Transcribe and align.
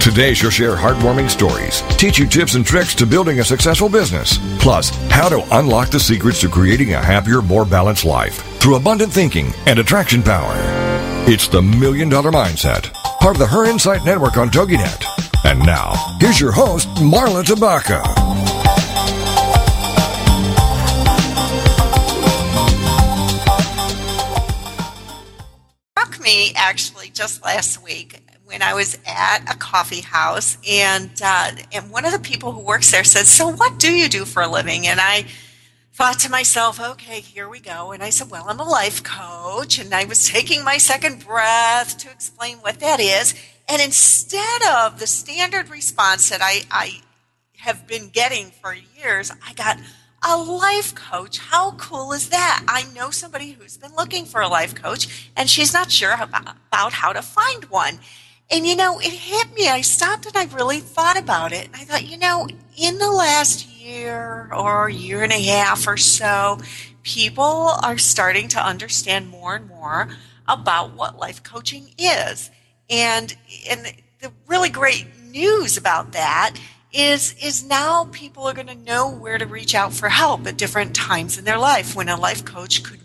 Today, 0.00 0.32
she'll 0.32 0.50
share 0.50 0.76
heartwarming 0.76 1.28
stories, 1.28 1.82
teach 1.96 2.18
you 2.18 2.26
tips 2.26 2.54
and 2.54 2.64
tricks 2.64 2.94
to 2.94 3.06
building 3.06 3.40
a 3.40 3.44
successful 3.44 3.88
business, 3.88 4.38
plus 4.58 4.90
how 5.10 5.28
to 5.28 5.44
unlock 5.58 5.90
the 5.90 6.00
secrets 6.00 6.40
to 6.40 6.48
creating 6.48 6.94
a 6.94 7.02
happier, 7.02 7.42
more 7.42 7.64
balanced 7.64 8.04
life 8.04 8.36
through 8.58 8.76
abundant 8.76 9.12
thinking 9.12 9.52
and 9.66 9.78
attraction 9.78 10.22
power. 10.22 10.54
It's 11.26 11.48
the 11.48 11.60
Million 11.60 12.08
Dollar 12.08 12.30
Mindset, 12.30 12.92
part 13.20 13.36
of 13.36 13.40
the 13.40 13.46
Her 13.46 13.66
Insight 13.66 14.04
Network 14.04 14.36
on 14.36 14.48
TogiNet. 14.48 15.04
And 15.44 15.58
now, 15.60 15.92
here's 16.20 16.40
your 16.40 16.52
host, 16.52 16.88
Marla 16.96 17.42
Tabaka. 17.42 18.28
actually 26.68 27.08
just 27.08 27.42
last 27.42 27.82
week 27.82 28.27
when 28.48 28.62
I 28.62 28.72
was 28.72 28.98
at 29.06 29.40
a 29.52 29.56
coffee 29.58 30.00
house, 30.00 30.56
and 30.66 31.10
uh, 31.22 31.52
and 31.70 31.90
one 31.90 32.06
of 32.06 32.12
the 32.12 32.18
people 32.18 32.52
who 32.52 32.60
works 32.60 32.90
there 32.90 33.04
said, 33.04 33.26
"So 33.26 33.46
what 33.48 33.78
do 33.78 33.92
you 33.92 34.08
do 34.08 34.24
for 34.24 34.42
a 34.42 34.48
living?" 34.48 34.86
And 34.86 34.98
I 35.00 35.26
thought 35.92 36.18
to 36.20 36.30
myself, 36.30 36.80
"Okay, 36.80 37.20
here 37.20 37.46
we 37.46 37.60
go." 37.60 37.92
And 37.92 38.02
I 38.02 38.08
said, 38.08 38.30
"Well, 38.30 38.46
I'm 38.48 38.58
a 38.58 38.64
life 38.64 39.02
coach," 39.02 39.78
and 39.78 39.94
I 39.94 40.06
was 40.06 40.28
taking 40.28 40.64
my 40.64 40.78
second 40.78 41.26
breath 41.26 41.98
to 41.98 42.10
explain 42.10 42.56
what 42.58 42.80
that 42.80 43.00
is. 43.00 43.34
And 43.68 43.82
instead 43.82 44.62
of 44.62 44.98
the 44.98 45.06
standard 45.06 45.68
response 45.68 46.30
that 46.30 46.40
I, 46.42 46.62
I 46.70 47.02
have 47.58 47.86
been 47.86 48.08
getting 48.08 48.50
for 48.50 48.74
years, 48.74 49.30
I 49.46 49.52
got 49.52 49.76
a 50.24 50.38
life 50.38 50.94
coach. 50.94 51.38
How 51.38 51.72
cool 51.72 52.12
is 52.12 52.30
that? 52.30 52.64
I 52.66 52.84
know 52.94 53.10
somebody 53.10 53.52
who's 53.52 53.76
been 53.76 53.94
looking 53.94 54.24
for 54.24 54.40
a 54.40 54.48
life 54.48 54.74
coach 54.74 55.30
and 55.36 55.50
she's 55.50 55.74
not 55.74 55.92
sure 55.92 56.14
about, 56.14 56.56
about 56.68 56.92
how 56.94 57.12
to 57.12 57.20
find 57.20 57.64
one. 57.66 58.00
And 58.50 58.66
you 58.66 58.76
know, 58.76 58.98
it 58.98 59.12
hit 59.12 59.52
me. 59.54 59.68
I 59.68 59.82
stopped 59.82 60.26
and 60.26 60.36
I 60.36 60.44
really 60.56 60.80
thought 60.80 61.18
about 61.18 61.52
it. 61.52 61.66
And 61.66 61.76
I 61.76 61.84
thought, 61.84 62.08
you 62.08 62.16
know, 62.16 62.48
in 62.76 62.98
the 62.98 63.10
last 63.10 63.68
year 63.68 64.48
or 64.52 64.88
year 64.88 65.22
and 65.22 65.32
a 65.32 65.42
half 65.42 65.86
or 65.86 65.96
so, 65.96 66.58
people 67.02 67.44
are 67.82 67.98
starting 67.98 68.48
to 68.48 68.64
understand 68.64 69.28
more 69.28 69.56
and 69.56 69.68
more 69.68 70.08
about 70.46 70.94
what 70.94 71.18
life 71.18 71.42
coaching 71.42 71.90
is. 71.98 72.50
And 72.88 73.36
and 73.68 73.92
the 74.20 74.32
really 74.46 74.70
great 74.70 75.06
news 75.24 75.76
about 75.76 76.12
that 76.12 76.58
is 76.90 77.34
is 77.42 77.64
now 77.64 78.08
people 78.12 78.44
are 78.44 78.54
going 78.54 78.66
to 78.66 78.74
know 78.74 79.10
where 79.10 79.36
to 79.36 79.46
reach 79.46 79.74
out 79.74 79.92
for 79.92 80.08
help 80.08 80.46
at 80.46 80.56
different 80.56 80.96
times 80.96 81.36
in 81.36 81.44
their 81.44 81.58
life 81.58 81.94
when 81.94 82.08
a 82.08 82.16
life 82.16 82.44
coach 82.46 82.82
could 82.82 83.00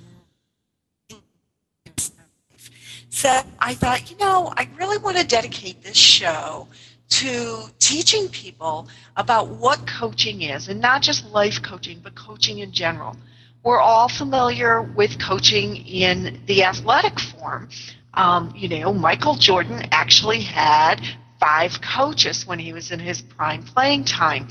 so 3.13 3.29
I 3.59 3.75
thought, 3.75 4.09
you 4.09 4.17
know, 4.17 4.51
I 4.57 4.67
really 4.79 4.97
want 4.97 5.17
to 5.17 5.23
dedicate 5.23 5.83
this 5.83 5.95
show 5.95 6.67
to 7.09 7.65
teaching 7.77 8.27
people 8.29 8.87
about 9.15 9.49
what 9.49 9.85
coaching 9.85 10.41
is, 10.41 10.67
and 10.67 10.81
not 10.81 11.03
just 11.03 11.29
life 11.29 11.61
coaching, 11.61 11.99
but 12.03 12.15
coaching 12.15 12.57
in 12.57 12.71
general. 12.71 13.15
We're 13.63 13.79
all 13.79 14.09
familiar 14.09 14.81
with 14.81 15.19
coaching 15.19 15.75
in 15.85 16.41
the 16.47 16.63
athletic 16.63 17.19
form. 17.19 17.69
Um, 18.15 18.51
you 18.55 18.67
know, 18.67 18.91
Michael 18.91 19.35
Jordan 19.35 19.87
actually 19.91 20.41
had 20.41 20.99
five 21.39 21.81
coaches 21.81 22.47
when 22.47 22.57
he 22.57 22.73
was 22.73 22.89
in 22.89 22.99
his 22.99 23.21
prime 23.21 23.61
playing 23.61 24.05
time, 24.05 24.47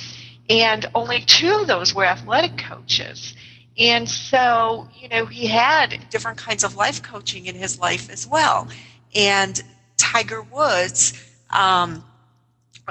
and 0.49 0.89
only 0.95 1.21
two 1.23 1.53
of 1.53 1.67
those 1.67 1.93
were 1.93 2.05
athletic 2.05 2.59
coaches. 2.59 3.35
And 3.79 4.09
so, 4.09 4.89
you 4.95 5.09
know, 5.09 5.25
he 5.27 5.47
had 5.47 5.99
different 6.11 6.39
kinds 6.39 6.63
of 6.63 6.77
life 6.77 7.03
coaching 7.03 7.47
in 7.47 7.55
his 7.55 7.79
life 7.79 8.11
as 8.11 8.27
well. 8.27 8.69
And 9.15 9.63
Tiger 9.97 10.43
Woods, 10.43 11.15
um, 11.51 12.05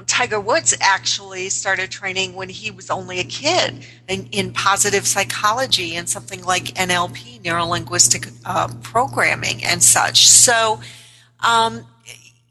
Tiger 0.08 0.40
Woods 0.40 0.76
actually 0.80 1.50
started 1.50 1.92
training 1.92 2.34
when 2.34 2.50
he 2.50 2.72
was 2.72 2.90
only 2.90 3.20
a 3.20 3.24
kid 3.24 3.86
in, 4.08 4.28
in 4.32 4.54
positive 4.54 5.06
psychology 5.06 5.96
and 5.96 6.10
something 6.10 6.44
like 6.44 6.64
NLP, 6.76 7.44
neuro 7.44 7.66
linguistic 7.66 8.28
uh, 8.46 8.70
programming, 8.82 9.64
and 9.64 9.84
such. 9.84 10.28
So, 10.28 10.80
um, 11.42 11.86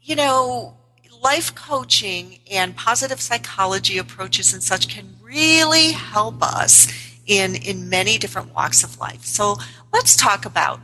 you 0.03 0.15
know, 0.15 0.77
life 1.21 1.53
coaching 1.53 2.39
and 2.49 2.75
positive 2.75 3.19
psychology 3.19 3.97
approaches 3.97 4.53
and 4.53 4.63
such 4.63 4.87
can 4.87 5.15
really 5.21 5.91
help 5.91 6.41
us 6.41 7.10
in 7.25 7.55
in 7.55 7.89
many 7.89 8.17
different 8.17 8.53
walks 8.53 8.83
of 8.83 8.99
life. 8.99 9.25
So 9.25 9.57
let's 9.93 10.15
talk 10.15 10.45
about 10.45 10.79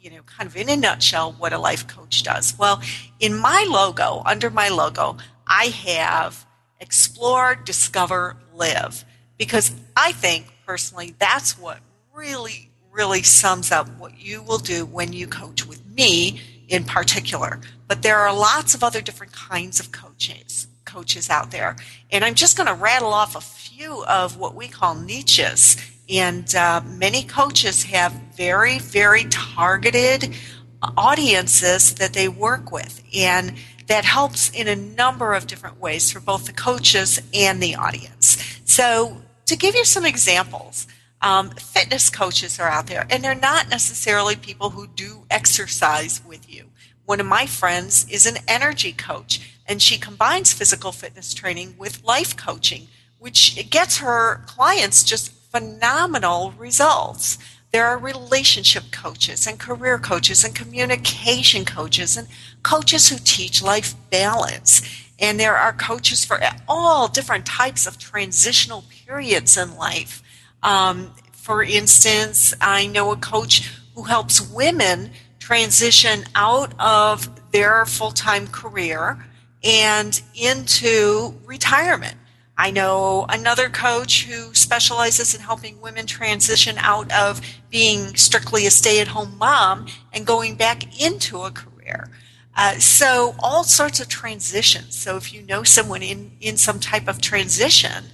you 0.00 0.10
know 0.10 0.22
kind 0.22 0.48
of 0.48 0.56
in 0.56 0.68
a 0.68 0.76
nutshell 0.76 1.32
what 1.32 1.52
a 1.52 1.58
life 1.58 1.86
coach 1.86 2.22
does. 2.22 2.56
Well, 2.58 2.80
in 3.20 3.36
my 3.36 3.66
logo, 3.68 4.22
under 4.24 4.50
my 4.50 4.68
logo, 4.68 5.16
I 5.46 5.66
have 5.66 6.46
explore, 6.80 7.54
discover, 7.54 8.36
live 8.54 9.04
because 9.38 9.72
I 9.96 10.12
think 10.12 10.46
personally 10.66 11.14
that's 11.18 11.58
what 11.58 11.78
really 12.14 12.70
really 12.92 13.22
sums 13.22 13.72
up 13.72 13.88
what 13.98 14.18
you 14.20 14.40
will 14.42 14.58
do 14.58 14.86
when 14.86 15.12
you 15.12 15.26
coach 15.26 15.66
with 15.66 15.84
me 15.86 16.40
in 16.68 16.84
particular. 16.84 17.60
But 17.88 18.02
there 18.02 18.18
are 18.18 18.32
lots 18.34 18.74
of 18.74 18.84
other 18.84 19.00
different 19.00 19.32
kinds 19.32 19.80
of 19.80 19.90
coaches 19.90 20.68
coaches 20.84 21.30
out 21.30 21.50
there. 21.50 21.76
And 22.10 22.24
I'm 22.24 22.34
just 22.34 22.56
going 22.56 22.66
to 22.66 22.74
rattle 22.74 23.12
off 23.12 23.36
a 23.36 23.40
few 23.40 24.04
of 24.04 24.36
what 24.36 24.54
we 24.54 24.68
call 24.68 24.94
niches. 24.94 25.76
And 26.08 26.52
uh, 26.54 26.82
many 26.86 27.24
coaches 27.24 27.84
have 27.84 28.12
very, 28.36 28.78
very 28.78 29.24
targeted 29.24 30.34
audiences 30.96 31.94
that 31.94 32.12
they 32.12 32.28
work 32.28 32.70
with. 32.70 33.02
And 33.14 33.54
that 33.86 34.04
helps 34.04 34.50
in 34.50 34.68
a 34.68 34.76
number 34.76 35.34
of 35.34 35.46
different 35.46 35.80
ways 35.80 36.10
for 36.10 36.20
both 36.20 36.46
the 36.46 36.52
coaches 36.52 37.20
and 37.32 37.62
the 37.62 37.74
audience. 37.76 38.60
So, 38.64 39.20
to 39.46 39.56
give 39.56 39.74
you 39.74 39.84
some 39.84 40.06
examples, 40.06 40.86
um, 41.20 41.50
fitness 41.50 42.08
coaches 42.10 42.58
are 42.58 42.68
out 42.68 42.86
there, 42.86 43.06
and 43.10 43.22
they're 43.22 43.34
not 43.34 43.68
necessarily 43.68 44.36
people 44.36 44.70
who 44.70 44.86
do 44.86 45.24
exercise 45.30 46.22
with 46.26 46.52
you. 46.52 46.70
One 47.04 47.20
of 47.20 47.26
my 47.26 47.46
friends 47.46 48.06
is 48.10 48.26
an 48.26 48.36
energy 48.48 48.92
coach 48.92 49.53
and 49.66 49.80
she 49.80 49.98
combines 49.98 50.52
physical 50.52 50.92
fitness 50.92 51.34
training 51.34 51.74
with 51.78 52.04
life 52.04 52.36
coaching, 52.36 52.88
which 53.18 53.70
gets 53.70 53.98
her 53.98 54.42
clients 54.46 55.04
just 55.04 55.32
phenomenal 55.50 56.52
results. 56.58 57.38
There 57.72 57.86
are 57.86 57.98
relationship 57.98 58.84
coaches 58.92 59.46
and 59.46 59.58
career 59.58 59.98
coaches 59.98 60.44
and 60.44 60.54
communication 60.54 61.64
coaches 61.64 62.16
and 62.16 62.28
coaches 62.62 63.08
who 63.08 63.16
teach 63.18 63.62
life 63.62 63.94
balance. 64.10 64.82
And 65.18 65.40
there 65.40 65.56
are 65.56 65.72
coaches 65.72 66.24
for 66.24 66.40
all 66.68 67.08
different 67.08 67.46
types 67.46 67.86
of 67.86 67.98
transitional 67.98 68.84
periods 69.06 69.56
in 69.56 69.76
life. 69.76 70.22
Um, 70.62 71.12
for 71.32 71.62
instance, 71.62 72.54
I 72.60 72.86
know 72.86 73.12
a 73.12 73.16
coach 73.16 73.70
who 73.94 74.04
helps 74.04 74.40
women 74.40 75.10
transition 75.38 76.24
out 76.34 76.72
of 76.78 77.28
their 77.52 77.84
full 77.86 78.10
time 78.10 78.46
career 78.46 79.24
and 79.64 80.22
into 80.34 81.34
retirement. 81.44 82.16
I 82.56 82.70
know 82.70 83.26
another 83.28 83.68
coach 83.68 84.24
who 84.26 84.54
specializes 84.54 85.34
in 85.34 85.40
helping 85.40 85.80
women 85.80 86.06
transition 86.06 86.76
out 86.78 87.10
of 87.12 87.40
being 87.70 88.14
strictly 88.14 88.66
a 88.66 88.70
stay 88.70 89.00
at 89.00 89.08
home 89.08 89.36
mom 89.38 89.86
and 90.12 90.24
going 90.26 90.54
back 90.54 91.00
into 91.00 91.42
a 91.42 91.50
career. 91.50 92.10
Uh, 92.56 92.78
so, 92.78 93.34
all 93.40 93.64
sorts 93.64 93.98
of 93.98 94.06
transitions. 94.08 94.96
So, 94.96 95.16
if 95.16 95.34
you 95.34 95.42
know 95.42 95.64
someone 95.64 96.02
in, 96.04 96.30
in 96.40 96.56
some 96.56 96.78
type 96.78 97.08
of 97.08 97.20
transition, 97.20 98.04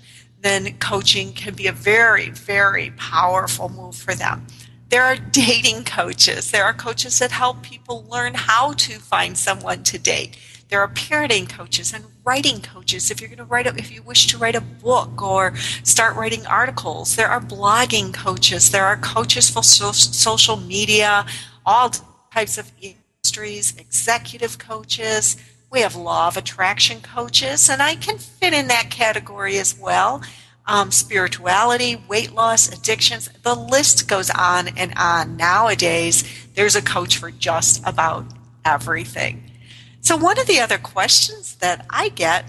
then 0.41 0.79
coaching 0.79 1.35
can 1.35 1.55
be 1.55 1.67
a 1.67 1.73
very, 1.73 2.31
very 2.31 2.93
powerful 2.97 3.69
move 3.69 3.97
for 3.97 4.15
them. 4.15 4.47
there 4.89 5.05
are 5.05 5.17
dating 5.17 5.85
coaches. 5.85 6.51
There 6.51 6.65
are 6.65 6.75
coaches 6.75 7.19
that 7.21 7.31
help 7.31 7.63
people 7.63 8.07
learn 8.11 8.35
how 8.35 8.73
to 8.73 8.99
find 8.99 9.39
someone 9.39 9.83
to 9.85 9.99
date. 9.99 10.37
There 10.71 10.81
are 10.81 10.89
parenting 10.89 11.49
coaches 11.49 11.93
and 11.93 12.05
writing 12.25 12.63
coaches. 12.63 13.11
If 13.11 13.21
you're 13.21 13.29
going 13.29 13.39
to 13.39 13.45
write, 13.45 13.67
a, 13.67 13.77
if 13.77 13.91
you 13.91 14.03
wish 14.03 14.29
to 14.29 14.39
write 14.39 14.55
a 14.55 14.61
book 14.61 15.21
or 15.21 15.57
start 15.83 16.15
writing 16.15 16.47
articles, 16.47 17.17
there 17.17 17.29
are 17.29 17.41
blogging 17.41 18.15
coaches. 18.15 18.71
There 18.71 18.87
are 18.87 18.97
coaches 18.97 19.51
for 19.51 19.65
so, 19.65 19.91
social 19.91 20.57
media, 20.57 21.27
all 21.67 21.91
types 22.33 22.57
of 22.57 22.71
industries, 22.81 23.77
executive 23.79 24.59
coaches. 24.59 25.37
We 25.73 25.81
have 25.81 25.97
law 25.97 26.29
of 26.29 26.37
attraction 26.37 27.01
coaches, 27.01 27.69
and 27.69 27.83
I 27.83 27.97
can 27.97 28.19
fit 28.19 28.53
in 28.53 28.69
that 28.69 28.91
category 28.91 29.59
as 29.59 29.77
well. 29.77 30.23
Um, 30.67 30.93
spirituality, 30.93 32.01
weight 32.09 32.31
loss, 32.31 32.73
addictions, 32.73 33.29
the 33.43 33.57
list 33.57 34.09
goes 34.09 34.31
on 34.31 34.69
and 34.77 34.93
on. 34.97 35.37
Nowadays, 35.37 36.23
there's 36.55 36.77
a 36.77 36.83
coach 36.83 37.17
for 37.17 37.33
just 37.33 37.83
about 37.85 38.25
everything. 38.65 39.50
So, 40.01 40.17
one 40.17 40.39
of 40.39 40.47
the 40.47 40.61
other 40.61 40.79
questions 40.79 41.57
that 41.57 41.87
I 41.91 42.09
get 42.09 42.45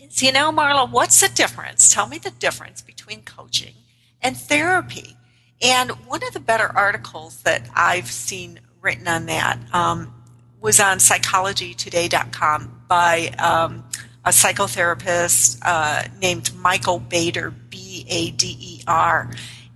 is, 0.00 0.22
you 0.22 0.32
know, 0.32 0.52
Marla, 0.52 0.90
what's 0.90 1.20
the 1.20 1.28
difference? 1.28 1.92
Tell 1.92 2.06
me 2.06 2.18
the 2.18 2.30
difference 2.30 2.82
between 2.82 3.22
coaching 3.22 3.74
and 4.20 4.36
therapy. 4.36 5.16
And 5.60 5.90
one 6.06 6.22
of 6.26 6.32
the 6.32 6.40
better 6.40 6.70
articles 6.74 7.42
that 7.42 7.68
I've 7.74 8.10
seen 8.10 8.60
written 8.80 9.06
on 9.06 9.26
that 9.26 9.58
um, 9.72 10.12
was 10.60 10.80
on 10.80 10.98
psychologytoday.com 10.98 12.82
by 12.88 13.28
um, 13.38 13.84
a 14.24 14.30
psychotherapist 14.30 15.58
uh, 15.62 16.04
named 16.20 16.54
Michael 16.56 16.98
Bader, 17.00 17.50
B 17.50 18.04
A 18.08 18.30
D 18.30 18.56
E 18.60 18.84
R. 18.86 19.30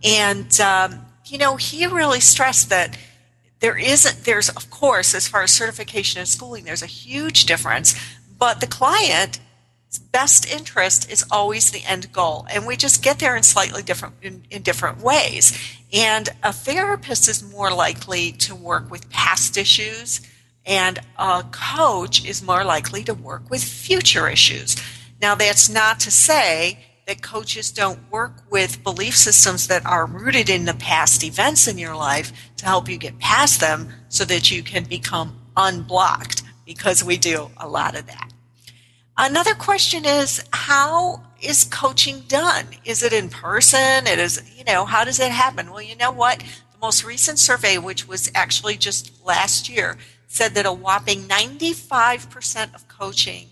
And, 0.05 0.61
um, 0.61 1.05
you 1.25 1.38
know, 1.38 1.56
he 1.56 1.87
really 1.87 2.21
stressed 2.21 2.71
that 2.71 2.97
there 3.61 3.76
isn't, 3.76 4.25
there's, 4.25 4.49
of 4.50 4.70
course, 4.70 5.14
as 5.14 5.29
far 5.29 5.43
as 5.43 5.50
certification 5.50 6.20
and 6.20 6.29
schooling, 6.29 6.64
there's 6.64 6.82
a 6.82 6.87
huge 6.87 7.47
difference, 7.47 7.99
but 8.38 8.61
the 8.61 8.67
client 8.67 9.41
best 10.12 10.50
interest 10.50 11.11
is 11.11 11.25
always 11.31 11.70
the 11.70 11.85
end 11.85 12.12
goal 12.12 12.47
and 12.50 12.67
we 12.67 12.76
just 12.76 13.03
get 13.03 13.19
there 13.19 13.37
in 13.37 13.43
slightly 13.43 13.82
different 13.82 14.14
in, 14.23 14.44
in, 14.50 14.62
different 14.62 14.99
ways. 15.00 15.58
And 15.93 16.29
a 16.43 16.53
therapist 16.53 17.29
is 17.29 17.43
more 17.43 17.73
likely 17.73 18.32
to 18.32 18.55
work 18.55 18.91
with 18.91 19.11
past 19.11 19.56
issues 19.56 20.20
and 20.64 20.99
a 21.19 21.44
coach 21.50 22.25
is 22.25 22.43
more 22.43 22.64
likely 22.64 23.05
to 23.05 23.14
work 23.14 23.49
with 23.50 23.62
future 23.62 24.29
issues. 24.29 24.76
Now 25.20 25.35
that's 25.35 25.69
not 25.69 26.00
to 26.00 26.11
say 26.11 26.85
that 27.06 27.23
coaches 27.23 27.70
don't 27.70 28.11
work 28.11 28.32
with 28.50 28.82
belief 28.82 29.17
systems 29.17 29.69
that 29.69 29.87
are 29.87 30.06
rooted 30.06 30.50
in 30.50 30.64
the 30.64 30.75
past 30.75 31.23
events 31.23 31.69
in 31.69 31.79
your 31.79 31.94
life 31.94 32.32
to 32.56 32.64
help 32.67 32.88
you 32.88 32.99
get 32.99 33.19
past 33.20 33.61
them 33.61 33.88
so 34.08 34.25
that 34.25 34.50
you 34.50 34.62
can 34.62 34.82
become 34.85 35.38
unblocked 35.56 36.43
because 36.64 37.05
we 37.05 37.17
do 37.17 37.49
a 37.58 37.69
lot 37.69 37.97
of 37.97 38.06
that. 38.06 38.32
Another 39.17 39.55
question 39.55 40.05
is 40.05 40.43
how 40.53 41.23
is 41.41 41.64
coaching 41.64 42.20
done? 42.26 42.67
Is 42.85 43.05
it 43.05 43.12
in 43.12 43.29
person? 43.29 44.06
It 44.06 44.19
is, 44.19 44.43
you 44.56 44.64
know, 44.64 44.85
how 44.85 45.05
does 45.05 45.20
it 45.20 45.31
happen? 45.31 45.70
Well, 45.70 45.82
you 45.82 45.97
know 45.97 46.11
what? 46.11 46.41
The 46.41 46.79
most 46.82 47.05
recent 47.05 47.38
survey, 47.38 47.79
which 47.79 48.09
was 48.09 48.31
actually 48.35 48.76
just 48.76 49.25
last 49.25 49.69
year, 49.69 49.97
said 50.26 50.55
that 50.55 50.67
a 50.67 50.73
whopping 50.73 51.23
95% 51.23 52.75
of 52.75 52.88
coaching 52.88 53.47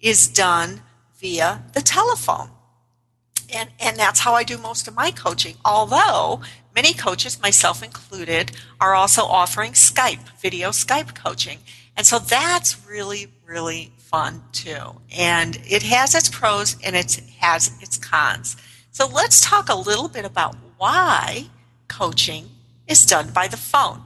is 0.00 0.28
done 0.28 0.82
via 1.18 1.64
the 1.74 1.82
telephone 1.82 2.50
and, 3.54 3.70
and 3.78 3.96
that's 3.96 4.20
how 4.20 4.34
I 4.34 4.44
do 4.44 4.58
most 4.58 4.88
of 4.88 4.94
my 4.94 5.10
coaching. 5.10 5.56
Although 5.64 6.40
many 6.74 6.92
coaches, 6.92 7.40
myself 7.40 7.82
included, 7.82 8.52
are 8.80 8.94
also 8.94 9.22
offering 9.22 9.72
Skype, 9.72 10.28
video 10.40 10.70
Skype 10.70 11.14
coaching. 11.14 11.58
And 11.96 12.06
so 12.06 12.18
that's 12.18 12.86
really, 12.86 13.28
really 13.46 13.92
fun 13.98 14.42
too. 14.52 15.00
And 15.16 15.60
it 15.68 15.82
has 15.84 16.14
its 16.14 16.28
pros 16.28 16.76
and 16.84 16.96
it 16.96 17.20
has 17.38 17.72
its 17.80 17.96
cons. 17.96 18.56
So 18.90 19.06
let's 19.06 19.40
talk 19.40 19.68
a 19.68 19.74
little 19.74 20.08
bit 20.08 20.24
about 20.24 20.56
why 20.78 21.46
coaching 21.88 22.50
is 22.86 23.06
done 23.06 23.30
by 23.30 23.46
the 23.48 23.56
phone. 23.56 24.02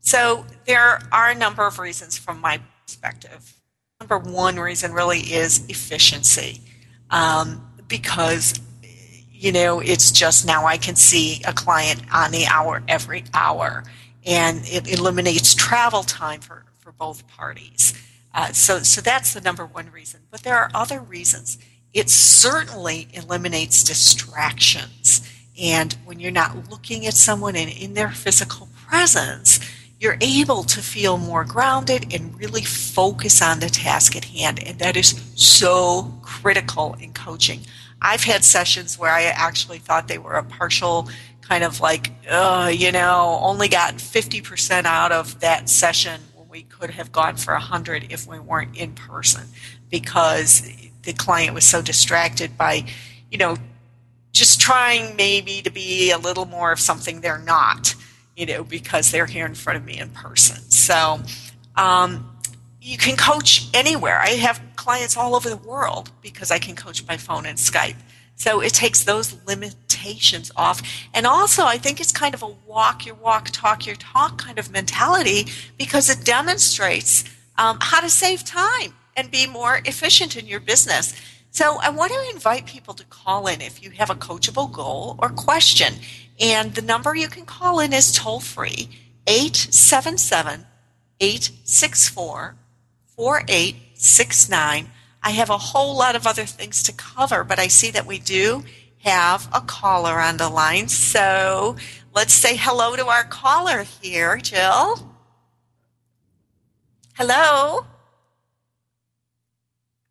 So 0.00 0.46
there 0.66 1.00
are 1.12 1.30
a 1.30 1.34
number 1.34 1.66
of 1.66 1.78
reasons 1.78 2.18
from 2.18 2.40
my 2.40 2.60
perspective. 2.84 3.56
Number 4.00 4.18
one 4.18 4.58
reason 4.58 4.92
really 4.92 5.20
is 5.20 5.64
efficiency. 5.68 6.60
Um, 7.10 7.71
because 7.92 8.58
you 9.30 9.52
know 9.52 9.80
it's 9.80 10.10
just 10.10 10.46
now 10.46 10.64
i 10.64 10.78
can 10.78 10.96
see 10.96 11.42
a 11.46 11.52
client 11.52 12.00
on 12.12 12.30
the 12.32 12.46
hour 12.46 12.82
every 12.88 13.24
hour. 13.34 13.84
And 14.24 14.62
it 14.66 14.90
eliminates 14.92 15.54
travel 15.54 16.04
time 16.04 16.40
for, 16.40 16.64
for 16.78 16.92
both 16.92 17.26
parties. 17.26 17.92
Uh, 18.32 18.52
so, 18.52 18.78
so 18.78 19.00
that's 19.00 19.34
the 19.34 19.40
number 19.40 19.66
one 19.66 19.90
reason. 19.90 20.20
But 20.30 20.42
there 20.42 20.56
are 20.56 20.70
other 20.72 21.00
reasons. 21.00 21.58
It 21.92 22.08
certainly 22.08 23.08
eliminates 23.12 23.82
distractions. 23.82 25.28
And 25.60 25.94
when 26.04 26.20
you're 26.20 26.30
not 26.30 26.70
looking 26.70 27.04
at 27.06 27.14
someone 27.14 27.56
and 27.56 27.70
in 27.70 27.94
their 27.94 28.10
physical 28.10 28.68
presence 28.86 29.60
you're 30.02 30.18
able 30.20 30.64
to 30.64 30.80
feel 30.80 31.16
more 31.16 31.44
grounded 31.44 32.12
and 32.12 32.36
really 32.36 32.62
focus 32.62 33.40
on 33.40 33.60
the 33.60 33.68
task 33.68 34.16
at 34.16 34.24
hand. 34.24 34.60
And 34.60 34.76
that 34.80 34.96
is 34.96 35.10
so 35.36 36.12
critical 36.42 36.96
in 37.00 37.12
coaching 37.12 37.60
I've 38.02 38.24
had 38.24 38.42
sessions 38.42 38.98
where 38.98 39.12
I 39.12 39.22
actually 39.22 39.78
thought 39.78 40.08
they 40.08 40.18
were 40.18 40.34
a 40.34 40.42
partial 40.42 41.08
kind 41.40 41.62
of 41.62 41.80
like, 41.80 42.10
uh, 42.28 42.70
you 42.74 42.90
know, 42.90 43.38
only 43.40 43.68
got 43.68 43.94
50% 43.94 44.84
out 44.84 45.12
of 45.12 45.38
that 45.40 45.68
session 45.68 46.20
when 46.34 46.48
we 46.48 46.62
could 46.62 46.90
have 46.90 47.12
gone 47.12 47.36
for 47.36 47.52
100 47.54 48.10
if 48.10 48.26
we 48.26 48.40
weren't 48.40 48.76
in 48.76 48.92
person 48.92 49.44
because 49.88 50.68
the 51.02 51.12
client 51.12 51.54
was 51.54 51.64
so 51.64 51.80
distracted 51.80 52.58
by, 52.58 52.84
you 53.30 53.38
know, 53.38 53.56
just 54.32 54.60
trying 54.60 55.14
maybe 55.14 55.62
to 55.62 55.70
be 55.70 56.10
a 56.10 56.18
little 56.18 56.46
more 56.46 56.72
of 56.72 56.80
something 56.80 57.20
they're 57.20 57.38
not, 57.38 57.94
you 58.36 58.46
know, 58.46 58.64
because 58.64 59.12
they're 59.12 59.26
here 59.26 59.46
in 59.46 59.54
front 59.54 59.76
of 59.76 59.84
me 59.84 59.98
in 59.98 60.08
person. 60.10 60.56
So, 60.70 61.20
um, 61.76 62.31
you 62.84 62.98
can 62.98 63.16
coach 63.16 63.68
anywhere. 63.72 64.18
I 64.18 64.30
have 64.30 64.60
clients 64.74 65.16
all 65.16 65.36
over 65.36 65.48
the 65.48 65.56
world 65.56 66.10
because 66.20 66.50
I 66.50 66.58
can 66.58 66.74
coach 66.74 67.06
by 67.06 67.16
phone 67.16 67.46
and 67.46 67.56
Skype. 67.56 67.94
So 68.34 68.60
it 68.60 68.74
takes 68.74 69.04
those 69.04 69.36
limitations 69.46 70.50
off. 70.56 70.82
And 71.14 71.24
also, 71.24 71.64
I 71.64 71.78
think 71.78 72.00
it's 72.00 72.10
kind 72.10 72.34
of 72.34 72.42
a 72.42 72.48
walk 72.66 73.06
your 73.06 73.14
walk, 73.14 73.50
talk 73.52 73.86
your 73.86 73.94
talk 73.94 74.36
kind 74.36 74.58
of 74.58 74.72
mentality 74.72 75.46
because 75.78 76.10
it 76.10 76.24
demonstrates 76.24 77.22
um, 77.56 77.78
how 77.80 78.00
to 78.00 78.10
save 78.10 78.44
time 78.44 78.94
and 79.16 79.30
be 79.30 79.46
more 79.46 79.80
efficient 79.84 80.36
in 80.36 80.46
your 80.46 80.58
business. 80.58 81.14
So 81.52 81.78
I 81.80 81.90
want 81.90 82.10
to 82.10 82.34
invite 82.34 82.66
people 82.66 82.94
to 82.94 83.04
call 83.04 83.46
in 83.46 83.60
if 83.60 83.80
you 83.80 83.90
have 83.90 84.10
a 84.10 84.16
coachable 84.16 84.72
goal 84.72 85.16
or 85.20 85.28
question. 85.28 85.94
And 86.40 86.74
the 86.74 86.82
number 86.82 87.14
you 87.14 87.28
can 87.28 87.44
call 87.44 87.78
in 87.78 87.92
is 87.92 88.12
toll 88.12 88.40
free 88.40 88.88
877 89.28 90.66
864 91.20 92.56
4869. 93.22 94.90
I 95.22 95.30
have 95.30 95.48
a 95.48 95.56
whole 95.56 95.96
lot 95.96 96.16
of 96.16 96.26
other 96.26 96.44
things 96.44 96.82
to 96.82 96.92
cover, 96.92 97.44
but 97.44 97.60
I 97.60 97.68
see 97.68 97.92
that 97.92 98.04
we 98.04 98.18
do 98.18 98.64
have 99.04 99.48
a 99.54 99.60
caller 99.60 100.18
on 100.18 100.38
the 100.38 100.48
line. 100.48 100.88
So 100.88 101.76
let's 102.12 102.32
say 102.32 102.56
hello 102.56 102.96
to 102.96 103.06
our 103.06 103.22
caller 103.22 103.84
here, 103.84 104.38
Jill. 104.38 105.14
Hello. 107.14 107.86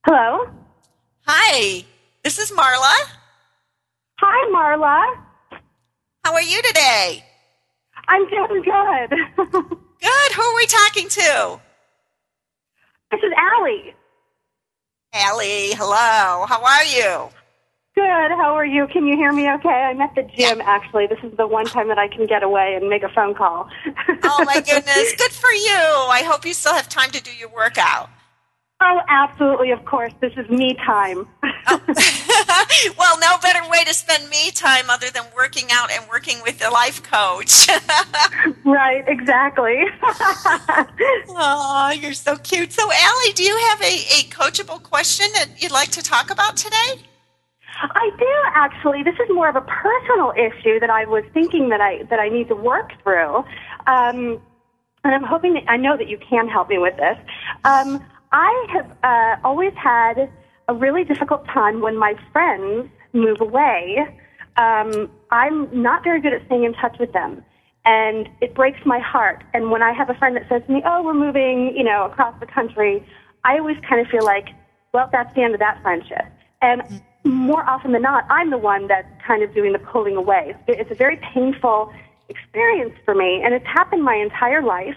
Hello. 0.05 0.49
Hi, 1.27 1.83
this 2.23 2.39
is 2.39 2.49
Marla. 2.51 2.95
Hi, 4.19 4.51
Marla. 4.55 5.59
How 6.23 6.33
are 6.33 6.41
you 6.41 6.61
today? 6.61 7.25
I'm 8.07 8.25
doing 8.29 8.63
good. 8.63 9.09
good. 9.51 10.31
Who 10.33 10.41
are 10.41 10.55
we 10.55 10.65
talking 10.65 11.09
to? 11.09 11.59
This 13.11 13.19
is 13.23 13.31
Allie. 13.35 13.93
Allie, 15.13 15.73
hello. 15.75 16.45
How 16.47 16.63
are 16.63 16.85
you? 16.85 17.29
Good. 17.93 18.31
How 18.37 18.55
are 18.55 18.65
you? 18.65 18.87
Can 18.87 19.05
you 19.05 19.17
hear 19.17 19.33
me 19.33 19.51
okay? 19.55 19.67
I'm 19.67 19.99
at 19.99 20.15
the 20.15 20.21
gym, 20.23 20.59
yeah. 20.59 20.63
actually. 20.65 21.07
This 21.07 21.19
is 21.23 21.35
the 21.35 21.45
one 21.45 21.65
time 21.65 21.89
that 21.89 21.97
I 21.99 22.07
can 22.07 22.25
get 22.25 22.41
away 22.41 22.77
and 22.79 22.87
make 22.87 23.03
a 23.03 23.09
phone 23.09 23.35
call. 23.35 23.69
oh, 24.23 24.43
my 24.45 24.61
goodness. 24.65 25.13
Good 25.17 25.31
for 25.31 25.51
you. 25.51 25.75
I 25.75 26.23
hope 26.25 26.45
you 26.45 26.53
still 26.53 26.73
have 26.73 26.87
time 26.87 27.11
to 27.11 27.21
do 27.21 27.31
your 27.37 27.49
workout. 27.49 28.09
Oh, 28.83 29.01
absolutely. 29.07 29.71
Of 29.71 29.85
course. 29.85 30.11
This 30.19 30.33
is 30.35 30.49
me 30.49 30.73
time. 30.73 31.27
oh. 31.67 31.81
well, 32.97 33.19
no 33.19 33.37
better 33.41 33.67
way 33.69 33.83
to 33.83 33.93
spend 33.93 34.29
me 34.29 34.51
time 34.51 34.89
other 34.89 35.09
than 35.09 35.23
working 35.35 35.67
out 35.71 35.91
and 35.91 36.07
working 36.09 36.37
with 36.43 36.59
the 36.59 36.69
life 36.69 37.03
coach. 37.03 37.67
right, 38.65 39.03
exactly. 39.07 39.83
oh, 41.29 41.93
you're 41.99 42.13
so 42.13 42.35
cute. 42.37 42.71
So, 42.71 42.89
Allie, 42.91 43.33
do 43.33 43.43
you 43.43 43.57
have 43.69 43.81
a, 43.81 43.95
a 43.95 44.23
coachable 44.29 44.81
question 44.81 45.27
that 45.33 45.61
you'd 45.61 45.71
like 45.71 45.89
to 45.91 46.01
talk 46.01 46.31
about 46.31 46.57
today? 46.57 47.05
I 47.83 48.11
do 48.17 48.33
actually. 48.53 49.03
This 49.03 49.15
is 49.15 49.29
more 49.33 49.49
of 49.49 49.55
a 49.55 49.61
personal 49.61 50.33
issue 50.35 50.79
that 50.79 50.89
I 50.89 51.05
was 51.05 51.23
thinking 51.33 51.69
that 51.69 51.81
I 51.81 52.03
that 52.09 52.19
I 52.19 52.29
need 52.29 52.47
to 52.49 52.55
work 52.55 52.91
through, 53.01 53.37
um, 53.87 54.39
and 55.03 55.15
I'm 55.15 55.23
hoping 55.23 55.55
that 55.55 55.63
I 55.67 55.77
know 55.77 55.97
that 55.97 56.07
you 56.07 56.19
can 56.19 56.47
help 56.47 56.69
me 56.69 56.77
with 56.77 56.95
this. 56.97 57.17
Um, 57.63 58.05
I 58.31 58.65
have 58.69 58.91
uh, 59.03 59.47
always 59.47 59.73
had 59.75 60.29
a 60.67 60.73
really 60.73 61.03
difficult 61.03 61.45
time 61.47 61.81
when 61.81 61.97
my 61.97 62.15
friends 62.31 62.89
move 63.13 63.41
away. 63.41 64.07
Um, 64.57 65.09
I'm 65.31 65.81
not 65.81 66.03
very 66.03 66.21
good 66.21 66.33
at 66.33 66.45
staying 66.45 66.63
in 66.63 66.73
touch 66.73 66.97
with 66.99 67.11
them, 67.13 67.43
and 67.85 68.29
it 68.41 68.53
breaks 68.53 68.79
my 68.85 68.99
heart. 68.99 69.43
And 69.53 69.71
when 69.71 69.81
I 69.81 69.91
have 69.91 70.09
a 70.09 70.13
friend 70.13 70.35
that 70.35 70.47
says 70.47 70.61
to 70.67 70.71
me, 70.71 70.81
"Oh, 70.85 71.03
we're 71.03 71.13
moving," 71.13 71.75
you 71.75 71.83
know, 71.83 72.05
across 72.05 72.37
the 72.39 72.45
country, 72.45 73.05
I 73.43 73.57
always 73.57 73.77
kind 73.87 73.99
of 74.01 74.07
feel 74.07 74.23
like, 74.23 74.49
"Well, 74.93 75.09
that's 75.11 75.33
the 75.35 75.41
end 75.41 75.53
of 75.53 75.59
that 75.59 75.81
friendship." 75.81 76.25
And 76.61 76.83
more 77.23 77.67
often 77.69 77.91
than 77.91 78.01
not, 78.01 78.25
I'm 78.29 78.49
the 78.49 78.57
one 78.57 78.87
that's 78.87 79.07
kind 79.25 79.43
of 79.43 79.53
doing 79.53 79.73
the 79.73 79.79
pulling 79.79 80.15
away. 80.15 80.55
It's 80.67 80.91
a 80.91 80.95
very 80.95 81.17
painful 81.33 81.91
experience 82.29 82.93
for 83.05 83.13
me, 83.13 83.41
and 83.43 83.53
it's 83.53 83.65
happened 83.65 84.03
my 84.03 84.15
entire 84.15 84.61
life. 84.61 84.95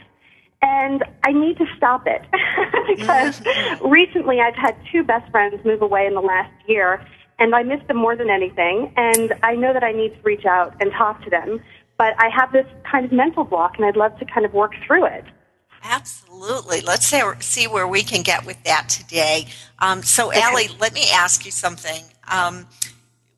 And 0.63 1.05
I 1.25 1.33
need 1.33 1.59
to 1.59 1.67
stop 1.77 2.07
it 2.07 2.23
because 2.97 3.43
recently 3.85 4.41
I've 4.41 4.55
had 4.55 4.77
two 4.91 5.03
best 5.03 5.31
friends 5.31 5.63
move 5.65 5.83
away 5.83 6.07
in 6.07 6.15
the 6.15 6.21
last 6.21 6.53
year, 6.67 7.05
and 7.39 7.55
I 7.55 7.63
miss 7.63 7.81
them 7.87 7.99
more 7.99 8.17
than 8.17 8.31
anything. 8.31 8.93
And 8.97 9.35
I 9.43 9.55
know 9.57 9.73
that 9.73 9.85
I 9.85 9.93
need 9.93 10.15
to 10.15 10.21
reach 10.23 10.47
out 10.47 10.75
and 10.81 10.91
talk 10.93 11.23
to 11.25 11.31
them, 11.31 11.61
but 11.99 12.15
I 12.19 12.29
have 12.31 12.53
this 12.53 12.67
kind 12.91 13.05
of 13.05 13.13
mental 13.13 13.45
block, 13.45 13.77
and 13.77 13.85
I'd 13.85 13.97
love 13.97 14.19
to 14.19 14.25
kind 14.25 14.47
of 14.47 14.55
work 14.55 14.73
through 14.87 15.07
it. 15.07 15.25
Absolutely. 15.85 16.81
Let's 16.81 17.07
say, 17.07 17.23
see 17.41 17.67
where 17.67 17.87
we 17.87 18.03
can 18.03 18.23
get 18.23 18.47
with 18.47 18.63
that 18.65 18.89
today. 18.89 19.47
Um, 19.81 20.03
so. 20.03 20.33
Allie, 20.33 20.69
let 20.81 20.95
me 20.95 21.05
ask 21.13 21.45
you 21.45 21.51
something. 21.51 22.05
Um, 22.33 22.67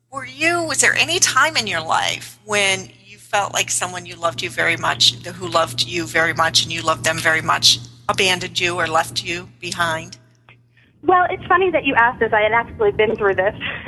were 0.09 0.25
you, 0.25 0.63
was 0.63 0.79
there 0.79 0.93
any 0.93 1.19
time 1.19 1.57
in 1.57 1.67
your 1.67 1.81
life 1.81 2.39
when 2.45 2.89
felt 3.27 3.53
like 3.53 3.69
someone 3.69 4.05
you 4.05 4.15
loved 4.15 4.41
you 4.41 4.49
very 4.49 4.77
much, 4.77 5.13
who 5.25 5.47
loved 5.47 5.85
you 5.85 6.05
very 6.05 6.33
much 6.33 6.63
and 6.63 6.71
you 6.71 6.81
loved 6.81 7.03
them 7.03 7.17
very 7.17 7.41
much, 7.41 7.79
abandoned 8.07 8.59
you 8.59 8.75
or 8.75 8.87
left 8.87 9.23
you 9.23 9.49
behind? 9.59 10.17
Well, 11.03 11.25
it's 11.29 11.45
funny 11.45 11.69
that 11.71 11.85
you 11.85 11.93
asked 11.95 12.19
this. 12.19 12.33
I 12.33 12.41
had 12.41 12.53
actually 12.53 12.91
been 12.91 13.15
through 13.15 13.35
this 13.35 13.55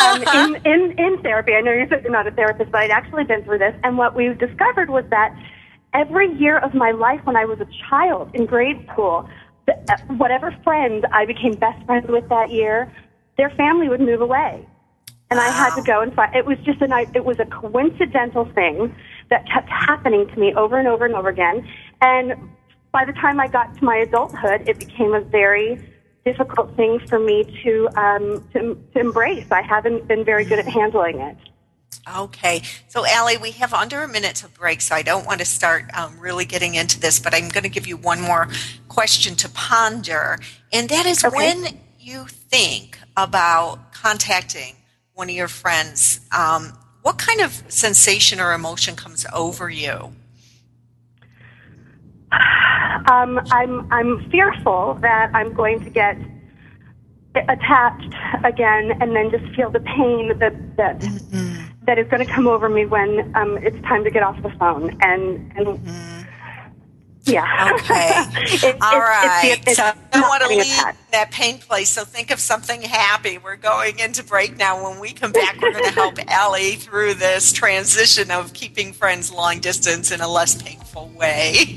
um, 0.00 0.22
in, 0.22 0.56
in, 0.64 0.98
in 0.98 1.22
therapy. 1.22 1.52
I 1.52 1.60
know 1.60 1.72
you 1.72 1.86
said 1.88 2.02
you're 2.02 2.12
not 2.12 2.26
a 2.26 2.30
therapist, 2.30 2.70
but 2.70 2.80
I'd 2.80 2.90
actually 2.90 3.24
been 3.24 3.44
through 3.44 3.58
this. 3.58 3.74
And 3.84 3.98
what 3.98 4.16
we 4.16 4.28
discovered 4.34 4.90
was 4.90 5.04
that 5.10 5.36
every 5.92 6.32
year 6.34 6.58
of 6.58 6.72
my 6.74 6.92
life 6.92 7.20
when 7.24 7.36
I 7.36 7.44
was 7.44 7.60
a 7.60 7.68
child 7.88 8.30
in 8.34 8.46
grade 8.46 8.86
school, 8.92 9.28
the, 9.66 9.74
uh, 9.74 10.14
whatever 10.14 10.56
friend 10.64 11.06
I 11.12 11.26
became 11.26 11.52
best 11.52 11.84
friends 11.84 12.06
with 12.08 12.28
that 12.28 12.50
year, 12.50 12.92
their 13.36 13.50
family 13.50 13.88
would 13.88 14.00
move 14.00 14.20
away. 14.20 14.66
And 15.32 15.38
wow. 15.38 15.46
I 15.46 15.50
had 15.50 15.74
to 15.76 15.82
go 15.82 16.02
and 16.02 16.12
find, 16.12 16.36
it 16.36 16.44
was 16.44 16.58
just 16.58 16.82
a 16.82 16.86
night, 16.86 17.08
it 17.14 17.24
was 17.24 17.38
a 17.38 17.46
coincidental 17.46 18.44
thing 18.44 18.94
that 19.30 19.48
kept 19.48 19.66
happening 19.70 20.28
to 20.28 20.38
me 20.38 20.52
over 20.52 20.78
and 20.78 20.86
over 20.86 21.06
and 21.06 21.14
over 21.14 21.30
again. 21.30 21.66
And 22.02 22.34
by 22.92 23.06
the 23.06 23.14
time 23.14 23.40
I 23.40 23.48
got 23.48 23.74
to 23.78 23.82
my 23.82 23.96
adulthood, 23.96 24.68
it 24.68 24.78
became 24.78 25.14
a 25.14 25.22
very 25.22 25.82
difficult 26.26 26.76
thing 26.76 26.98
for 27.08 27.18
me 27.18 27.44
to, 27.62 27.88
um, 27.96 28.46
to, 28.52 28.78
to 28.92 29.00
embrace. 29.00 29.50
I 29.50 29.62
haven't 29.62 30.06
been 30.06 30.22
very 30.22 30.44
good 30.44 30.58
at 30.58 30.66
handling 30.66 31.20
it. 31.20 31.38
Okay. 32.14 32.60
So, 32.88 33.06
Allie, 33.06 33.38
we 33.38 33.52
have 33.52 33.72
under 33.72 34.02
a 34.02 34.08
minute 34.08 34.36
to 34.36 34.48
break, 34.48 34.82
so 34.82 34.94
I 34.94 35.00
don't 35.00 35.24
want 35.24 35.38
to 35.38 35.46
start 35.46 35.84
um, 35.94 36.20
really 36.20 36.44
getting 36.44 36.74
into 36.74 37.00
this, 37.00 37.18
but 37.18 37.34
I'm 37.34 37.48
going 37.48 37.62
to 37.62 37.70
give 37.70 37.86
you 37.86 37.96
one 37.96 38.20
more 38.20 38.48
question 38.88 39.34
to 39.36 39.48
ponder. 39.48 40.38
And 40.74 40.90
that 40.90 41.06
is 41.06 41.24
okay. 41.24 41.34
when 41.34 41.80
you 41.98 42.26
think 42.26 42.98
about 43.16 43.94
contacting 43.94 44.76
one 45.14 45.28
of 45.28 45.34
your 45.34 45.48
friends, 45.48 46.20
um, 46.36 46.72
what 47.02 47.18
kind 47.18 47.40
of 47.40 47.62
sensation 47.68 48.40
or 48.40 48.52
emotion 48.52 48.96
comes 48.96 49.26
over 49.32 49.68
you? 49.68 50.12
Um, 53.10 53.40
I'm 53.50 53.92
I'm 53.92 54.30
fearful 54.30 54.98
that 55.02 55.30
I'm 55.34 55.52
going 55.52 55.84
to 55.84 55.90
get 55.90 56.16
attached 57.34 58.14
again, 58.44 58.92
and 59.00 59.14
then 59.14 59.30
just 59.30 59.44
feel 59.54 59.70
the 59.70 59.80
pain 59.80 60.38
that 60.38 60.76
that 60.76 61.00
mm-hmm. 61.00 61.84
that 61.84 61.98
is 61.98 62.06
going 62.08 62.24
to 62.24 62.32
come 62.32 62.46
over 62.46 62.68
me 62.68 62.86
when 62.86 63.34
um, 63.34 63.58
it's 63.58 63.80
time 63.82 64.04
to 64.04 64.10
get 64.10 64.22
off 64.22 64.40
the 64.42 64.50
phone, 64.50 64.96
and 65.02 65.52
and. 65.56 65.66
Mm-hmm 65.66 66.11
yeah. 67.24 67.72
Okay. 67.82 68.10
it, 68.68 68.76
All 68.82 68.98
right. 68.98 69.56
It's, 69.58 69.66
it's, 69.66 69.76
so 69.76 69.84
I 69.84 69.94
don't 70.12 70.28
want 70.28 70.42
to 70.42 70.48
leave 70.48 70.76
that 71.12 71.30
pain 71.30 71.58
place. 71.58 71.88
So 71.88 72.04
think 72.04 72.30
of 72.30 72.40
something 72.40 72.82
happy. 72.82 73.38
We're 73.38 73.56
going 73.56 73.98
into 73.98 74.22
break 74.22 74.56
now. 74.56 74.82
When 74.88 74.98
we 74.98 75.12
come 75.12 75.32
back, 75.32 75.60
we're 75.60 75.72
going 75.72 75.84
to 75.84 75.90
help 75.90 76.18
Allie 76.28 76.76
through 76.76 77.14
this 77.14 77.52
transition 77.52 78.30
of 78.30 78.52
keeping 78.52 78.92
friends 78.92 79.32
long 79.32 79.60
distance 79.60 80.10
in 80.10 80.20
a 80.20 80.28
less 80.28 80.60
painful 80.60 81.08
way. 81.16 81.76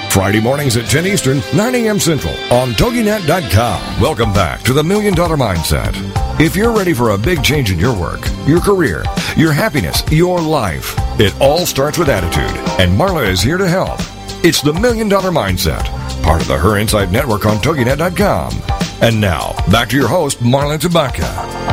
Friday 0.11 0.41
mornings 0.41 0.75
at 0.75 0.89
10 0.89 1.07
Eastern, 1.07 1.41
9 1.55 1.73
a.m. 1.73 1.97
Central 1.97 2.33
on 2.51 2.71
TogiNet.com. 2.73 4.01
Welcome 4.01 4.33
back 4.33 4.61
to 4.63 4.73
the 4.73 4.83
Million 4.83 5.13
Dollar 5.13 5.37
Mindset. 5.37 5.95
If 6.37 6.53
you're 6.53 6.75
ready 6.75 6.93
for 6.93 7.11
a 7.11 7.17
big 7.17 7.41
change 7.41 7.71
in 7.71 7.79
your 7.79 7.97
work, 7.97 8.19
your 8.45 8.59
career, 8.59 9.05
your 9.37 9.53
happiness, 9.53 10.03
your 10.11 10.41
life, 10.41 10.95
it 11.17 11.33
all 11.39 11.65
starts 11.65 11.97
with 11.97 12.09
attitude, 12.09 12.57
and 12.77 12.91
Marla 12.99 13.25
is 13.25 13.41
here 13.41 13.57
to 13.57 13.69
help. 13.69 14.01
It's 14.43 14.61
the 14.61 14.73
Million 14.73 15.07
Dollar 15.07 15.31
Mindset, 15.31 15.85
part 16.23 16.41
of 16.41 16.49
the 16.49 16.57
Her 16.57 16.75
Insight 16.77 17.09
Network 17.09 17.45
on 17.45 17.55
TogiNet.com. 17.59 18.51
And 19.01 19.21
now, 19.21 19.53
back 19.71 19.87
to 19.89 19.95
your 19.95 20.09
host, 20.09 20.39
Marla 20.39 20.77
Tabaka. 20.77 21.70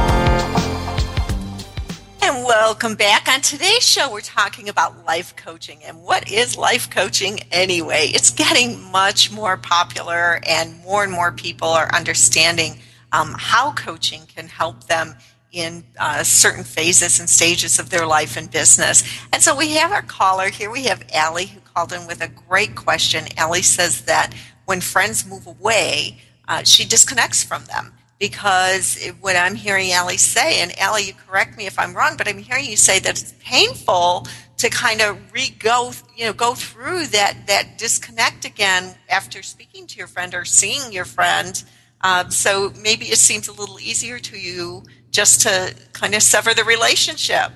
Welcome 2.68 2.96
back. 2.96 3.28
On 3.28 3.40
today's 3.40 3.82
show, 3.82 4.12
we're 4.12 4.20
talking 4.20 4.68
about 4.68 5.06
life 5.06 5.34
coaching. 5.36 5.82
And 5.84 6.02
what 6.02 6.30
is 6.30 6.58
life 6.58 6.90
coaching 6.90 7.40
anyway? 7.50 8.08
It's 8.12 8.30
getting 8.30 8.92
much 8.92 9.32
more 9.32 9.56
popular, 9.56 10.38
and 10.46 10.78
more 10.80 11.02
and 11.02 11.10
more 11.10 11.32
people 11.32 11.68
are 11.68 11.88
understanding 11.94 12.78
um, 13.10 13.34
how 13.38 13.72
coaching 13.72 14.26
can 14.26 14.48
help 14.48 14.84
them 14.84 15.16
in 15.50 15.82
uh, 15.98 16.22
certain 16.22 16.62
phases 16.62 17.18
and 17.18 17.30
stages 17.30 17.78
of 17.78 17.88
their 17.88 18.06
life 18.06 18.36
and 18.36 18.50
business. 18.50 19.02
And 19.32 19.42
so 19.42 19.56
we 19.56 19.70
have 19.76 19.90
our 19.90 20.02
caller 20.02 20.50
here. 20.50 20.70
We 20.70 20.84
have 20.84 21.02
Allie 21.14 21.46
who 21.46 21.60
called 21.60 21.94
in 21.94 22.06
with 22.06 22.20
a 22.20 22.28
great 22.28 22.76
question. 22.76 23.28
Allie 23.38 23.62
says 23.62 24.02
that 24.02 24.34
when 24.66 24.82
friends 24.82 25.24
move 25.24 25.46
away, 25.46 26.18
uh, 26.46 26.64
she 26.64 26.84
disconnects 26.84 27.42
from 27.42 27.64
them 27.64 27.94
because 28.18 29.02
what 29.20 29.36
I'm 29.36 29.54
hearing 29.54 29.92
Allie 29.92 30.16
say, 30.16 30.60
and 30.60 30.76
Allie, 30.78 31.04
you 31.04 31.12
correct 31.26 31.56
me 31.56 31.66
if 31.66 31.78
I'm 31.78 31.94
wrong, 31.94 32.16
but 32.16 32.28
I'm 32.28 32.38
hearing 32.38 32.64
you 32.64 32.76
say 32.76 32.98
that 32.98 33.10
it's 33.10 33.34
painful 33.40 34.26
to 34.58 34.68
kind 34.68 35.00
of 35.00 35.32
re-go, 35.32 35.92
you 36.16 36.26
know, 36.26 36.32
go 36.32 36.54
through 36.54 37.06
that 37.06 37.46
that 37.46 37.78
disconnect 37.78 38.44
again 38.44 38.96
after 39.08 39.42
speaking 39.42 39.86
to 39.86 39.98
your 39.98 40.08
friend 40.08 40.34
or 40.34 40.44
seeing 40.44 40.92
your 40.92 41.04
friend. 41.04 41.62
Um, 42.00 42.30
so 42.30 42.72
maybe 42.80 43.06
it 43.06 43.18
seems 43.18 43.48
a 43.48 43.52
little 43.52 43.78
easier 43.80 44.18
to 44.18 44.38
you 44.38 44.82
just 45.10 45.42
to 45.42 45.74
kind 45.92 46.14
of 46.14 46.22
sever 46.22 46.54
the 46.54 46.64
relationship. 46.64 47.52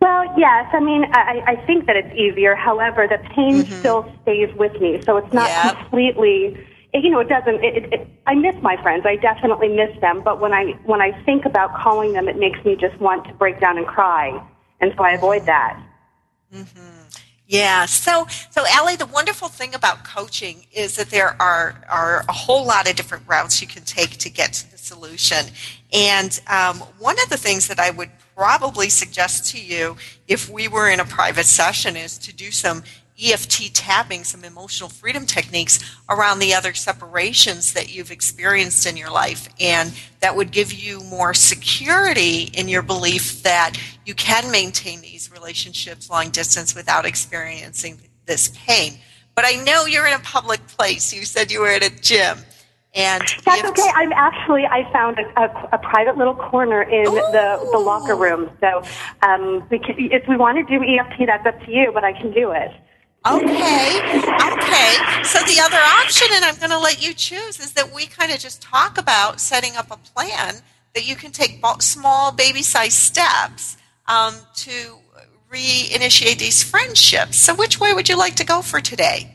Well, 0.00 0.32
yes. 0.36 0.68
I 0.72 0.78
mean, 0.78 1.04
I, 1.12 1.42
I 1.46 1.56
think 1.66 1.86
that 1.86 1.96
it's 1.96 2.14
easier. 2.14 2.54
However, 2.54 3.08
the 3.08 3.18
pain 3.34 3.62
mm-hmm. 3.62 3.78
still 3.80 4.12
stays 4.22 4.54
with 4.56 4.80
me, 4.80 5.02
so 5.02 5.16
it's 5.16 5.32
not 5.32 5.48
yep. 5.48 5.76
completely 5.76 6.64
you 6.94 7.10
know, 7.10 7.20
it 7.20 7.28
doesn't. 7.28 7.62
It, 7.62 7.76
it, 7.76 7.92
it, 7.92 8.08
I 8.26 8.34
miss 8.34 8.54
my 8.62 8.80
friends. 8.82 9.04
I 9.06 9.16
definitely 9.16 9.68
miss 9.68 9.98
them. 10.00 10.22
But 10.22 10.40
when 10.40 10.52
I 10.52 10.72
when 10.84 11.00
I 11.00 11.12
think 11.24 11.44
about 11.44 11.74
calling 11.74 12.12
them, 12.12 12.28
it 12.28 12.36
makes 12.36 12.64
me 12.64 12.76
just 12.76 12.98
want 13.00 13.26
to 13.26 13.34
break 13.34 13.60
down 13.60 13.78
and 13.78 13.86
cry, 13.86 14.42
and 14.80 14.92
so 14.96 15.02
I 15.02 15.12
avoid 15.12 15.46
that. 15.46 15.82
Mm-hmm. 16.52 16.98
Yeah. 17.48 17.86
So, 17.86 18.26
so 18.50 18.64
Allie, 18.68 18.96
the 18.96 19.06
wonderful 19.06 19.48
thing 19.48 19.74
about 19.74 20.04
coaching 20.04 20.66
is 20.70 20.96
that 20.96 21.08
there 21.08 21.40
are 21.40 21.82
are 21.88 22.24
a 22.28 22.32
whole 22.32 22.66
lot 22.66 22.88
of 22.88 22.94
different 22.94 23.24
routes 23.26 23.62
you 23.62 23.66
can 23.66 23.84
take 23.84 24.18
to 24.18 24.30
get 24.30 24.52
to 24.52 24.70
the 24.70 24.78
solution. 24.78 25.46
And 25.92 26.38
um, 26.46 26.80
one 26.98 27.16
of 27.22 27.30
the 27.30 27.38
things 27.38 27.68
that 27.68 27.80
I 27.80 27.90
would 27.90 28.10
probably 28.36 28.90
suggest 28.90 29.50
to 29.52 29.60
you, 29.60 29.96
if 30.26 30.50
we 30.50 30.68
were 30.68 30.88
in 30.88 31.00
a 31.00 31.06
private 31.06 31.46
session, 31.46 31.96
is 31.96 32.18
to 32.18 32.34
do 32.34 32.50
some 32.50 32.82
EFT 33.20 33.74
tapping, 33.74 34.22
some 34.22 34.44
emotional 34.44 34.88
freedom 34.88 35.26
techniques 35.26 35.98
around 36.08 36.38
the 36.38 36.54
other 36.54 36.72
separations 36.72 37.72
that 37.72 37.92
you've 37.92 38.10
experienced 38.10 38.86
in 38.86 38.96
your 38.96 39.10
life. 39.10 39.48
And 39.60 39.92
that 40.20 40.36
would 40.36 40.52
give 40.52 40.72
you 40.72 41.00
more 41.04 41.34
security 41.34 42.50
in 42.54 42.68
your 42.68 42.82
belief 42.82 43.42
that 43.42 43.76
you 44.06 44.14
can 44.14 44.50
maintain 44.52 45.00
these 45.00 45.32
relationships 45.32 46.08
long 46.08 46.30
distance 46.30 46.74
without 46.74 47.04
experiencing 47.04 47.98
this 48.26 48.52
pain. 48.66 48.98
But 49.34 49.44
I 49.44 49.62
know 49.64 49.86
you're 49.86 50.06
in 50.06 50.14
a 50.14 50.20
public 50.20 50.64
place. 50.66 51.12
You 51.12 51.24
said 51.24 51.50
you 51.50 51.60
were 51.60 51.68
at 51.68 51.84
a 51.84 51.90
gym. 52.00 52.38
And 52.94 53.22
that's 53.44 53.64
okay. 53.64 53.90
I'm 53.94 54.12
actually 54.12 54.64
I 54.64 54.90
found 54.92 55.18
a, 55.18 55.40
a, 55.40 55.68
a 55.74 55.78
private 55.78 56.16
little 56.16 56.34
corner 56.34 56.82
in 56.82 57.06
Ooh. 57.06 57.14
the 57.14 57.68
the 57.70 57.78
locker 57.78 58.16
room. 58.16 58.50
So 58.60 58.82
um, 59.22 59.62
we 59.70 59.78
can, 59.78 59.94
if 59.98 60.26
we 60.26 60.36
want 60.36 60.56
to 60.56 60.64
do 60.64 60.82
EFT, 60.82 61.26
that's 61.26 61.46
up 61.46 61.64
to 61.66 61.70
you. 61.70 61.90
But 61.92 62.02
I 62.02 62.12
can 62.14 62.32
do 62.32 62.50
it. 62.50 62.72
Okay, 63.26 64.00
okay. 64.00 64.90
So 65.24 65.40
the 65.40 65.60
other 65.62 65.76
option, 65.76 66.28
and 66.32 66.44
I'm 66.44 66.56
going 66.56 66.70
to 66.70 66.78
let 66.78 67.02
you 67.04 67.12
choose, 67.12 67.58
is 67.60 67.72
that 67.72 67.92
we 67.92 68.06
kind 68.06 68.32
of 68.32 68.38
just 68.38 68.62
talk 68.62 68.96
about 68.96 69.40
setting 69.40 69.76
up 69.76 69.90
a 69.90 69.96
plan 69.96 70.62
that 70.94 71.06
you 71.06 71.16
can 71.16 71.32
take 71.32 71.60
small 71.80 72.32
baby-sized 72.32 72.96
steps 72.96 73.76
um, 74.06 74.34
to 74.56 74.98
reinitiate 75.52 76.38
these 76.38 76.62
friendships. 76.62 77.38
So 77.38 77.54
which 77.54 77.80
way 77.80 77.92
would 77.92 78.08
you 78.08 78.16
like 78.16 78.36
to 78.36 78.44
go 78.44 78.62
for 78.62 78.80
today? 78.80 79.34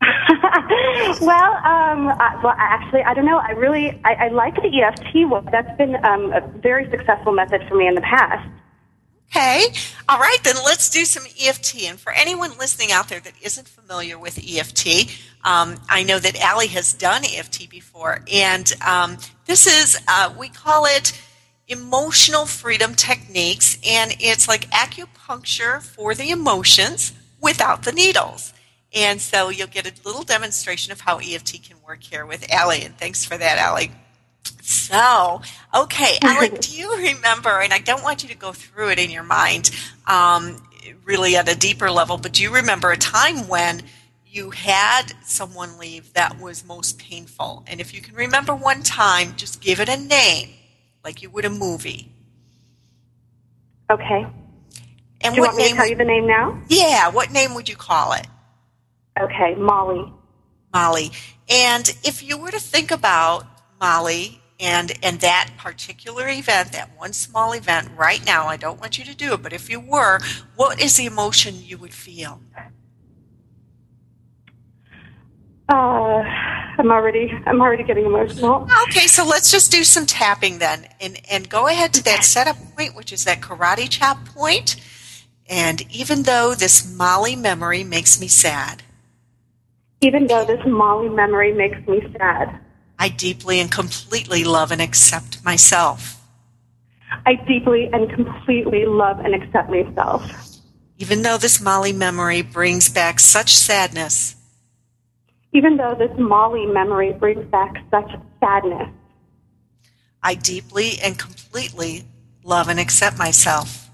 well, 1.20 1.52
um, 1.64 2.08
I, 2.08 2.40
well, 2.42 2.54
actually, 2.56 3.02
I 3.02 3.12
don't 3.12 3.26
know. 3.26 3.38
I 3.38 3.50
really, 3.50 4.00
I, 4.04 4.14
I 4.14 4.28
like 4.28 4.54
the 4.54 4.82
EFT 4.82 5.28
one. 5.28 5.46
That's 5.50 5.76
been 5.76 6.02
um, 6.04 6.32
a 6.32 6.40
very 6.58 6.88
successful 6.90 7.32
method 7.32 7.62
for 7.68 7.74
me 7.74 7.86
in 7.86 7.94
the 7.94 8.00
past. 8.00 8.48
Okay. 9.30 9.66
All 10.08 10.18
right, 10.18 10.38
then 10.42 10.56
let's 10.64 10.90
do 10.90 11.04
some 11.04 11.22
EFT. 11.40 11.84
And 11.84 12.00
for 12.00 12.12
anyone 12.12 12.50
listening 12.58 12.90
out 12.90 13.08
there 13.08 13.20
that 13.20 13.34
isn't 13.40 13.68
familiar 13.68 14.18
with 14.18 14.38
EFT, 14.38 15.08
um, 15.44 15.80
I 15.88 16.02
know 16.02 16.18
that 16.18 16.40
Allie 16.40 16.66
has 16.68 16.92
done 16.92 17.22
EFT 17.24 17.70
before. 17.70 18.24
And 18.32 18.72
um, 18.84 19.18
this 19.46 19.68
is, 19.68 20.02
uh, 20.08 20.34
we 20.36 20.48
call 20.48 20.84
it 20.86 21.20
emotional 21.68 22.44
freedom 22.44 22.96
techniques. 22.96 23.78
And 23.86 24.16
it's 24.18 24.48
like 24.48 24.68
acupuncture 24.70 25.80
for 25.80 26.16
the 26.16 26.30
emotions 26.30 27.12
without 27.40 27.84
the 27.84 27.92
needles. 27.92 28.52
And 28.92 29.20
so 29.20 29.48
you'll 29.48 29.68
get 29.68 29.86
a 29.86 29.92
little 30.04 30.24
demonstration 30.24 30.90
of 30.90 31.02
how 31.02 31.18
EFT 31.18 31.62
can 31.62 31.76
work 31.86 32.02
here 32.02 32.26
with 32.26 32.50
Allie. 32.50 32.82
And 32.82 32.98
thanks 32.98 33.24
for 33.24 33.38
that, 33.38 33.58
Allie. 33.58 33.92
So, 34.62 35.42
okay, 35.74 36.18
Alec, 36.22 36.60
do 36.60 36.76
you 36.76 36.96
remember, 36.96 37.60
and 37.60 37.72
I 37.72 37.78
don't 37.78 38.02
want 38.02 38.22
you 38.22 38.28
to 38.30 38.36
go 38.36 38.52
through 38.52 38.90
it 38.90 38.98
in 38.98 39.10
your 39.10 39.22
mind 39.22 39.70
um, 40.06 40.56
really 41.04 41.36
at 41.36 41.48
a 41.48 41.56
deeper 41.56 41.90
level, 41.90 42.18
but 42.18 42.32
do 42.32 42.42
you 42.42 42.54
remember 42.54 42.90
a 42.90 42.96
time 42.96 43.48
when 43.48 43.82
you 44.26 44.50
had 44.50 45.12
someone 45.24 45.78
leave 45.78 46.12
that 46.14 46.38
was 46.38 46.64
most 46.64 46.98
painful? 46.98 47.64
And 47.66 47.80
if 47.80 47.94
you 47.94 48.00
can 48.00 48.14
remember 48.14 48.54
one 48.54 48.82
time, 48.82 49.34
just 49.36 49.60
give 49.60 49.80
it 49.80 49.88
a 49.88 49.96
name, 49.96 50.50
like 51.04 51.22
you 51.22 51.30
would 51.30 51.44
a 51.44 51.50
movie. 51.50 52.12
Okay. 53.90 54.26
And 55.22 55.34
do 55.34 55.36
you 55.36 55.42
what 55.42 55.48
want 55.48 55.56
me 55.56 55.62
name 55.64 55.72
to 55.72 55.76
tell 55.76 55.88
you 55.88 55.96
the 55.96 56.04
name 56.04 56.26
now? 56.26 56.60
Yeah, 56.68 57.08
what 57.10 57.30
name 57.30 57.54
would 57.54 57.68
you 57.68 57.76
call 57.76 58.12
it? 58.12 58.26
Okay, 59.20 59.54
Molly. 59.56 60.12
Molly. 60.72 61.10
And 61.48 61.88
if 62.04 62.22
you 62.22 62.38
were 62.38 62.52
to 62.52 62.60
think 62.60 62.90
about 62.90 63.44
Molly 63.80 64.40
and 64.60 64.92
and 65.02 65.20
that 65.20 65.50
particular 65.56 66.28
event 66.28 66.72
that 66.72 66.90
one 66.96 67.12
small 67.12 67.52
event 67.52 67.88
right 67.96 68.24
now 68.26 68.46
i 68.46 68.56
don't 68.56 68.78
want 68.78 68.98
you 68.98 69.04
to 69.04 69.14
do 69.14 69.32
it 69.32 69.42
but 69.42 69.52
if 69.52 69.70
you 69.70 69.80
were 69.80 70.18
what 70.54 70.80
is 70.80 70.96
the 70.96 71.06
emotion 71.06 71.54
you 71.58 71.78
would 71.78 71.94
feel 71.94 72.40
uh, 75.70 76.24
I'm 76.78 76.90
already 76.90 77.30
I'm 77.46 77.60
already 77.60 77.84
getting 77.84 78.06
emotional. 78.06 78.66
Okay, 78.88 79.06
so 79.06 79.24
let's 79.24 79.52
just 79.52 79.70
do 79.70 79.84
some 79.84 80.04
tapping 80.04 80.58
then, 80.58 80.88
and 81.00 81.20
and 81.30 81.48
go 81.48 81.68
ahead 81.68 81.94
to 81.94 82.02
that 82.04 82.24
setup 82.24 82.56
point, 82.74 82.96
which 82.96 83.12
is 83.12 83.24
that 83.24 83.40
karate 83.40 83.88
chop 83.88 84.24
point. 84.24 84.76
And 85.48 85.82
even 85.92 86.24
though 86.24 86.54
this 86.54 86.92
Molly 86.92 87.36
memory 87.36 87.84
makes 87.84 88.20
me 88.20 88.26
sad, 88.26 88.82
even 90.00 90.26
though 90.26 90.44
this 90.44 90.64
Molly 90.66 91.08
memory 91.08 91.52
makes 91.52 91.86
me 91.86 92.00
sad, 92.18 92.58
I 93.00 93.08
deeply 93.08 93.60
and 93.60 93.72
completely 93.72 94.44
love 94.44 94.70
and 94.70 94.82
accept 94.82 95.42
myself. 95.42 96.20
I 97.24 97.34
deeply 97.34 97.88
and 97.90 98.10
completely 98.10 98.84
love 98.84 99.20
and 99.20 99.34
accept 99.34 99.70
myself. 99.70 100.22
Even 100.98 101.22
though 101.22 101.38
this 101.38 101.62
Molly 101.62 101.94
memory 101.94 102.42
brings 102.42 102.90
back 102.90 103.18
such 103.18 103.56
sadness. 103.56 104.36
Even 105.54 105.78
though 105.78 105.94
this 105.94 106.10
Molly 106.18 106.66
memory 106.66 107.14
brings 107.14 107.46
back 107.46 107.82
such 107.90 108.10
sadness. 108.38 108.90
I 110.22 110.34
deeply 110.34 110.98
and 111.02 111.18
completely 111.18 112.04
love 112.44 112.68
and 112.68 112.78
accept 112.78 113.16
myself. 113.16 113.88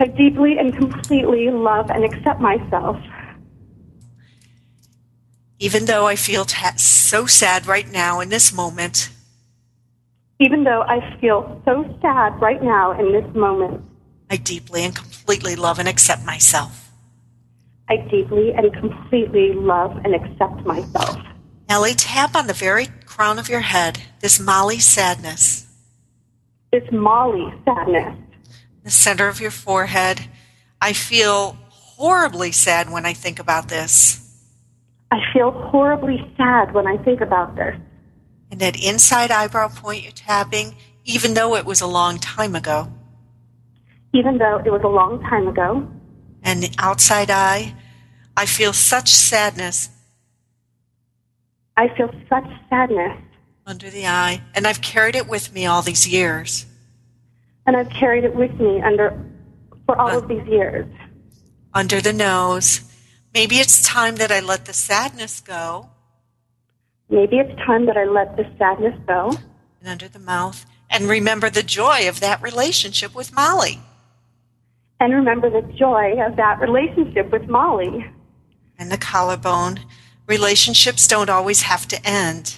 I 0.00 0.06
deeply 0.06 0.58
and 0.58 0.74
completely 0.74 1.50
love 1.50 1.90
and 1.90 2.02
accept 2.02 2.40
myself 2.40 2.96
Even 5.62 5.84
though 5.84 6.06
I 6.08 6.16
feel 6.16 6.44
ta- 6.44 6.74
so 6.76 7.24
sad 7.26 7.68
right 7.68 7.88
now 7.92 8.18
in 8.18 8.30
this 8.30 8.52
moment, 8.52 9.10
Even 10.40 10.64
though 10.64 10.82
I 10.82 10.98
feel 11.20 11.62
so 11.64 11.84
sad 12.02 12.40
right 12.42 12.60
now 12.60 12.90
in 12.98 13.12
this 13.12 13.32
moment, 13.32 13.80
I 14.28 14.36
deeply 14.38 14.82
and 14.82 14.92
completely 14.96 15.54
love 15.54 15.78
and 15.78 15.86
accept 15.88 16.24
myself. 16.24 16.90
I 17.88 17.98
deeply 18.10 18.52
and 18.52 18.72
completely 18.74 19.52
love 19.52 19.96
and 20.04 20.16
accept 20.16 20.66
myself. 20.66 21.16
Ellie, 21.68 21.94
tap 21.94 22.34
on 22.34 22.48
the 22.48 22.54
very 22.54 22.86
crown 23.06 23.38
of 23.38 23.48
your 23.48 23.60
head 23.60 24.02
this 24.20 24.40
Molly 24.40 24.80
sadness, 24.80 25.66
This 26.72 26.90
Molly 26.90 27.54
sadness, 27.64 28.16
the 28.82 28.90
center 28.90 29.28
of 29.28 29.40
your 29.40 29.52
forehead. 29.52 30.26
I 30.80 30.92
feel 30.92 31.56
horribly 31.68 32.50
sad 32.50 32.90
when 32.90 33.06
I 33.06 33.12
think 33.12 33.38
about 33.38 33.68
this. 33.68 34.21
I 35.12 35.20
feel 35.32 35.50
horribly 35.50 36.32
sad 36.38 36.72
when 36.72 36.86
I 36.86 36.96
think 36.96 37.20
about 37.20 37.54
this. 37.54 37.76
And 38.50 38.60
that 38.60 38.82
inside 38.82 39.30
eyebrow 39.30 39.68
point 39.68 40.02
you're 40.02 40.12
tapping, 40.12 40.74
even 41.04 41.34
though 41.34 41.54
it 41.54 41.66
was 41.66 41.82
a 41.82 41.86
long 41.86 42.18
time 42.18 42.56
ago. 42.56 42.90
Even 44.14 44.38
though 44.38 44.58
it 44.64 44.72
was 44.72 44.80
a 44.82 44.88
long 44.88 45.20
time 45.20 45.48
ago, 45.48 45.86
And 46.42 46.62
the 46.62 46.74
outside 46.78 47.30
eye, 47.30 47.74
I 48.36 48.46
feel 48.46 48.72
such 48.72 49.12
sadness 49.12 49.90
I 51.76 51.88
feel 51.96 52.10
such 52.28 52.44
sadness, 52.68 53.18
under 53.66 53.88
the 53.90 54.06
eye, 54.06 54.42
and 54.54 54.66
I've 54.66 54.82
carried 54.82 55.14
it 55.14 55.28
with 55.28 55.52
me 55.54 55.66
all 55.66 55.82
these 55.82 56.06
years. 56.06 56.66
and 57.66 57.76
I've 57.76 57.90
carried 57.90 58.24
it 58.24 58.34
with 58.34 58.52
me 58.60 58.82
under 58.82 59.18
for 59.86 59.98
all 59.98 60.10
uh, 60.10 60.18
of 60.18 60.28
these 60.28 60.46
years. 60.46 60.86
Under 61.74 62.00
the 62.00 62.12
nose, 62.12 62.80
maybe 63.34 63.56
it's 63.56 63.82
time 63.86 64.16
that 64.16 64.30
I 64.32 64.40
let 64.40 64.64
the 64.66 64.72
sadness 64.72 65.40
go. 65.40 65.88
Maybe 67.08 67.36
it's 67.38 67.54
time 67.66 67.86
that 67.86 67.96
I 67.96 68.04
let 68.04 68.36
this 68.36 68.46
sadness 68.58 68.98
go 69.06 69.30
And 69.80 69.88
under 69.88 70.08
the 70.08 70.18
mouth, 70.18 70.64
and 70.90 71.08
remember 71.08 71.50
the 71.50 71.62
joy 71.62 72.08
of 72.08 72.20
that 72.20 72.40
relationship 72.42 73.14
with 73.14 73.32
Molly. 73.32 73.80
and 75.00 75.12
remember 75.12 75.50
the 75.50 75.62
joy 75.74 76.14
of 76.24 76.36
that 76.36 76.60
relationship 76.60 77.30
with 77.32 77.48
Molly. 77.48 78.06
And 78.78 78.90
the 78.90 78.96
collarbone. 78.98 79.80
Relationships 80.28 81.06
don't 81.08 81.28
always 81.28 81.62
have 81.62 81.86
to 81.88 82.06
end. 82.06 82.56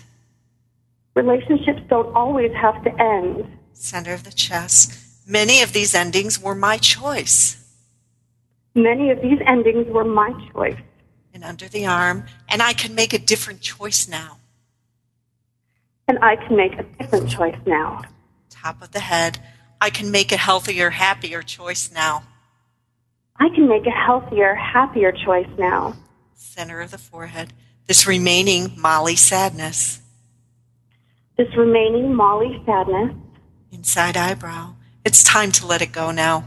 Relationships 1.14 1.80
don't 1.88 2.14
always 2.14 2.52
have 2.52 2.82
to 2.84 2.90
end. 3.00 3.46
Center 3.72 4.12
of 4.12 4.24
the 4.24 4.30
chest. 4.32 4.92
Many 5.26 5.62
of 5.62 5.72
these 5.72 5.94
endings 5.94 6.38
were 6.40 6.54
my 6.54 6.76
choice. 6.76 7.63
Many 8.74 9.10
of 9.10 9.20
these 9.22 9.38
endings 9.46 9.86
were 9.88 10.04
my 10.04 10.32
choice. 10.52 10.78
And 11.32 11.44
under 11.44 11.68
the 11.68 11.86
arm, 11.86 12.24
and 12.48 12.62
I 12.62 12.72
can 12.72 12.94
make 12.94 13.12
a 13.12 13.18
different 13.18 13.60
choice 13.60 14.08
now. 14.08 14.38
And 16.06 16.18
I 16.22 16.36
can 16.36 16.56
make 16.56 16.74
a 16.78 16.82
different 16.82 17.30
choice 17.30 17.58
now. 17.66 18.02
Top 18.50 18.82
of 18.82 18.92
the 18.92 19.00
head, 19.00 19.38
I 19.80 19.90
can 19.90 20.10
make 20.10 20.32
a 20.32 20.36
healthier, 20.36 20.90
happier 20.90 21.42
choice 21.42 21.90
now. 21.92 22.24
I 23.36 23.48
can 23.48 23.68
make 23.68 23.86
a 23.86 23.90
healthier, 23.90 24.54
happier 24.54 25.12
choice 25.12 25.48
now. 25.58 25.96
Center 26.34 26.80
of 26.80 26.90
the 26.90 26.98
forehead, 26.98 27.52
this 27.86 28.06
remaining 28.06 28.72
Molly 28.76 29.16
sadness. 29.16 30.00
This 31.36 31.56
remaining 31.56 32.14
Molly 32.14 32.62
sadness, 32.64 33.12
Inside 33.74 34.16
eyebrow, 34.16 34.76
it's 35.04 35.24
time 35.24 35.50
to 35.50 35.66
let 35.66 35.82
it 35.82 35.90
go 35.90 36.12
now. 36.12 36.44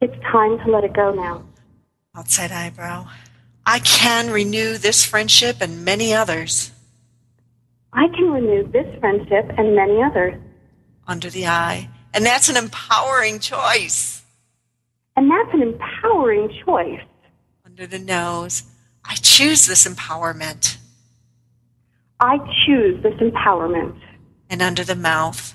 It's 0.00 0.14
time 0.30 0.58
to 0.58 0.70
let 0.70 0.84
it 0.84 0.92
go 0.92 1.12
now. 1.12 1.44
Outside 2.14 2.52
eyebrow, 2.52 3.08
I 3.66 3.80
can 3.80 4.30
renew 4.30 4.78
this 4.78 5.04
friendship 5.04 5.56
and 5.60 5.84
many 5.84 6.14
others. 6.14 6.72
I 7.92 8.08
can 8.08 8.30
renew 8.30 8.70
this 8.70 8.86
friendship 9.00 9.46
and 9.56 9.74
many 9.74 10.02
others. 10.02 10.40
Under 11.06 11.30
the 11.30 11.46
eye, 11.46 11.88
and 12.14 12.24
that's 12.24 12.48
an 12.48 12.56
empowering 12.56 13.40
choice. 13.40 14.22
And 15.16 15.30
that's 15.30 15.52
an 15.52 15.62
empowering 15.62 16.50
choice. 16.64 17.00
Under 17.64 17.86
the 17.86 17.98
nose, 17.98 18.64
I 19.04 19.14
choose 19.14 19.66
this 19.66 19.86
empowerment. 19.86 20.76
I 22.20 22.38
choose 22.66 23.02
this 23.02 23.14
empowerment. 23.14 23.98
And 24.50 24.62
under 24.62 24.84
the 24.84 24.96
mouth, 24.96 25.54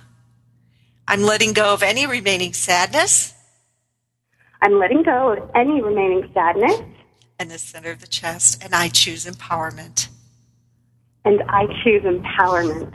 I'm 1.08 1.22
letting 1.22 1.54
go 1.54 1.74
of 1.74 1.84
any 1.84 2.08
remaining 2.08 2.54
sadness. 2.54 3.34
I'm 4.64 4.80
letting 4.80 5.04
go 5.04 5.34
of 5.34 5.52
any 5.56 5.82
remaining 5.82 6.30
sadness, 6.34 6.80
And 7.38 7.52
the 7.52 7.60
center 7.60 7.92
of 7.92 8.00
the 8.00 8.08
chest, 8.08 8.64
and 8.64 8.74
I 8.74 8.88
choose 8.90 9.26
empowerment. 9.26 10.08
and 11.26 11.42
I 11.50 11.68
choose 11.84 12.02
empowerment. 12.04 12.92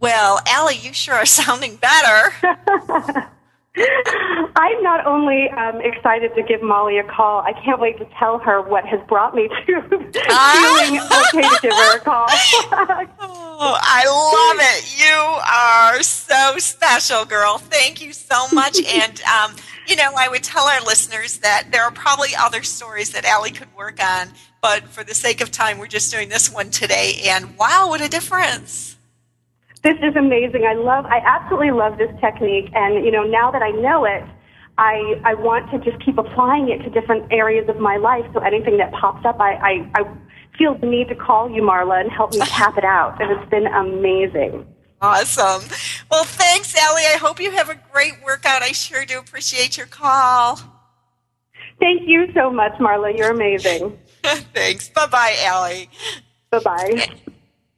Well, 0.00 0.40
Allie, 0.46 0.76
you 0.76 0.92
sure 0.92 1.14
are 1.14 1.26
sounding 1.26 1.76
better. 1.76 2.32
I'm 3.76 4.82
not 4.82 5.04
only 5.04 5.48
um, 5.50 5.80
excited 5.80 6.32
to 6.36 6.42
give 6.42 6.62
Molly 6.62 6.98
a 6.98 7.04
call, 7.04 7.40
I 7.40 7.52
can't 7.64 7.80
wait 7.80 7.98
to 7.98 8.06
tell 8.18 8.38
her 8.38 8.62
what 8.62 8.84
has 8.84 9.00
brought 9.08 9.34
me 9.34 9.48
to 9.48 9.54
feeling 9.66 11.00
okay 11.00 11.42
to 11.42 11.58
give 11.60 11.72
her 11.72 11.96
a 11.96 12.00
call. 12.00 12.26
Oh, 13.56 13.78
I 13.80 14.04
love 14.06 14.58
it. 14.60 14.98
You 14.98 15.14
are 15.50 16.02
so 16.02 16.58
special, 16.58 17.24
girl. 17.24 17.58
Thank 17.58 18.00
you 18.00 18.12
so 18.12 18.46
much. 18.52 18.78
And, 18.94 19.20
um, 19.22 19.56
you 19.88 19.96
know, 19.96 20.12
I 20.16 20.28
would 20.28 20.44
tell 20.44 20.64
our 20.64 20.80
listeners 20.82 21.38
that 21.38 21.68
there 21.72 21.82
are 21.82 21.90
probably 21.90 22.28
other 22.38 22.62
stories 22.62 23.10
that 23.10 23.24
Allie 23.24 23.50
could 23.50 23.74
work 23.74 24.00
on, 24.02 24.28
but 24.60 24.84
for 24.84 25.02
the 25.02 25.14
sake 25.14 25.40
of 25.40 25.50
time, 25.50 25.78
we're 25.78 25.86
just 25.88 26.12
doing 26.12 26.28
this 26.28 26.52
one 26.52 26.70
today. 26.70 27.22
And 27.24 27.56
wow, 27.56 27.88
what 27.88 28.00
a 28.00 28.08
difference. 28.08 28.93
This 29.84 29.98
is 30.02 30.16
amazing. 30.16 30.64
I 30.66 30.72
love, 30.72 31.04
I 31.04 31.20
absolutely 31.24 31.70
love 31.70 31.98
this 31.98 32.10
technique. 32.20 32.70
And, 32.74 33.04
you 33.04 33.12
know, 33.12 33.22
now 33.22 33.50
that 33.50 33.62
I 33.62 33.70
know 33.70 34.04
it, 34.06 34.24
I, 34.78 35.20
I 35.24 35.34
want 35.34 35.70
to 35.70 35.78
just 35.78 36.02
keep 36.04 36.18
applying 36.18 36.70
it 36.70 36.78
to 36.82 36.90
different 36.90 37.30
areas 37.30 37.68
of 37.68 37.78
my 37.78 37.96
life. 37.96 38.24
So 38.32 38.40
anything 38.40 38.78
that 38.78 38.92
pops 38.92 39.24
up, 39.24 39.38
I, 39.40 39.52
I, 39.54 39.90
I 39.94 40.16
feel 40.58 40.76
the 40.76 40.86
need 40.86 41.08
to 41.08 41.14
call 41.14 41.50
you, 41.50 41.62
Marla, 41.62 42.00
and 42.00 42.10
help 42.10 42.32
me 42.32 42.38
tap 42.46 42.78
it 42.78 42.84
out. 42.84 43.20
And 43.20 43.30
it's 43.30 43.50
been 43.50 43.66
amazing. 43.66 44.66
Awesome. 45.02 45.68
Well, 46.10 46.24
thanks, 46.24 46.74
Allie. 46.76 47.02
I 47.02 47.18
hope 47.20 47.38
you 47.38 47.50
have 47.50 47.68
a 47.68 47.78
great 47.92 48.14
workout. 48.24 48.62
I 48.62 48.72
sure 48.72 49.04
do 49.04 49.18
appreciate 49.18 49.76
your 49.76 49.86
call. 49.86 50.58
Thank 51.78 52.08
you 52.08 52.32
so 52.32 52.50
much, 52.50 52.72
Marla. 52.74 53.16
You're 53.16 53.30
amazing. 53.30 53.98
thanks. 54.54 54.88
Bye 54.88 55.06
bye, 55.08 55.36
Allie. 55.42 55.90
Bye 56.50 56.60
bye. 56.60 57.08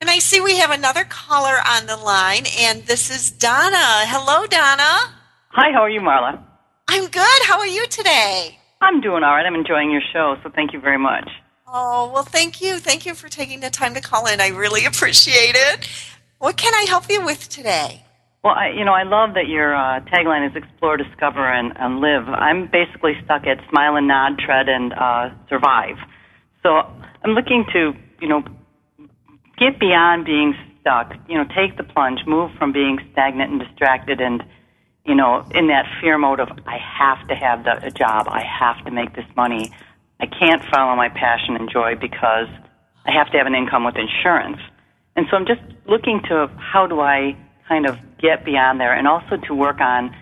And 0.00 0.10
I 0.10 0.18
see 0.18 0.40
we 0.40 0.58
have 0.58 0.70
another 0.70 1.04
caller 1.04 1.56
on 1.66 1.86
the 1.86 1.96
line, 1.96 2.44
and 2.58 2.82
this 2.82 3.10
is 3.10 3.30
Donna. 3.30 4.04
Hello, 4.04 4.46
Donna. 4.46 5.14
Hi, 5.48 5.72
how 5.72 5.80
are 5.80 5.90
you, 5.90 6.00
Marla? 6.00 6.38
I'm 6.88 7.06
good. 7.06 7.42
How 7.44 7.58
are 7.58 7.66
you 7.66 7.86
today? 7.86 8.58
I'm 8.82 9.00
doing 9.00 9.24
all 9.24 9.34
right. 9.34 9.46
I'm 9.46 9.54
enjoying 9.54 9.90
your 9.90 10.02
show, 10.12 10.36
so 10.42 10.50
thank 10.54 10.74
you 10.74 10.80
very 10.80 10.98
much. 10.98 11.28
Oh, 11.66 12.10
well, 12.12 12.24
thank 12.24 12.60
you. 12.60 12.78
Thank 12.78 13.06
you 13.06 13.14
for 13.14 13.28
taking 13.28 13.60
the 13.60 13.70
time 13.70 13.94
to 13.94 14.02
call 14.02 14.26
in. 14.26 14.40
I 14.40 14.48
really 14.48 14.84
appreciate 14.90 15.54
it. 15.54 15.88
What 16.38 16.58
can 16.58 16.74
I 16.74 16.84
help 16.86 17.08
you 17.08 17.24
with 17.24 17.48
today? 17.48 18.04
Well, 18.44 18.54
I, 18.54 18.68
you 18.68 18.84
know, 18.84 18.92
I 18.92 19.02
love 19.02 19.34
that 19.34 19.48
your 19.48 19.74
uh, 19.74 20.00
tagline 20.00 20.48
is 20.48 20.54
explore, 20.54 20.98
discover, 20.98 21.50
and, 21.50 21.72
and 21.76 22.00
live. 22.00 22.28
I'm 22.28 22.70
basically 22.70 23.14
stuck 23.24 23.46
at 23.46 23.58
smile 23.70 23.96
and 23.96 24.06
nod, 24.06 24.38
tread, 24.38 24.68
and 24.68 24.92
uh, 24.92 25.30
survive. 25.48 25.96
So 26.62 26.68
I'm 27.24 27.30
looking 27.30 27.64
to, 27.72 27.92
you 28.20 28.28
know, 28.28 28.44
get 29.58 29.78
beyond 29.78 30.24
being 30.24 30.54
stuck. 30.80 31.12
You 31.28 31.38
know, 31.38 31.44
take 31.54 31.76
the 31.76 31.84
plunge, 31.84 32.20
move 32.26 32.50
from 32.58 32.72
being 32.72 32.98
stagnant 33.12 33.50
and 33.50 33.60
distracted, 33.60 34.20
and 34.20 34.42
you 35.04 35.14
know, 35.14 35.46
in 35.54 35.68
that 35.68 35.86
fear 36.00 36.18
mode 36.18 36.40
of 36.40 36.48
I 36.66 36.78
have 36.78 37.26
to 37.28 37.34
have 37.34 37.64
the, 37.64 37.86
a 37.86 37.90
job, 37.90 38.26
I 38.28 38.42
have 38.42 38.84
to 38.84 38.90
make 38.90 39.14
this 39.14 39.26
money. 39.36 39.70
I 40.18 40.26
can't 40.26 40.62
follow 40.64 40.96
my 40.96 41.08
passion 41.08 41.56
and 41.56 41.70
joy 41.70 41.94
because 41.94 42.48
I 43.04 43.12
have 43.12 43.30
to 43.30 43.38
have 43.38 43.46
an 43.46 43.54
income 43.54 43.84
with 43.84 43.94
insurance. 43.96 44.58
And 45.14 45.26
so 45.30 45.36
I'm 45.36 45.46
just 45.46 45.60
looking 45.86 46.20
to 46.28 46.50
how 46.58 46.86
do 46.86 47.00
I 47.00 47.36
kind 47.68 47.86
of 47.86 47.98
get 48.18 48.44
beyond 48.44 48.80
there 48.80 48.94
and 48.94 49.06
also 49.06 49.36
to 49.46 49.54
work 49.54 49.80
on, 49.80 50.14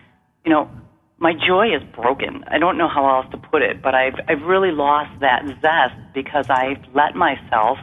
you 0.45 0.53
know, 0.53 0.71
my 1.19 1.33
joy 1.33 1.75
is 1.75 1.83
broken. 1.95 2.45
I 2.49 2.59
don't 2.59 2.77
know 2.77 2.89
how 2.89 3.17
else 3.17 3.31
to 3.31 3.39
put 3.39 3.63
it, 3.63 3.81
but 3.81 3.95
I've 3.95 4.15
I've 4.29 4.43
really 4.43 4.73
lost 4.73 5.21
that 5.21 5.43
zest 5.63 5.95
because 6.13 6.51
I've 6.51 6.85
let 6.93 7.15
myself 7.15 7.79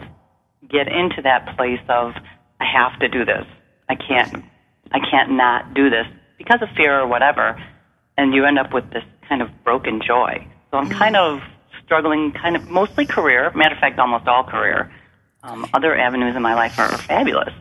get 0.71 0.87
into 0.87 1.21
that 1.23 1.55
place 1.57 1.81
of 1.89 2.13
I 2.59 2.65
have 2.65 2.99
to 2.99 3.07
do 3.07 3.25
this. 3.25 3.45
I 3.89 3.95
can't 3.95 4.43
I 4.91 4.99
can't 4.99 5.31
not 5.31 5.73
do 5.73 5.89
this 5.89 6.05
because 6.37 6.61
of 6.61 6.69
fear 6.75 6.99
or 6.99 7.07
whatever, 7.07 7.61
and 8.17 8.33
you 8.33 8.45
end 8.45 8.59
up 8.59 8.73
with 8.73 8.89
this 8.91 9.03
kind 9.27 9.41
of 9.41 9.49
broken 9.63 10.01
joy. 10.05 10.45
So 10.71 10.77
I'm 10.77 10.89
kind 10.89 11.15
of 11.15 11.41
struggling, 11.83 12.31
kind 12.31 12.55
of 12.55 12.69
mostly 12.69 13.05
career. 13.05 13.51
Matter 13.55 13.75
of 13.75 13.81
fact, 13.81 13.99
almost 13.99 14.27
all 14.27 14.43
career. 14.43 14.91
Um, 15.43 15.67
other 15.73 15.97
avenues 15.97 16.35
in 16.35 16.41
my 16.41 16.53
life 16.53 16.77
are, 16.77 16.97
fabulous. 16.97 17.53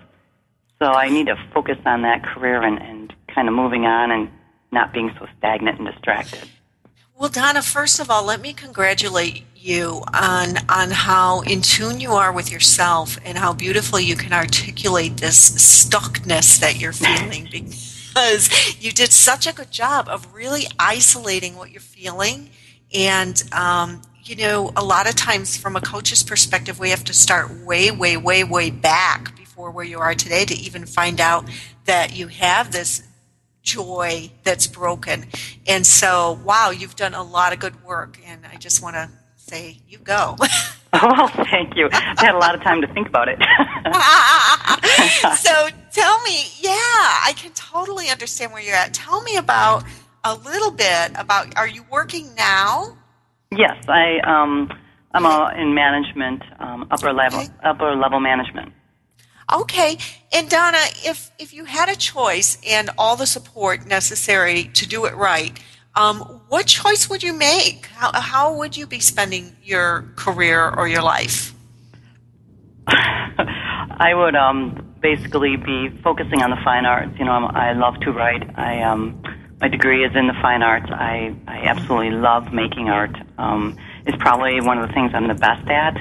So 0.78 0.86
I 0.86 1.08
need 1.08 1.26
to 1.26 1.36
focus 1.54 1.78
on 1.86 2.02
that 2.02 2.22
career 2.22 2.62
and, 2.62 2.80
and 2.80 3.12
kind 3.34 3.48
of 3.48 3.54
moving 3.54 3.84
on 3.86 4.10
and 4.10 4.30
not 4.72 4.92
being 4.92 5.10
so 5.18 5.26
stagnant 5.38 5.78
and 5.78 5.88
distracted. 5.88 6.48
Well, 7.16 7.28
Donna, 7.28 7.62
first 7.62 8.00
of 8.00 8.10
all, 8.10 8.24
let 8.24 8.40
me 8.40 8.52
congratulate 8.52 9.44
you 9.60 10.02
on 10.14 10.56
on 10.68 10.90
how 10.90 11.40
in 11.42 11.60
tune 11.60 12.00
you 12.00 12.12
are 12.12 12.32
with 12.32 12.50
yourself 12.50 13.18
and 13.24 13.36
how 13.36 13.52
beautifully 13.52 14.02
you 14.04 14.16
can 14.16 14.32
articulate 14.32 15.18
this 15.18 15.50
stuckness 15.84 16.58
that 16.60 16.80
you're 16.80 16.92
feeling 16.94 17.46
because 17.50 18.82
you 18.82 18.90
did 18.90 19.12
such 19.12 19.46
a 19.46 19.52
good 19.52 19.70
job 19.70 20.08
of 20.08 20.32
really 20.32 20.66
isolating 20.78 21.56
what 21.56 21.70
you're 21.70 21.80
feeling 21.80 22.48
and 22.94 23.42
um, 23.52 24.00
you 24.24 24.34
know 24.34 24.72
a 24.76 24.84
lot 24.84 25.08
of 25.08 25.14
times 25.14 25.56
from 25.56 25.76
a 25.76 25.80
coach's 25.80 26.22
perspective 26.22 26.78
we 26.78 26.90
have 26.90 27.04
to 27.04 27.12
start 27.12 27.50
way 27.66 27.90
way 27.90 28.16
way 28.16 28.42
way 28.42 28.70
back 28.70 29.36
before 29.36 29.70
where 29.70 29.84
you 29.84 29.98
are 29.98 30.14
today 30.14 30.44
to 30.46 30.54
even 30.54 30.86
find 30.86 31.20
out 31.20 31.44
that 31.84 32.16
you 32.16 32.28
have 32.28 32.72
this 32.72 33.02
joy 33.62 34.30
that's 34.42 34.66
broken. 34.66 35.26
And 35.66 35.86
so, 35.86 36.40
wow, 36.44 36.70
you've 36.70 36.96
done 36.96 37.12
a 37.12 37.22
lot 37.22 37.52
of 37.52 37.58
good 37.58 37.84
work, 37.84 38.18
and 38.24 38.46
I 38.50 38.56
just 38.56 38.82
want 38.82 38.96
to 38.96 39.10
say, 39.50 39.78
you 39.88 39.98
go. 39.98 40.36
oh, 40.92 41.28
thank 41.50 41.76
you. 41.76 41.88
I 41.92 42.24
had 42.24 42.34
a 42.34 42.38
lot 42.38 42.54
of 42.54 42.62
time 42.62 42.80
to 42.82 42.94
think 42.94 43.08
about 43.08 43.28
it. 43.28 43.38
so, 45.38 45.68
tell 45.92 46.22
me, 46.22 46.44
yeah, 46.60 46.70
I 46.70 47.34
can 47.36 47.52
totally 47.52 48.08
understand 48.08 48.52
where 48.52 48.62
you're 48.62 48.76
at. 48.76 48.94
Tell 48.94 49.22
me 49.22 49.36
about 49.36 49.84
a 50.24 50.34
little 50.34 50.70
bit 50.70 51.12
about. 51.16 51.56
Are 51.56 51.66
you 51.66 51.84
working 51.90 52.34
now? 52.36 52.96
Yes, 53.50 53.84
I 53.88 54.20
um, 54.20 54.70
I'm 55.12 55.26
in 55.58 55.74
management, 55.74 56.42
um, 56.60 56.86
upper 56.90 57.12
level, 57.12 57.40
okay. 57.40 57.50
upper 57.64 57.96
level 57.96 58.20
management. 58.20 58.72
Okay. 59.52 59.98
And 60.32 60.48
Donna, 60.48 60.78
if, 61.04 61.32
if 61.38 61.52
you 61.52 61.64
had 61.64 61.88
a 61.88 61.96
choice 61.96 62.58
and 62.64 62.90
all 62.96 63.16
the 63.16 63.26
support 63.26 63.86
necessary 63.86 64.64
to 64.74 64.86
do 64.86 65.06
it 65.06 65.16
right, 65.16 65.58
um, 65.94 66.18
what 66.48 66.66
choice 66.66 67.08
would 67.08 67.22
you 67.22 67.32
make? 67.32 67.86
How, 67.86 68.12
how 68.20 68.54
would 68.54 68.76
you 68.76 68.86
be 68.86 69.00
spending 69.00 69.56
your 69.62 70.12
career 70.16 70.70
or 70.70 70.88
your 70.88 71.02
life? 71.02 71.54
I 72.86 74.12
would 74.14 74.34
um, 74.34 74.94
basically 75.00 75.56
be 75.56 75.90
focusing 76.02 76.42
on 76.42 76.50
the 76.50 76.58
fine 76.64 76.86
arts. 76.86 77.18
You 77.18 77.24
know, 77.24 77.32
I'm, 77.32 77.44
i 77.56 77.72
love 77.72 78.00
to 78.00 78.12
write. 78.12 78.58
I 78.58 78.82
um, 78.82 79.22
my 79.60 79.68
degree 79.68 80.04
is 80.04 80.16
in 80.16 80.26
the 80.26 80.34
fine 80.40 80.62
arts. 80.62 80.86
I 80.90 81.34
I 81.46 81.58
absolutely 81.64 82.12
love 82.12 82.52
making 82.52 82.88
art. 82.88 83.16
Um, 83.38 83.76
it's 84.06 84.16
probably 84.16 84.60
one 84.60 84.78
of 84.78 84.88
the 84.88 84.94
things 84.94 85.12
I'm 85.14 85.28
the 85.28 85.34
best 85.34 85.68
at 85.68 85.96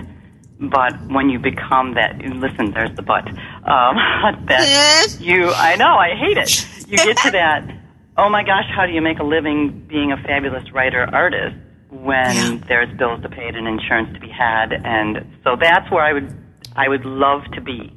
but 0.60 0.94
when 1.08 1.30
you 1.30 1.40
become 1.40 1.94
that, 1.94 2.20
listen, 2.20 2.72
there's 2.72 2.94
the 2.96 3.02
but. 3.02 3.28
Um, 3.28 3.36
that 4.48 5.18
you, 5.20 5.50
I 5.52 5.76
know, 5.76 5.96
I 5.96 6.16
hate 6.16 6.38
it. 6.38 6.90
You 6.90 6.98
get 6.98 7.18
to 7.18 7.32
that. 7.32 7.79
Oh 8.20 8.28
my 8.28 8.44
gosh, 8.44 8.66
how 8.76 8.86
do 8.86 8.92
you 8.92 9.00
make 9.00 9.20
a 9.20 9.24
living 9.24 9.86
being 9.88 10.12
a 10.12 10.18
fabulous 10.18 10.70
writer 10.74 11.08
artist 11.14 11.56
when 11.90 12.36
yeah. 12.36 12.60
there's 12.68 12.98
bills 12.98 13.22
to 13.22 13.30
pay 13.30 13.48
and 13.48 13.66
insurance 13.66 14.14
to 14.14 14.20
be 14.20 14.28
had? 14.28 14.74
And 14.74 15.38
so 15.46 15.56
that's 15.56 15.90
where 15.90 16.04
I 16.04 16.12
would, 16.12 16.38
I 16.76 16.90
would 16.90 17.06
love 17.06 17.44
to 17.54 17.62
be 17.62 17.96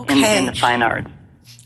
okay. 0.00 0.38
in, 0.38 0.38
in 0.38 0.46
the 0.46 0.52
fine 0.52 0.82
arts. 0.82 1.08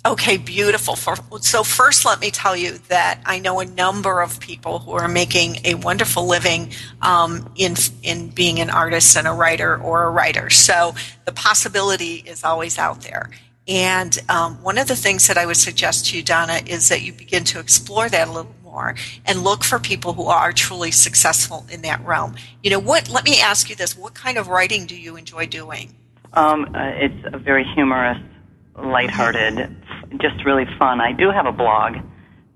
Okay, 0.04 0.36
beautiful. 0.36 0.94
So, 0.94 1.62
first, 1.62 2.04
let 2.04 2.20
me 2.20 2.30
tell 2.30 2.54
you 2.54 2.76
that 2.88 3.22
I 3.24 3.38
know 3.38 3.60
a 3.60 3.64
number 3.64 4.20
of 4.20 4.40
people 4.40 4.80
who 4.80 4.92
are 4.92 5.08
making 5.08 5.60
a 5.64 5.74
wonderful 5.74 6.26
living 6.26 6.72
um, 7.00 7.50
in 7.56 7.76
in 8.02 8.28
being 8.28 8.60
an 8.60 8.68
artist 8.68 9.16
and 9.16 9.26
a 9.26 9.32
writer 9.32 9.80
or 9.80 10.04
a 10.04 10.10
writer. 10.10 10.50
So, 10.50 10.94
the 11.24 11.32
possibility 11.32 12.16
is 12.16 12.44
always 12.44 12.78
out 12.78 13.00
there. 13.00 13.30
And 13.70 14.18
um, 14.28 14.60
one 14.62 14.78
of 14.78 14.88
the 14.88 14.96
things 14.96 15.28
that 15.28 15.38
I 15.38 15.46
would 15.46 15.56
suggest 15.56 16.06
to 16.06 16.16
you, 16.16 16.24
Donna, 16.24 16.60
is 16.66 16.88
that 16.88 17.02
you 17.02 17.12
begin 17.12 17.44
to 17.44 17.60
explore 17.60 18.08
that 18.08 18.26
a 18.26 18.32
little 18.32 18.52
more 18.64 18.96
and 19.24 19.44
look 19.44 19.62
for 19.62 19.78
people 19.78 20.12
who 20.12 20.26
are 20.26 20.52
truly 20.52 20.90
successful 20.90 21.64
in 21.70 21.82
that 21.82 22.04
realm. 22.04 22.34
You 22.64 22.70
know, 22.70 22.80
what? 22.80 23.08
Let 23.08 23.24
me 23.24 23.40
ask 23.40 23.70
you 23.70 23.76
this: 23.76 23.96
What 23.96 24.14
kind 24.14 24.38
of 24.38 24.48
writing 24.48 24.86
do 24.86 24.96
you 24.96 25.14
enjoy 25.16 25.46
doing? 25.46 25.94
Um, 26.32 26.74
uh, 26.74 26.90
it's 26.94 27.24
a 27.32 27.38
very 27.38 27.64
humorous 27.74 28.18
lighthearted, 28.76 29.76
just 30.20 30.44
really 30.44 30.66
fun. 30.76 31.00
I 31.00 31.12
do 31.12 31.30
have 31.30 31.46
a 31.46 31.52
blog, 31.52 31.96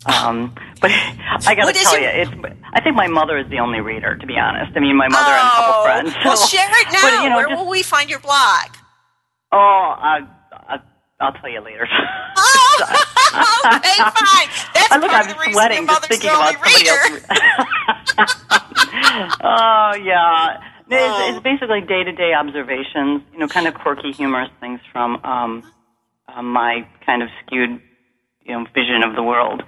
um, 0.06 0.52
but 0.80 0.90
I 0.90 1.54
got 1.54 1.72
to 1.72 1.80
tell 1.80 1.98
you, 1.98 2.08
it's. 2.08 2.30
I 2.72 2.80
think 2.80 2.96
my 2.96 3.06
mother 3.06 3.38
is 3.38 3.48
the 3.50 3.60
only 3.60 3.80
reader, 3.80 4.16
to 4.16 4.26
be 4.26 4.36
honest. 4.36 4.76
I 4.76 4.80
mean, 4.80 4.96
my 4.96 5.06
mother 5.06 5.30
oh, 5.30 5.38
and 5.38 5.46
a 5.46 5.50
couple 5.50 5.74
oh, 5.74 5.84
friends. 5.84 6.12
So, 6.12 6.20
well, 6.24 6.36
share 6.48 6.68
it 6.70 6.92
now. 6.92 7.00
But, 7.02 7.22
you 7.22 7.30
know, 7.30 7.36
Where 7.36 7.48
just, 7.48 7.62
will 7.62 7.70
we 7.70 7.82
find 7.84 8.10
your 8.10 8.18
blog? 8.18 8.66
Oh, 9.52 9.94
uh, 9.96 10.02
uh, 10.02 10.26
I'll 11.24 11.32
tell 11.32 11.50
you 11.50 11.60
later. 11.60 11.88
oh, 12.36 12.76
okay, 13.76 13.96
fine. 13.96 14.48
That's 14.74 14.92
I 14.92 14.98
look, 15.00 15.10
part 15.10 15.24
I'm 15.24 15.30
of 15.30 15.36
the 15.36 15.52
sweating 15.52 15.86
just 15.86 16.06
thinking 16.08 16.30
about 16.30 16.54
somebody 16.54 16.88
else. 16.88 17.24
oh 19.42 19.94
yeah. 20.02 20.60
It's, 20.86 21.30
it's 21.30 21.38
oh. 21.38 21.40
basically 21.40 21.80
day-to-day 21.80 22.34
observations, 22.34 23.22
you 23.32 23.38
know, 23.38 23.48
kind 23.48 23.66
of 23.66 23.74
quirky, 23.74 24.12
humorous 24.12 24.50
things 24.60 24.80
from 24.92 25.16
um, 25.24 25.72
uh, 26.28 26.42
my 26.42 26.86
kind 27.06 27.22
of 27.22 27.30
skewed 27.44 27.80
you 28.44 28.52
know 28.52 28.64
vision 28.74 29.02
of 29.02 29.14
the 29.14 29.22
world. 29.22 29.62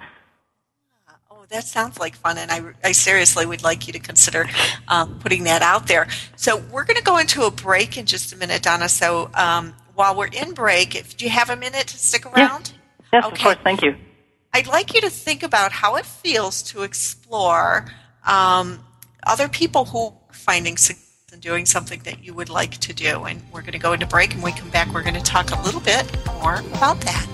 Oh, 1.31 1.45
that 1.49 1.63
sounds 1.65 1.99
like 1.99 2.15
fun, 2.15 2.37
and 2.37 2.51
I, 2.51 2.61
I 2.83 2.91
seriously 2.91 3.45
would 3.45 3.63
like 3.63 3.87
you 3.87 3.93
to 3.93 3.99
consider 3.99 4.47
um, 4.87 5.19
putting 5.19 5.43
that 5.45 5.61
out 5.61 5.87
there. 5.87 6.07
So 6.35 6.57
we're 6.57 6.85
going 6.85 6.97
to 6.97 7.03
go 7.03 7.17
into 7.17 7.43
a 7.43 7.51
break 7.51 7.97
in 7.97 8.05
just 8.05 8.33
a 8.33 8.37
minute, 8.37 8.61
Donna. 8.61 8.89
So 8.89 9.29
um, 9.33 9.73
while 9.97 10.15
we're 10.15 10.27
in 10.27 10.53
break, 10.53 10.95
if 10.95 11.17
do 11.17 11.25
you 11.25 11.31
have 11.31 11.49
a 11.49 11.55
minute 11.55 11.87
to 11.87 11.97
stick 11.97 12.25
around? 12.27 12.71
Yes, 12.71 13.09
yes 13.13 13.25
okay. 13.25 13.33
of 13.33 13.39
course. 13.39 13.57
Thank 13.63 13.81
you. 13.81 13.95
I'd 14.53 14.67
like 14.67 14.93
you 14.93 15.01
to 15.01 15.09
think 15.09 15.41
about 15.41 15.71
how 15.71 15.95
it 15.95 16.05
feels 16.05 16.61
to 16.63 16.83
explore 16.83 17.85
um, 18.25 18.79
other 19.25 19.49
people 19.49 19.85
who 19.85 20.09
are 20.09 20.33
finding 20.33 20.77
success 20.77 21.03
and 21.33 21.41
doing 21.41 21.65
something 21.65 21.99
that 22.01 22.23
you 22.23 22.35
would 22.35 22.49
like 22.49 22.77
to 22.77 22.93
do. 22.93 23.23
And 23.23 23.41
we're 23.51 23.61
going 23.61 23.73
to 23.73 23.79
go 23.79 23.93
into 23.93 24.05
break 24.05 24.35
and 24.35 24.43
we 24.43 24.51
come 24.51 24.69
back, 24.69 24.93
we're 24.93 25.01
going 25.01 25.15
to 25.15 25.21
talk 25.21 25.49
a 25.49 25.61
little 25.63 25.81
bit 25.81 26.05
more 26.27 26.59
about 26.73 27.01
that. 27.01 27.27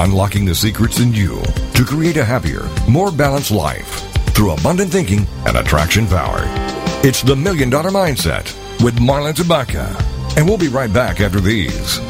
Unlocking 0.00 0.46
the 0.46 0.54
secrets 0.54 0.98
in 0.98 1.12
you 1.12 1.42
to 1.74 1.84
create 1.84 2.16
a 2.16 2.24
happier, 2.24 2.66
more 2.88 3.12
balanced 3.12 3.50
life 3.50 4.00
through 4.32 4.52
abundant 4.52 4.90
thinking 4.90 5.26
and 5.46 5.58
attraction 5.58 6.06
power. 6.06 6.40
It's 7.04 7.22
the 7.22 7.36
Million 7.36 7.68
Dollar 7.68 7.90
Mindset 7.90 8.46
with 8.82 8.98
Marla 8.98 9.34
Tabaka. 9.34 9.94
And 10.38 10.48
we'll 10.48 10.56
be 10.56 10.68
right 10.68 10.90
back 10.90 11.20
after 11.20 11.38
these. 11.38 12.00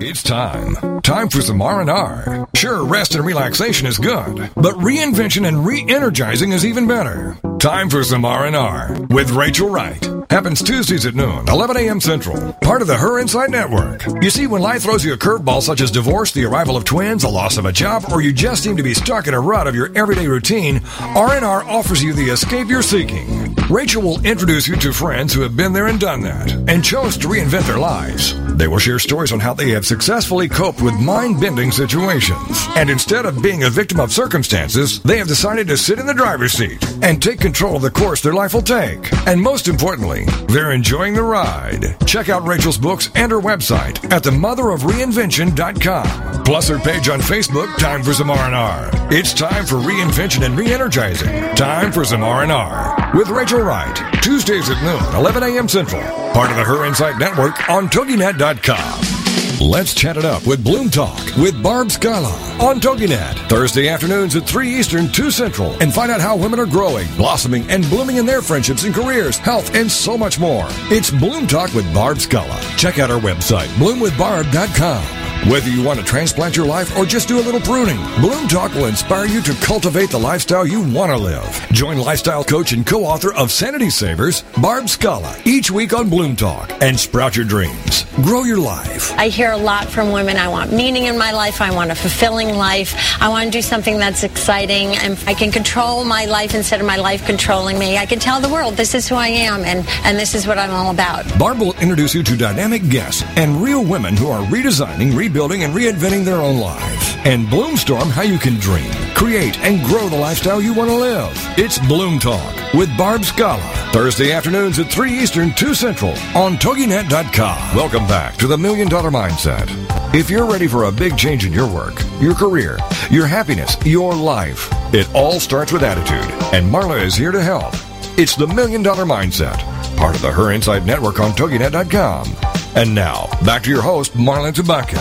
It's 0.00 0.22
time. 0.22 1.02
Time 1.02 1.28
for 1.28 1.42
some 1.42 1.60
R&R. 1.60 2.48
Sure, 2.54 2.82
rest 2.82 3.14
and 3.14 3.26
relaxation 3.26 3.86
is 3.86 3.98
good, 3.98 4.50
but 4.54 4.74
reinvention 4.76 5.46
and 5.46 5.66
re-energizing 5.66 6.52
is 6.52 6.64
even 6.64 6.86
better. 6.86 7.36
Time 7.58 7.90
for 7.90 8.02
some 8.02 8.24
R&R 8.24 8.96
with 9.10 9.32
Rachel 9.32 9.68
Wright. 9.68 10.17
Happens 10.38 10.62
Tuesdays 10.62 11.04
at 11.04 11.16
noon, 11.16 11.48
11 11.48 11.76
a.m. 11.78 12.00
Central. 12.00 12.52
Part 12.60 12.80
of 12.80 12.86
the 12.86 12.96
Her 12.96 13.18
Insight 13.18 13.50
Network. 13.50 14.06
You 14.22 14.30
see, 14.30 14.46
when 14.46 14.62
life 14.62 14.82
throws 14.82 15.04
you 15.04 15.12
a 15.12 15.16
curveball 15.16 15.62
such 15.62 15.80
as 15.80 15.90
divorce, 15.90 16.30
the 16.30 16.44
arrival 16.44 16.76
of 16.76 16.84
twins, 16.84 17.24
a 17.24 17.28
loss 17.28 17.56
of 17.56 17.64
a 17.64 17.72
job, 17.72 18.04
or 18.12 18.20
you 18.20 18.32
just 18.32 18.62
seem 18.62 18.76
to 18.76 18.84
be 18.84 18.94
stuck 18.94 19.26
in 19.26 19.34
a 19.34 19.40
rut 19.40 19.66
of 19.66 19.74
your 19.74 19.90
everyday 19.98 20.28
routine, 20.28 20.80
R&R 21.00 21.64
offers 21.64 22.04
you 22.04 22.12
the 22.12 22.30
escape 22.30 22.68
you're 22.68 22.82
seeking. 22.82 23.52
Rachel 23.68 24.00
will 24.00 24.24
introduce 24.24 24.68
you 24.68 24.76
to 24.76 24.92
friends 24.92 25.34
who 25.34 25.40
have 25.40 25.56
been 25.56 25.72
there 25.72 25.88
and 25.88 25.98
done 25.98 26.20
that, 26.20 26.52
and 26.68 26.84
chose 26.84 27.16
to 27.16 27.26
reinvent 27.26 27.66
their 27.66 27.78
lives. 27.78 28.34
They 28.58 28.68
will 28.68 28.78
share 28.78 28.98
stories 28.98 29.32
on 29.32 29.40
how 29.40 29.54
they 29.54 29.70
have 29.70 29.86
successfully 29.86 30.48
coped 30.48 30.82
with 30.82 31.00
mind-bending 31.00 31.72
situations. 31.72 32.66
And 32.76 32.90
instead 32.90 33.24
of 33.24 33.42
being 33.42 33.62
a 33.62 33.70
victim 33.70 34.00
of 34.00 34.12
circumstances, 34.12 35.00
they 35.02 35.16
have 35.18 35.28
decided 35.28 35.68
to 35.68 35.76
sit 35.76 35.98
in 35.98 36.06
the 36.06 36.14
driver's 36.14 36.52
seat 36.52 36.84
and 37.02 37.22
take 37.22 37.40
control 37.40 37.76
of 37.76 37.82
the 37.82 37.90
course 37.90 38.20
their 38.20 38.34
life 38.34 38.54
will 38.54 38.62
take. 38.62 39.12
And 39.26 39.40
most 39.40 39.68
importantly, 39.68 40.24
they're 40.48 40.72
enjoying 40.72 41.14
the 41.14 41.22
ride. 41.22 41.96
Check 42.06 42.28
out 42.28 42.46
Rachel's 42.46 42.78
books 42.78 43.10
and 43.14 43.32
her 43.32 43.40
website 43.40 44.12
at 44.12 44.24
themotherofreinvention.com. 44.24 46.44
Plus 46.44 46.68
her 46.68 46.78
page 46.78 47.08
on 47.08 47.20
Facebook, 47.20 47.68
Time 47.78 48.02
for 48.02 48.12
some 48.12 48.30
R&R. 48.30 48.90
It's 49.12 49.32
time 49.32 49.64
for 49.64 49.76
reinvention 49.76 50.44
and 50.44 50.58
re-energizing. 50.58 51.54
Time 51.54 51.92
for 51.92 52.04
some 52.04 52.24
R&R 52.24 53.07
with 53.14 53.28
Rachel 53.28 53.60
Wright. 53.60 53.96
Tuesdays 54.22 54.68
at 54.70 54.82
noon, 54.82 55.14
11 55.14 55.42
a.m. 55.42 55.68
Central. 55.68 56.02
Part 56.32 56.50
of 56.50 56.56
the 56.56 56.64
Her 56.64 56.84
Insight 56.84 57.18
Network 57.18 57.68
on 57.68 57.88
TogiNet.com. 57.88 59.18
Let's 59.60 59.92
chat 59.92 60.16
it 60.16 60.24
up 60.24 60.46
with 60.46 60.62
Bloom 60.62 60.88
Talk 60.88 61.18
with 61.36 61.60
Barb 61.62 61.90
Scala 61.90 62.30
on 62.60 62.80
TogiNet. 62.80 63.48
Thursday 63.48 63.88
afternoons 63.88 64.36
at 64.36 64.44
3 64.46 64.68
Eastern, 64.68 65.08
2 65.10 65.30
Central. 65.30 65.72
And 65.82 65.92
find 65.92 66.12
out 66.12 66.20
how 66.20 66.36
women 66.36 66.60
are 66.60 66.66
growing, 66.66 67.08
blossoming, 67.16 67.68
and 67.68 67.82
blooming 67.90 68.16
in 68.16 68.26
their 68.26 68.40
friendships 68.40 68.84
and 68.84 68.94
careers, 68.94 69.36
health, 69.36 69.74
and 69.74 69.90
so 69.90 70.16
much 70.16 70.38
more. 70.38 70.66
It's 70.90 71.10
Bloom 71.10 71.46
Talk 71.46 71.74
with 71.74 71.92
Barb 71.92 72.18
Scala. 72.18 72.60
Check 72.76 72.98
out 72.98 73.10
our 73.10 73.20
website, 73.20 73.66
bloomwithbarb.com. 73.78 75.27
Whether 75.46 75.70
you 75.70 75.82
want 75.82 75.98
to 75.98 76.04
transplant 76.04 76.56
your 76.56 76.66
life 76.66 76.94
or 76.98 77.06
just 77.06 77.28
do 77.28 77.38
a 77.38 77.40
little 77.40 77.60
pruning, 77.60 77.96
Bloom 78.20 78.48
Talk 78.48 78.74
will 78.74 78.84
inspire 78.86 79.24
you 79.24 79.40
to 79.42 79.54
cultivate 79.64 80.10
the 80.10 80.18
lifestyle 80.18 80.66
you 80.66 80.82
want 80.82 81.10
to 81.10 81.16
live. 81.16 81.66
Join 81.72 81.96
lifestyle 81.96 82.44
coach 82.44 82.72
and 82.72 82.84
co-author 82.84 83.32
of 83.32 83.50
Sanity 83.50 83.88
Savers, 83.88 84.42
Barb 84.60 84.90
Scala, 84.90 85.34
each 85.46 85.70
week 85.70 85.94
on 85.94 86.10
Bloom 86.10 86.36
Talk 86.36 86.70
and 86.82 86.98
sprout 86.98 87.34
your 87.34 87.46
dreams. 87.46 88.04
Grow 88.16 88.42
your 88.42 88.58
life. 88.58 89.12
I 89.12 89.28
hear 89.28 89.52
a 89.52 89.56
lot 89.56 89.88
from 89.88 90.10
women. 90.12 90.36
I 90.36 90.48
want 90.48 90.72
meaning 90.72 91.04
in 91.04 91.16
my 91.16 91.30
life. 91.30 91.62
I 91.62 91.72
want 91.72 91.92
a 91.92 91.94
fulfilling 91.94 92.56
life. 92.56 93.22
I 93.22 93.28
want 93.28 93.46
to 93.46 93.50
do 93.50 93.62
something 93.62 93.96
that's 93.96 94.24
exciting 94.24 94.96
and 94.96 95.18
I 95.26 95.34
can 95.34 95.52
control 95.52 96.04
my 96.04 96.24
life 96.24 96.54
instead 96.54 96.80
of 96.80 96.86
my 96.86 96.96
life 96.96 97.24
controlling 97.24 97.78
me. 97.78 97.96
I 97.96 98.06
can 98.06 98.18
tell 98.18 98.40
the 98.40 98.48
world 98.48 98.74
this 98.74 98.94
is 98.94 99.08
who 99.08 99.14
I 99.14 99.28
am 99.28 99.64
and, 99.64 99.86
and 100.04 100.18
this 100.18 100.34
is 100.34 100.46
what 100.46 100.58
I'm 100.58 100.70
all 100.72 100.90
about. 100.90 101.26
Barb 101.38 101.60
will 101.60 101.78
introduce 101.78 102.12
you 102.14 102.22
to 102.24 102.36
dynamic 102.36 102.86
guests 102.88 103.22
and 103.36 103.62
real 103.62 103.84
women 103.84 104.16
who 104.16 104.28
are 104.28 104.44
redesigning, 104.46 105.14
rebuilding, 105.28 105.62
and 105.62 105.74
reinventing 105.74 106.24
their 106.24 106.36
own 106.36 106.58
lives. 106.58 107.16
And 107.24 107.46
Bloomstorm 107.48 108.08
how 108.08 108.22
you 108.22 108.38
can 108.38 108.54
dream, 108.54 108.90
create, 109.14 109.58
and 109.60 109.84
grow 109.84 110.08
the 110.08 110.16
lifestyle 110.16 110.60
you 110.60 110.72
want 110.72 110.88
to 110.88 110.96
live. 110.96 111.32
It's 111.58 111.78
Bloom 111.86 112.18
Talk 112.18 112.54
with 112.72 112.96
Barb 112.96 113.24
Scala. 113.24 113.62
Thursday 113.92 114.32
afternoons 114.32 114.78
at 114.78 114.90
3 114.90 115.12
Eastern, 115.12 115.52
2 115.52 115.74
Central 115.74 116.12
on 116.34 116.56
TogiNet.com. 116.56 117.76
Welcome 117.76 118.06
back 118.06 118.36
to 118.36 118.46
the 118.46 118.56
Million 118.56 118.88
Dollar 118.88 119.10
Mindset. 119.10 119.68
If 120.14 120.30
you're 120.30 120.50
ready 120.50 120.66
for 120.66 120.84
a 120.84 120.92
big 120.92 121.18
change 121.18 121.44
in 121.44 121.52
your 121.52 121.70
work, 121.70 122.00
your 122.20 122.34
career, 122.34 122.78
your 123.10 123.26
happiness, 123.26 123.76
your 123.84 124.14
life, 124.14 124.70
it 124.94 125.14
all 125.14 125.40
starts 125.40 125.72
with 125.72 125.82
attitude. 125.82 126.32
And 126.54 126.72
Marla 126.72 127.02
is 127.02 127.14
here 127.14 127.32
to 127.32 127.42
help. 127.42 127.74
It's 128.16 128.34
the 128.34 128.46
Million 128.46 128.82
Dollar 128.82 129.04
Mindset, 129.04 129.58
part 129.98 130.14
of 130.16 130.22
the 130.22 130.32
Her 130.32 130.52
Insight 130.52 130.86
Network 130.86 131.20
on 131.20 131.32
TogiNet.com. 131.32 132.47
And 132.74 132.94
now, 132.94 133.28
back 133.44 133.62
to 133.64 133.70
your 133.70 133.82
host, 133.82 134.12
Marla 134.12 134.52
Tabaka. 134.52 134.98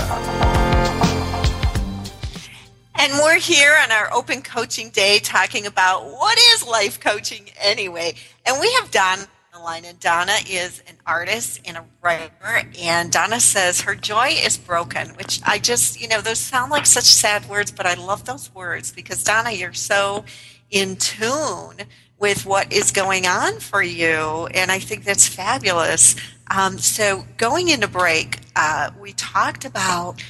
And 2.99 3.13
we're 3.19 3.39
here 3.39 3.75
on 3.83 3.91
our 3.91 4.11
open 4.13 4.41
coaching 4.41 4.89
day 4.89 5.19
talking 5.19 5.65
about 5.67 6.05
what 6.05 6.37
is 6.53 6.65
life 6.65 6.99
coaching 6.99 7.49
anyway. 7.61 8.15
And 8.45 8.59
we 8.59 8.71
have 8.73 8.89
Donna 8.89 9.21
on 9.21 9.27
the 9.53 9.59
line, 9.59 9.85
and 9.85 9.99
Donna 9.99 10.33
is 10.49 10.81
an 10.87 10.95
artist 11.05 11.61
and 11.65 11.77
a 11.77 11.85
writer. 12.01 12.63
And 12.81 13.11
Donna 13.11 13.39
says 13.39 13.81
her 13.81 13.95
joy 13.95 14.29
is 14.29 14.57
broken, 14.57 15.09
which 15.09 15.41
I 15.45 15.59
just, 15.59 16.01
you 16.01 16.07
know, 16.07 16.21
those 16.21 16.39
sound 16.39 16.71
like 16.71 16.87
such 16.87 17.05
sad 17.05 17.47
words, 17.47 17.69
but 17.69 17.85
I 17.85 17.93
love 17.93 18.25
those 18.25 18.53
words 18.55 18.91
because 18.91 19.23
Donna, 19.23 19.51
you're 19.51 19.73
so 19.73 20.25
in 20.71 20.95
tune 20.95 21.75
with 22.19 22.45
what 22.45 22.71
is 22.73 22.91
going 22.91 23.27
on 23.27 23.59
for 23.59 23.81
you. 23.81 24.47
And 24.53 24.71
I 24.71 24.79
think 24.79 25.03
that's 25.03 25.27
fabulous. 25.27 26.15
Um, 26.49 26.77
so 26.77 27.25
going 27.37 27.67
into 27.67 27.87
break, 27.87 28.39
uh, 28.55 28.91
we 28.99 29.13
talked 29.13 29.65
about 29.65 30.23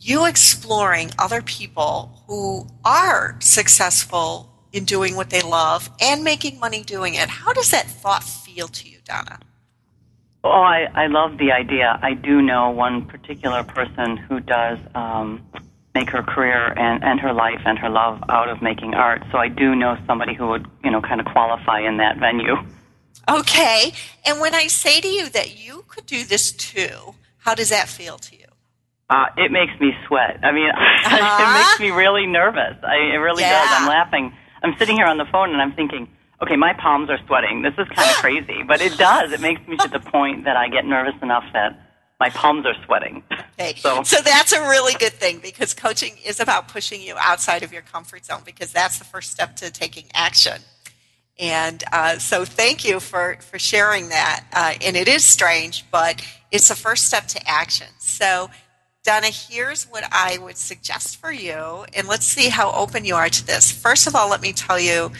you 0.00 0.26
exploring 0.26 1.10
other 1.18 1.42
people 1.42 2.24
who 2.26 2.66
are 2.84 3.36
successful 3.40 4.52
in 4.72 4.84
doing 4.84 5.14
what 5.14 5.30
they 5.30 5.42
love 5.42 5.90
and 6.00 6.24
making 6.24 6.58
money 6.58 6.82
doing 6.82 7.14
it. 7.14 7.28
How 7.28 7.52
does 7.52 7.70
that 7.70 7.86
thought 7.86 8.24
feel 8.24 8.68
to 8.68 8.88
you, 8.88 8.98
Donna? 9.04 9.38
Oh, 10.44 10.50
I, 10.50 10.88
I 10.94 11.06
love 11.06 11.38
the 11.38 11.52
idea. 11.52 12.00
I 12.02 12.14
do 12.14 12.42
know 12.42 12.70
one 12.70 13.06
particular 13.06 13.62
person 13.62 14.16
who 14.16 14.40
does 14.40 14.78
um, 14.94 15.46
make 15.94 16.10
her 16.10 16.22
career 16.22 16.72
and, 16.78 17.04
and 17.04 17.20
her 17.20 17.32
life 17.32 17.60
and 17.64 17.78
her 17.78 17.90
love 17.90 18.22
out 18.28 18.48
of 18.48 18.62
making 18.62 18.94
art. 18.94 19.22
So 19.30 19.38
I 19.38 19.48
do 19.48 19.74
know 19.74 19.96
somebody 20.06 20.34
who 20.34 20.48
would, 20.48 20.66
you 20.82 20.90
know, 20.90 21.00
kind 21.00 21.20
of 21.20 21.26
qualify 21.26 21.80
in 21.80 21.98
that 21.98 22.18
venue. 22.18 22.56
Okay. 23.28 23.92
And 24.24 24.40
when 24.40 24.54
I 24.54 24.66
say 24.66 25.00
to 25.00 25.08
you 25.08 25.28
that 25.30 25.62
you 25.62 25.84
could 25.88 26.06
do 26.06 26.24
this 26.24 26.52
too, 26.52 27.14
how 27.38 27.54
does 27.54 27.68
that 27.68 27.88
feel 27.88 28.18
to 28.18 28.36
you? 28.36 28.46
Uh, 29.10 29.26
it 29.36 29.52
makes 29.52 29.78
me 29.78 29.92
sweat. 30.06 30.40
I 30.42 30.52
mean, 30.52 30.70
uh-huh. 30.74 31.42
it 31.42 31.58
makes 31.58 31.80
me 31.80 31.90
really 31.90 32.26
nervous. 32.26 32.76
I, 32.82 32.96
it 33.14 33.18
really 33.18 33.42
yeah. 33.42 33.62
does. 33.64 33.82
I'm 33.82 33.88
laughing. 33.88 34.32
I'm 34.62 34.74
sitting 34.78 34.96
here 34.96 35.06
on 35.06 35.18
the 35.18 35.26
phone 35.30 35.52
and 35.52 35.60
I'm 35.60 35.72
thinking, 35.72 36.08
okay, 36.42 36.56
my 36.56 36.72
palms 36.72 37.10
are 37.10 37.18
sweating. 37.26 37.62
This 37.62 37.74
is 37.74 37.86
kind 37.94 38.08
of 38.08 38.16
crazy, 38.16 38.62
but 38.66 38.80
it 38.80 38.96
does. 38.96 39.32
It 39.32 39.40
makes 39.40 39.66
me 39.68 39.76
to 39.76 39.88
the 39.88 40.00
point 40.00 40.44
that 40.44 40.56
I 40.56 40.68
get 40.68 40.86
nervous 40.86 41.14
enough 41.22 41.44
that 41.52 41.78
my 42.22 42.30
palms 42.30 42.64
are 42.64 42.76
sweating. 42.84 43.24
Okay. 43.58 43.74
So, 43.82 44.02
so 44.04 44.22
that's 44.22 44.52
a 44.52 44.60
really 44.60 44.94
good 44.94 45.12
thing 45.12 45.40
because 45.40 45.74
coaching 45.74 46.14
is 46.24 46.38
about 46.38 46.68
pushing 46.68 47.00
you 47.02 47.14
outside 47.18 47.62
of 47.64 47.72
your 47.72 47.82
comfort 47.82 48.24
zone 48.24 48.42
because 48.44 48.72
that's 48.72 48.98
the 48.98 49.04
first 49.04 49.32
step 49.32 49.56
to 49.56 49.72
taking 49.72 50.04
action. 50.14 50.58
And 51.38 51.82
uh, 51.92 52.18
so 52.18 52.44
thank 52.44 52.84
you 52.84 53.00
for, 53.00 53.38
for 53.40 53.58
sharing 53.58 54.10
that. 54.10 54.44
Uh, 54.52 54.74
and 54.84 54.96
it 54.96 55.08
is 55.08 55.24
strange, 55.24 55.84
but 55.90 56.24
it's 56.52 56.68
the 56.68 56.76
first 56.76 57.06
step 57.06 57.26
to 57.28 57.40
action. 57.48 57.88
So 57.98 58.50
Donna, 59.04 59.28
here's 59.28 59.84
what 59.84 60.04
I 60.12 60.38
would 60.38 60.56
suggest 60.56 61.16
for 61.16 61.32
you, 61.32 61.84
and 61.92 62.06
let's 62.06 62.26
see 62.26 62.48
how 62.50 62.70
open 62.72 63.04
you 63.04 63.16
are 63.16 63.28
to 63.28 63.46
this. 63.46 63.72
First 63.72 64.06
of 64.06 64.14
all, 64.14 64.30
let 64.30 64.40
me 64.40 64.52
tell 64.52 64.78
you 64.78 65.10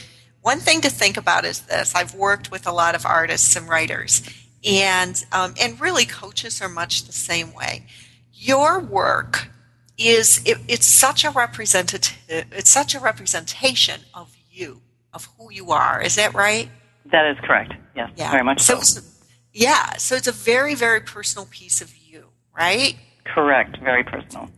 one 0.42 0.60
thing 0.60 0.80
to 0.82 0.90
think 0.90 1.16
about 1.16 1.44
is 1.44 1.62
this 1.62 1.94
I've 1.96 2.14
worked 2.14 2.50
with 2.52 2.66
a 2.66 2.72
lot 2.72 2.94
of 2.94 3.04
artists 3.04 3.56
and 3.56 3.68
writers, 3.68 4.22
and, 4.64 5.24
um, 5.32 5.54
and 5.60 5.80
really 5.80 6.04
coaches 6.04 6.60
are 6.60 6.68
much 6.68 7.04
the 7.04 7.12
same 7.12 7.52
way. 7.52 7.86
Your 8.32 8.80
work 8.80 9.48
is 9.98 10.40
it, 10.44 10.58
it's 10.68 10.86
such 10.86 11.22
a 11.22 11.30
representative 11.30 12.16
it's 12.28 12.70
such 12.70 12.94
a 12.94 12.98
representation 12.98 14.00
of 14.14 14.34
you 14.50 14.80
of 15.12 15.28
who 15.36 15.52
you 15.52 15.70
are 15.70 16.00
is 16.00 16.14
that 16.14 16.32
right 16.32 16.70
that 17.12 17.26
is 17.30 17.36
correct 17.44 17.74
yes 17.94 18.10
yeah. 18.16 18.30
very 18.30 18.42
much 18.42 18.58
so, 18.58 18.80
so. 18.80 19.02
yeah 19.52 19.92
so 19.98 20.16
it's 20.16 20.26
a 20.26 20.32
very 20.32 20.74
very 20.74 20.98
personal 20.98 21.46
piece 21.50 21.82
of 21.82 21.94
you 21.94 22.24
right 22.56 22.96
Correct. 23.24 23.78
Very 23.82 24.04
personal. 24.04 24.50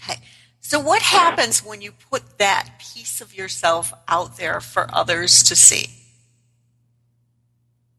Okay. 0.00 0.20
So, 0.60 0.78
what 0.78 1.02
happens 1.02 1.64
when 1.64 1.80
you 1.80 1.92
put 1.92 2.38
that 2.38 2.78
piece 2.78 3.20
of 3.20 3.34
yourself 3.34 3.92
out 4.08 4.36
there 4.36 4.60
for 4.60 4.86
others 4.94 5.42
to 5.44 5.56
see? 5.56 5.86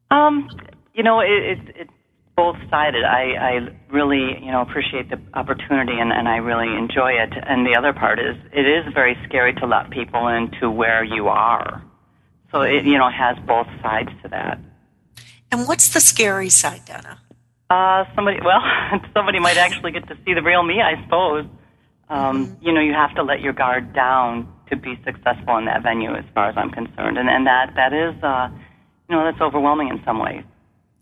Um, 0.10 0.50
you 0.94 1.04
know, 1.04 1.20
it, 1.20 1.30
it, 1.30 1.60
it's 1.76 1.92
both 2.36 2.56
sided. 2.70 3.04
I, 3.04 3.34
I 3.34 3.60
really, 3.92 4.40
you 4.42 4.52
know, 4.52 4.62
appreciate 4.62 5.10
the 5.10 5.20
opportunity 5.34 5.94
and, 6.00 6.12
and 6.12 6.28
I 6.28 6.38
really 6.38 6.76
enjoy 6.76 7.12
it. 7.12 7.34
And 7.34 7.66
the 7.66 7.76
other 7.78 7.94
part 7.94 8.20
is, 8.20 8.36
it 8.52 8.66
is 8.66 8.92
very 8.94 9.18
scary 9.28 9.54
to 9.56 9.66
let 9.66 9.92
people 9.92 10.28
into 10.28 10.70
where 10.70 11.04
you 11.04 11.28
are. 11.28 11.84
So 12.52 12.62
it, 12.62 12.86
you 12.86 12.98
know, 12.98 13.10
has 13.10 13.38
both 13.46 13.68
sides 13.82 14.10
to 14.24 14.30
that. 14.30 14.60
And 15.52 15.68
what's 15.68 15.90
the 15.90 16.00
scary 16.00 16.50
side, 16.50 16.86
Donna? 16.86 17.20
Uh, 17.70 18.06
somebody, 18.16 18.40
well, 18.46 18.62
somebody 19.14 19.40
might 19.40 19.58
actually 19.58 19.92
get 19.92 20.08
to 20.08 20.16
see 20.26 20.34
the 20.34 20.42
real 20.42 20.64
me, 20.64 20.82
I 20.82 21.02
suppose. 21.04 21.46
Um, 22.10 22.48
mm-hmm. 22.48 22.66
You 22.66 22.74
know, 22.74 22.82
you 22.82 22.94
have 22.94 23.16
to 23.16 23.24
let 23.24 23.42
your 23.42 23.54
guard 23.54 23.94
down 23.94 24.52
to 24.70 24.76
be 24.76 25.00
successful 25.06 25.58
in 25.58 25.66
that 25.66 25.84
venue, 25.84 26.14
as 26.14 26.26
far 26.34 26.50
as 26.50 26.56
I'm 26.58 26.70
concerned, 26.70 27.18
and 27.18 27.30
and 27.30 27.48
that 27.48 27.74
that 27.76 27.94
is, 27.94 28.16
uh, 28.24 28.50
you 29.10 29.16
know, 29.16 29.24
that's 29.24 29.42
overwhelming 29.42 29.90
in 29.90 30.02
some 30.04 30.20
ways. 30.20 30.44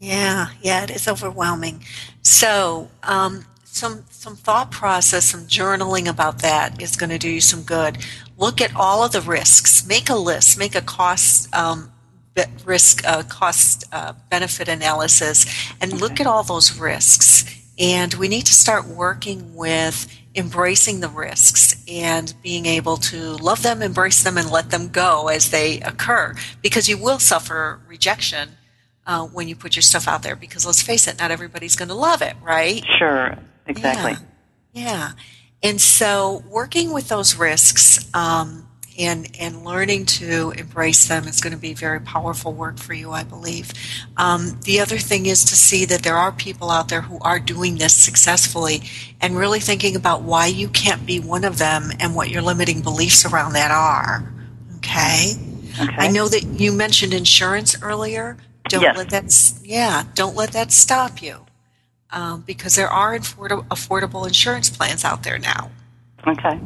Yeah, 0.02 0.48
yeah, 0.64 0.84
it 0.84 0.90
is 0.90 1.08
overwhelming. 1.08 1.84
So, 2.24 2.90
um, 3.04 3.46
some 3.64 4.04
some 4.10 4.36
thought 4.36 4.72
process, 4.72 5.26
some 5.26 5.42
journaling 5.42 6.10
about 6.10 6.40
that 6.42 6.82
is 6.82 6.96
going 6.96 7.12
to 7.12 7.20
do 7.20 7.30
you 7.30 7.40
some 7.40 7.62
good. 7.62 8.00
Look 8.36 8.62
at 8.62 8.76
all 8.76 9.04
of 9.04 9.12
the 9.12 9.22
risks. 9.22 9.86
Make 9.86 10.10
a 10.10 10.16
list. 10.16 10.58
Make 10.58 10.74
a 10.74 10.82
cost 10.82 11.54
um, 11.56 11.92
risk 12.66 13.08
uh, 13.08 13.22
cost 13.24 13.84
uh, 13.92 14.14
benefit 14.32 14.68
analysis 14.68 15.46
and 15.80 16.02
look 16.02 16.20
at 16.20 16.26
all 16.26 16.42
those 16.42 16.80
risks. 16.80 17.46
And 17.78 18.16
we 18.16 18.28
need 18.28 18.48
to 18.48 18.54
start 18.54 18.88
working 18.88 19.54
with 19.56 20.08
embracing 20.34 21.02
the 21.02 21.10
risks 21.10 21.84
and 21.88 22.34
being 22.42 22.66
able 22.66 22.98
to 22.98 23.34
love 23.38 23.62
them, 23.62 23.84
embrace 23.84 24.24
them, 24.24 24.40
and 24.40 24.50
let 24.50 24.72
them 24.72 24.88
go 24.88 25.28
as 25.28 25.52
they 25.52 25.80
occur 25.82 26.34
because 26.64 26.90
you 26.90 26.98
will 26.98 27.20
suffer 27.20 27.80
rejection. 27.88 28.50
Uh, 29.06 29.26
when 29.26 29.48
you 29.48 29.56
put 29.56 29.76
your 29.76 29.82
stuff 29.82 30.08
out 30.08 30.22
there, 30.22 30.36
because 30.36 30.64
let's 30.66 30.82
face 30.82 31.08
it, 31.08 31.18
not 31.20 31.32
everybody's 31.32 31.76
going 31.76 31.90
to 31.90 31.96
love 31.96 32.22
it, 32.22 32.36
right? 32.44 32.86
Sure, 33.00 33.36
exactly. 33.66 34.12
Yeah. 34.74 34.84
yeah. 34.84 35.12
And 35.64 35.82
so, 35.82 36.44
working 36.48 36.94
with 36.94 37.10
those 37.10 37.36
risks, 37.36 38.10
um, 38.14 38.68
and 38.98 39.30
and 39.40 39.64
learning 39.64 40.06
to 40.06 40.52
embrace 40.52 41.08
them 41.08 41.28
is 41.28 41.40
going 41.40 41.54
to 41.54 41.60
be 41.60 41.74
very 41.74 42.00
powerful 42.00 42.54
work 42.54 42.78
for 42.78 42.94
you, 42.94 43.12
I 43.12 43.24
believe. 43.24 43.72
Um, 44.18 44.60
the 44.64 44.80
other 44.80 44.98
thing 44.98 45.26
is 45.26 45.46
to 45.46 45.56
see 45.56 45.86
that 45.86 46.04
there 46.04 46.18
are 46.18 46.32
people 46.32 46.70
out 46.70 46.90
there 46.90 47.02
who 47.02 47.18
are 47.22 47.40
doing 47.40 47.78
this 47.78 47.94
successfully, 47.94 48.82
and 49.22 49.38
really 49.38 49.60
thinking 49.60 49.96
about 49.96 50.24
why 50.24 50.48
you 50.48 50.68
can't 50.68 51.06
be 51.06 51.20
one 51.20 51.44
of 51.44 51.58
them 51.58 51.92
and 52.00 52.16
what 52.16 52.30
your 52.30 52.42
limiting 52.42 52.82
beliefs 52.82 53.26
around 53.26 53.54
that 53.54 53.72
are. 53.72 54.32
Okay. 54.78 55.34
Okay. 55.80 55.96
I 55.98 56.10
know 56.10 56.28
that 56.28 56.44
you 56.44 56.72
mentioned 56.72 57.14
insurance 57.14 57.82
earlier. 57.82 58.38
Don't 58.72 58.82
yes. 58.84 58.98
let 58.98 59.10
that 59.10 59.54
yeah, 59.68 60.04
don't 60.16 60.36
let 60.36 60.54
that 60.54 60.72
stop 60.72 61.22
you, 61.22 61.46
um, 62.12 62.42
because 62.42 62.76
there 62.76 62.90
are 62.90 63.18
affordable, 63.18 63.68
affordable 63.68 64.26
insurance 64.26 64.70
plans 64.70 65.04
out 65.04 65.24
there 65.24 65.38
now. 65.38 65.72
Okay. 66.26 66.60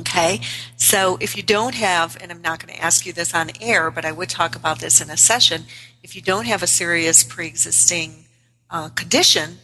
Okay, 0.00 0.40
so 0.76 1.16
if 1.20 1.36
you 1.36 1.42
don't 1.42 1.74
have, 1.74 2.18
and 2.20 2.30
I'm 2.30 2.42
not 2.42 2.64
going 2.64 2.76
to 2.76 2.82
ask 2.82 3.06
you 3.06 3.14
this 3.14 3.34
on 3.34 3.50
air, 3.60 3.90
but 3.90 4.04
I 4.04 4.12
would 4.12 4.28
talk 4.28 4.54
about 4.54 4.80
this 4.80 5.00
in 5.00 5.08
a 5.08 5.16
session, 5.16 5.64
if 6.02 6.14
you 6.14 6.20
don't 6.20 6.44
have 6.46 6.62
a 6.62 6.66
serious 6.66 7.24
pre 7.24 7.46
existing 7.46 8.26
uh, 8.70 8.90
condition, 8.90 9.58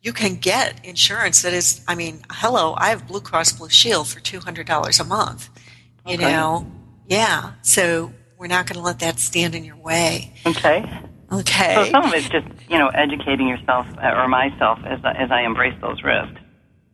you 0.00 0.14
can 0.14 0.36
get 0.36 0.82
insurance 0.84 1.42
that 1.42 1.52
is, 1.52 1.82
I 1.86 1.94
mean, 1.96 2.22
hello, 2.30 2.74
I 2.78 2.88
have 2.88 3.06
Blue 3.06 3.20
Cross 3.20 3.52
Blue 3.54 3.68
Shield 3.68 4.08
for 4.08 4.20
$200 4.20 5.00
a 5.00 5.04
month. 5.04 5.50
You 6.06 6.14
Okay. 6.14 6.32
know, 6.32 6.66
yeah. 7.06 7.52
So 7.62 8.12
we're 8.38 8.46
not 8.46 8.66
going 8.66 8.76
to 8.76 8.82
let 8.84 9.00
that 9.00 9.18
stand 9.18 9.54
in 9.54 9.64
your 9.64 9.76
way. 9.76 10.32
Okay. 10.46 10.88
Okay. 11.40 11.74
So 11.74 11.90
some 11.90 12.04
of 12.04 12.14
it's 12.14 12.28
just 12.28 12.46
you 12.68 12.78
know 12.78 12.88
educating 12.88 13.48
yourself 13.48 13.86
uh, 13.98 14.14
or 14.16 14.28
myself 14.28 14.78
as 14.84 15.00
I, 15.04 15.12
as 15.12 15.30
I 15.30 15.42
embrace 15.42 15.74
those 15.80 16.02
risks. 16.02 16.40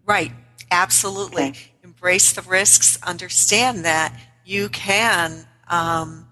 Right. 0.07 0.32
Absolutely. 0.70 1.49
Okay. 1.51 1.72
Embrace 1.82 2.32
the 2.32 2.43
risks. 2.43 2.99
Understand 3.03 3.84
that 3.84 4.18
you 4.45 4.68
can, 4.68 5.47
um, 5.68 6.26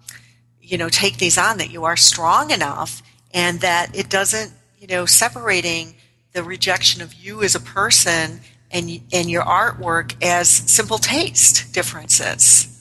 you 0.60 0.78
know, 0.78 0.88
take 0.88 1.18
these 1.18 1.36
on. 1.36 1.58
That 1.58 1.70
you 1.70 1.84
are 1.84 1.96
strong 1.96 2.50
enough, 2.50 3.02
and 3.32 3.60
that 3.60 3.94
it 3.94 4.08
doesn't, 4.08 4.52
you 4.78 4.86
know, 4.86 5.04
separating 5.06 5.96
the 6.32 6.42
rejection 6.42 7.02
of 7.02 7.14
you 7.14 7.42
as 7.42 7.54
a 7.54 7.60
person 7.60 8.40
and 8.70 9.00
and 9.12 9.30
your 9.30 9.42
artwork 9.42 10.14
as 10.22 10.48
simple 10.48 10.98
taste 10.98 11.72
differences. 11.72 12.74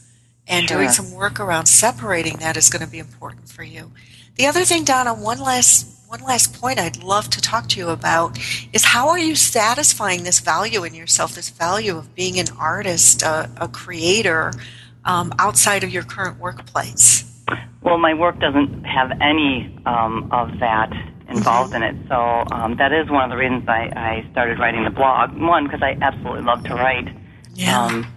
And 0.49 0.65
doing 0.65 0.87
some 0.89 1.11
work 1.11 1.41
around 1.41 1.65
separating 1.65 2.37
that 2.37 2.55
is 2.55 2.69
going 2.69 2.85
to 2.85 2.89
be 2.89 2.99
important 2.99 3.49
for 3.49 3.63
you. 3.63 3.91
The 4.37 4.45
other 4.45 4.65
thing, 4.65 4.83
Donna, 4.83 5.13
one 5.15 5.39
last 5.39 5.93
one 6.07 6.21
last 6.21 6.61
point 6.61 6.79
I'd 6.79 7.03
love 7.03 7.29
to 7.31 7.41
talk 7.41 7.67
to 7.69 7.79
you 7.79 7.89
about 7.89 8.37
is 8.71 8.85
how 8.85 9.09
are 9.09 9.19
you 9.19 9.35
satisfying 9.35 10.23
this 10.23 10.39
value 10.39 10.85
in 10.85 10.93
yourself, 10.93 11.35
this 11.35 11.49
value 11.49 11.97
of 11.97 12.15
being 12.15 12.39
an 12.39 12.45
artist, 12.57 13.23
a, 13.23 13.49
a 13.57 13.67
creator, 13.67 14.53
um, 15.03 15.33
outside 15.37 15.83
of 15.83 15.89
your 15.89 16.03
current 16.03 16.39
workplace? 16.39 17.25
Well, 17.81 17.97
my 17.97 18.13
work 18.13 18.39
doesn't 18.39 18.85
have 18.85 19.11
any 19.21 19.75
um, 19.85 20.29
of 20.31 20.59
that 20.59 20.93
involved 21.29 21.73
in 21.73 21.83
it, 21.83 21.95
so 22.07 22.45
um, 22.51 22.77
that 22.77 22.93
is 22.93 23.09
one 23.09 23.25
of 23.25 23.31
the 23.31 23.37
reasons 23.37 23.67
I, 23.67 23.91
I 23.95 24.31
started 24.31 24.59
writing 24.59 24.85
the 24.85 24.91
blog. 24.91 25.35
One, 25.37 25.65
because 25.65 25.81
I 25.81 25.97
absolutely 26.01 26.43
love 26.43 26.63
to 26.65 26.75
write. 26.75 27.09
Yeah. 27.53 27.85
Um, 27.85 28.07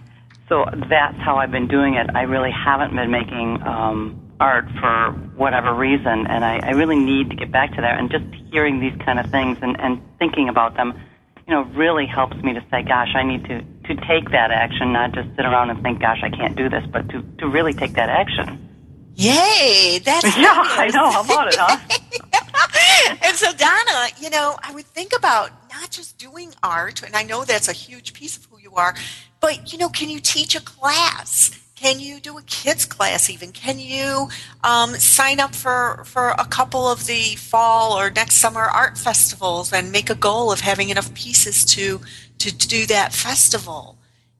so 0.47 0.65
that's 0.89 1.17
how 1.17 1.37
I've 1.37 1.51
been 1.51 1.67
doing 1.67 1.95
it. 1.95 2.09
I 2.13 2.21
really 2.23 2.51
haven't 2.51 2.95
been 2.95 3.09
making 3.09 3.61
um, 3.63 4.20
art 4.41 4.65
for 4.79 5.11
whatever 5.37 5.73
reason, 5.73 6.25
and 6.27 6.43
I, 6.43 6.59
I 6.63 6.71
really 6.71 6.97
need 6.99 7.29
to 7.29 7.35
get 7.35 7.51
back 7.51 7.73
to 7.75 7.81
that. 7.81 7.99
And 7.99 8.09
just 8.09 8.25
hearing 8.51 8.81
these 8.81 8.97
kind 9.05 9.19
of 9.19 9.29
things 9.29 9.57
and, 9.61 9.79
and 9.79 10.01
thinking 10.17 10.49
about 10.49 10.75
them, 10.75 10.99
you 11.47 11.53
know, 11.53 11.61
really 11.77 12.07
helps 12.07 12.35
me 12.37 12.53
to 12.53 12.61
say, 12.71 12.81
"Gosh, 12.83 13.13
I 13.15 13.23
need 13.23 13.45
to 13.45 13.61
to 13.61 13.95
take 14.07 14.31
that 14.31 14.51
action, 14.51 14.91
not 14.91 15.13
just 15.13 15.29
sit 15.35 15.45
around 15.45 15.69
and 15.69 15.81
think, 15.83 16.01
"Gosh, 16.01 16.21
I 16.23 16.29
can't 16.29 16.55
do 16.55 16.67
this," 16.69 16.83
but 16.91 17.07
to 17.09 17.21
to 17.39 17.47
really 17.47 17.73
take 17.73 17.93
that 17.93 18.09
action. 18.09 18.67
Yay! 19.15 19.99
That's 20.03 20.25
Yeah, 20.37 20.53
I 20.55 20.89
know. 20.93 21.11
How 21.11 21.23
about 21.23 21.47
it, 21.49 21.55
huh? 21.59 23.17
and 23.23 23.35
so 23.37 23.51
Donna, 23.53 24.07
you 24.19 24.29
know, 24.29 24.57
I 24.63 24.73
would 24.73 24.85
think 24.85 25.15
about 25.15 25.51
not 25.71 25.91
just 25.91 26.17
doing 26.17 26.53
art, 26.63 27.03
and 27.03 27.15
I 27.15 27.23
know 27.23 27.45
that's 27.45 27.67
a 27.67 27.73
huge 27.73 28.13
piece 28.13 28.37
of 28.37 28.45
who 28.45 28.59
you 28.59 28.73
are, 28.75 28.95
but 29.39 29.71
you 29.71 29.77
know, 29.77 29.89
can 29.89 30.09
you 30.09 30.19
teach 30.19 30.55
a 30.55 30.61
class? 30.61 31.60
Can 31.81 31.99
you 31.99 32.19
do 32.19 32.37
a 32.37 32.43
kids 32.43 32.85
class 32.85 33.27
even? 33.27 33.51
Can 33.51 33.79
you 33.79 34.29
um, 34.63 34.93
sign 34.93 35.39
up 35.39 35.55
for, 35.55 36.03
for 36.05 36.29
a 36.37 36.45
couple 36.45 36.87
of 36.87 37.07
the 37.07 37.35
fall 37.37 37.97
or 37.97 38.11
next 38.11 38.35
summer 38.35 38.61
art 38.61 38.99
festivals 38.99 39.73
and 39.73 39.91
make 39.91 40.11
a 40.11 40.15
goal 40.15 40.51
of 40.51 40.59
having 40.59 40.89
enough 40.89 41.11
pieces 41.15 41.65
to 41.65 41.99
to 42.37 42.55
do 42.55 42.85
that 42.85 43.13
festival? 43.13 43.97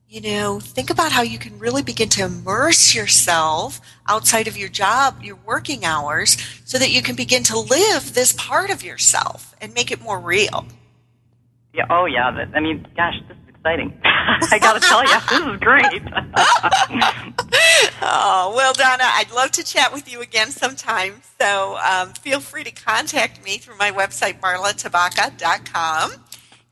you 0.08 0.20
know, 0.20 0.60
think 0.60 0.90
about 0.90 1.10
how 1.10 1.22
you 1.22 1.38
can 1.38 1.58
really 1.58 1.82
begin 1.82 2.10
to 2.10 2.22
immerse 2.22 2.94
yourself 2.94 3.80
outside 4.06 4.46
of 4.46 4.58
your 4.58 4.68
job, 4.68 5.22
your 5.22 5.36
working 5.46 5.86
hours, 5.86 6.36
so 6.66 6.76
that 6.78 6.90
you 6.90 7.00
can 7.00 7.16
begin 7.16 7.42
to 7.44 7.58
live 7.58 8.12
this 8.12 8.34
part 8.34 8.68
of 8.68 8.82
yourself 8.82 9.54
and 9.58 9.72
make 9.72 9.90
it 9.90 10.02
more 10.02 10.20
real. 10.20 10.66
Yeah. 11.72 11.86
Oh, 11.88 12.04
yeah. 12.04 12.26
I 12.54 12.60
mean, 12.60 12.86
gosh, 12.94 13.14
this 13.26 13.38
is 13.38 13.41
exciting. 13.64 13.92
I 14.04 14.58
got 14.58 14.80
to 14.80 14.88
tell 14.88 15.02
you, 15.04 15.20
this 15.30 15.54
is 15.54 15.60
great. 15.60 16.02
Oh, 18.04 18.52
well, 18.56 18.72
Donna, 18.72 19.04
I'd 19.04 19.30
love 19.32 19.52
to 19.52 19.62
chat 19.64 19.92
with 19.92 20.10
you 20.10 20.20
again 20.20 20.50
sometime. 20.50 21.22
So 21.40 21.76
um, 21.78 22.12
feel 22.14 22.40
free 22.40 22.64
to 22.64 22.70
contact 22.72 23.44
me 23.44 23.58
through 23.58 23.76
my 23.78 23.90
website, 23.92 24.40
marlatabaka.com. 24.40 26.12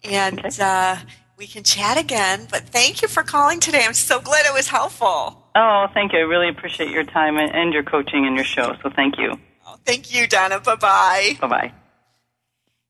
And 0.02 0.38
Okay. 0.40 0.48
uh, 0.60 0.96
we 1.36 1.46
can 1.46 1.62
chat 1.62 1.96
again. 1.98 2.48
But 2.50 2.62
thank 2.62 3.02
you 3.02 3.08
for 3.08 3.22
calling 3.22 3.60
today. 3.60 3.82
I'm 3.84 3.94
so 3.94 4.20
glad 4.20 4.44
it 4.46 4.52
was 4.54 4.68
helpful. 4.68 5.46
oh, 5.54 5.86
thank 5.94 6.12
you. 6.12 6.18
I 6.18 6.22
really 6.22 6.48
appreciate 6.48 6.90
your 6.90 7.04
time 7.04 7.36
and, 7.36 7.54
and 7.54 7.72
your 7.72 7.84
coaching 7.84 8.26
and 8.26 8.34
your 8.34 8.44
show. 8.44 8.74
So 8.82 8.90
thank 8.90 9.16
you. 9.18 9.38
Oh, 9.66 9.76
thank 9.84 10.12
you, 10.12 10.26
Donna. 10.26 10.58
Bye 10.60 10.76
bye. 10.76 11.36
Bye 11.40 11.46
bye. 11.48 11.72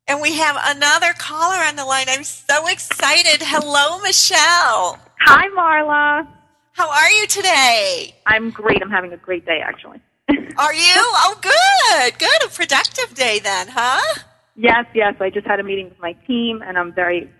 And 0.08 0.20
we 0.20 0.34
have 0.36 0.56
another 0.76 1.12
caller 1.18 1.56
on 1.56 1.76
the 1.76 1.84
line. 1.84 2.06
I'm 2.08 2.24
so 2.24 2.66
excited. 2.66 3.42
Hello, 3.46 4.00
Michelle. 4.00 4.98
Hi, 5.20 5.48
Marla. 5.56 6.26
How 6.72 6.90
are 6.90 7.10
you 7.10 7.26
today? 7.26 8.14
I'm 8.26 8.50
great. 8.50 8.82
I'm 8.82 8.90
having 8.90 9.12
a 9.12 9.16
great 9.16 9.44
day, 9.46 9.60
actually. 9.62 10.00
Are 10.58 10.74
you? 10.74 10.94
Oh, 10.96 11.38
good. 11.40 12.18
Good. 12.18 12.44
A 12.44 12.48
productive 12.48 13.14
day 13.14 13.38
then, 13.38 13.68
huh? 13.68 14.20
yes, 14.56 14.86
yes. 14.94 15.14
I 15.20 15.30
just 15.30 15.46
had 15.46 15.60
a 15.60 15.62
meeting 15.62 15.88
with 15.88 15.98
my 16.00 16.12
team, 16.26 16.62
and 16.64 16.78
I'm 16.78 16.92
very 16.92 17.30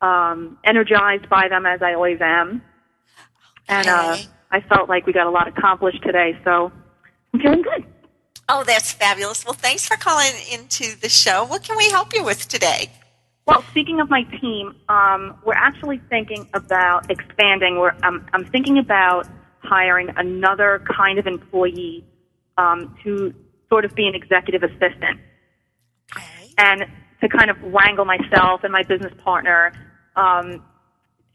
um, 0.00 0.58
energized 0.64 1.28
by 1.28 1.48
them, 1.48 1.66
as 1.66 1.82
I 1.82 1.94
always 1.94 2.20
am. 2.20 2.62
Okay. 3.68 3.78
And 3.78 3.88
uh, 3.88 4.16
I 4.50 4.60
felt 4.60 4.88
like 4.88 5.06
we 5.06 5.12
got 5.12 5.26
a 5.26 5.30
lot 5.30 5.48
accomplished 5.48 6.02
today, 6.02 6.38
so 6.44 6.70
I'm 7.32 7.40
feeling 7.40 7.62
good. 7.62 7.84
Oh, 8.48 8.64
that's 8.64 8.92
fabulous. 8.92 9.44
Well, 9.44 9.54
thanks 9.54 9.86
for 9.86 9.96
calling 9.96 10.32
into 10.52 10.98
the 11.00 11.08
show. 11.08 11.44
What 11.44 11.62
can 11.62 11.76
we 11.76 11.90
help 11.90 12.14
you 12.14 12.24
with 12.24 12.46
today? 12.48 12.90
Well, 13.46 13.62
speaking 13.70 14.00
of 14.00 14.08
my 14.10 14.22
team, 14.40 14.74
um, 14.88 15.36
we're 15.44 15.54
actually 15.54 16.00
thinking 16.08 16.48
about 16.54 17.10
expanding. 17.10 17.78
We're, 17.78 17.94
um, 18.02 18.26
I'm 18.32 18.44
thinking 18.46 18.78
about 18.78 19.26
hiring 19.58 20.10
another 20.16 20.82
kind 20.96 21.18
of 21.18 21.26
employee 21.26 22.04
um, 22.56 22.96
to 23.04 23.34
sort 23.68 23.84
of 23.84 23.94
be 23.94 24.06
an 24.06 24.14
executive 24.14 24.62
assistant. 24.62 25.20
Okay. 26.16 26.52
and 26.58 26.84
to 27.20 27.28
kind 27.28 27.50
of 27.50 27.56
wrangle 27.62 28.04
myself 28.04 28.62
and 28.64 28.72
my 28.72 28.82
business 28.82 29.12
partner 29.22 29.72
um, 30.16 30.62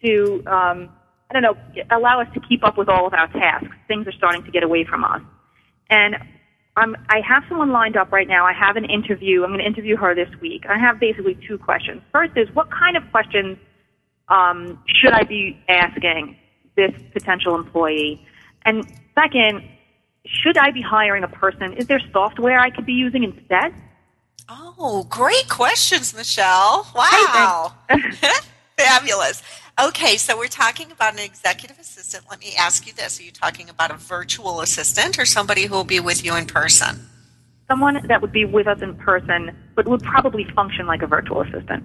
to 0.03 0.43
um, 0.45 0.89
I 1.29 1.33
don't 1.33 1.41
know 1.41 1.57
allow 1.91 2.21
us 2.21 2.27
to 2.33 2.39
keep 2.39 2.63
up 2.63 2.77
with 2.77 2.89
all 2.89 3.07
of 3.07 3.13
our 3.13 3.27
tasks. 3.27 3.75
Things 3.87 4.07
are 4.07 4.11
starting 4.13 4.43
to 4.43 4.51
get 4.51 4.63
away 4.63 4.85
from 4.85 5.03
us, 5.03 5.21
and 5.89 6.15
I'm, 6.79 6.95
I 7.09 7.21
have 7.27 7.43
someone 7.49 7.71
lined 7.71 7.97
up 7.97 8.11
right 8.11 8.27
now. 8.27 8.45
I 8.45 8.53
have 8.53 8.75
an 8.75 8.85
interview. 8.85 9.43
I'm 9.43 9.49
going 9.49 9.59
to 9.59 9.65
interview 9.65 9.97
her 9.97 10.15
this 10.15 10.29
week. 10.41 10.63
I 10.67 10.77
have 10.79 10.99
basically 10.99 11.37
two 11.47 11.57
questions. 11.57 12.01
First 12.11 12.37
is 12.37 12.47
what 12.53 12.71
kind 12.71 12.95
of 12.95 13.03
questions 13.11 13.57
um, 14.29 14.81
should 14.87 15.11
I 15.11 15.23
be 15.23 15.59
asking 15.67 16.37
this 16.75 16.91
potential 17.13 17.55
employee, 17.55 18.25
and 18.65 18.85
second. 19.15 19.63
Should 20.43 20.57
I 20.57 20.71
be 20.71 20.81
hiring 20.81 21.23
a 21.23 21.27
person? 21.27 21.73
Is 21.73 21.87
there 21.87 21.99
software 22.11 22.59
I 22.59 22.69
could 22.69 22.85
be 22.85 22.93
using 22.93 23.23
instead? 23.23 23.73
Oh, 24.47 25.05
great 25.09 25.47
questions, 25.47 26.13
Michelle. 26.13 26.85
Wow. 26.93 27.73
Fabulous. 28.77 29.41
Okay, 29.81 30.17
so 30.17 30.37
we're 30.37 30.47
talking 30.47 30.91
about 30.91 31.13
an 31.13 31.19
executive 31.19 31.79
assistant. 31.79 32.25
Let 32.29 32.39
me 32.41 32.53
ask 32.57 32.85
you 32.85 32.93
this. 32.93 33.19
Are 33.19 33.23
you 33.23 33.31
talking 33.31 33.69
about 33.69 33.91
a 33.91 33.95
virtual 33.95 34.59
assistant 34.59 35.17
or 35.17 35.25
somebody 35.25 35.67
who 35.67 35.75
will 35.75 35.83
be 35.85 35.99
with 35.99 36.25
you 36.25 36.35
in 36.35 36.45
person? 36.45 37.09
someone 37.69 38.05
that 38.07 38.21
would 38.21 38.31
be 38.31 38.45
with 38.45 38.67
us 38.67 38.81
in 38.81 38.95
person, 38.95 39.55
but 39.75 39.87
would 39.87 40.01
probably 40.01 40.43
function 40.55 40.87
like 40.87 41.01
a 41.01 41.07
virtual 41.07 41.41
assistant. 41.41 41.83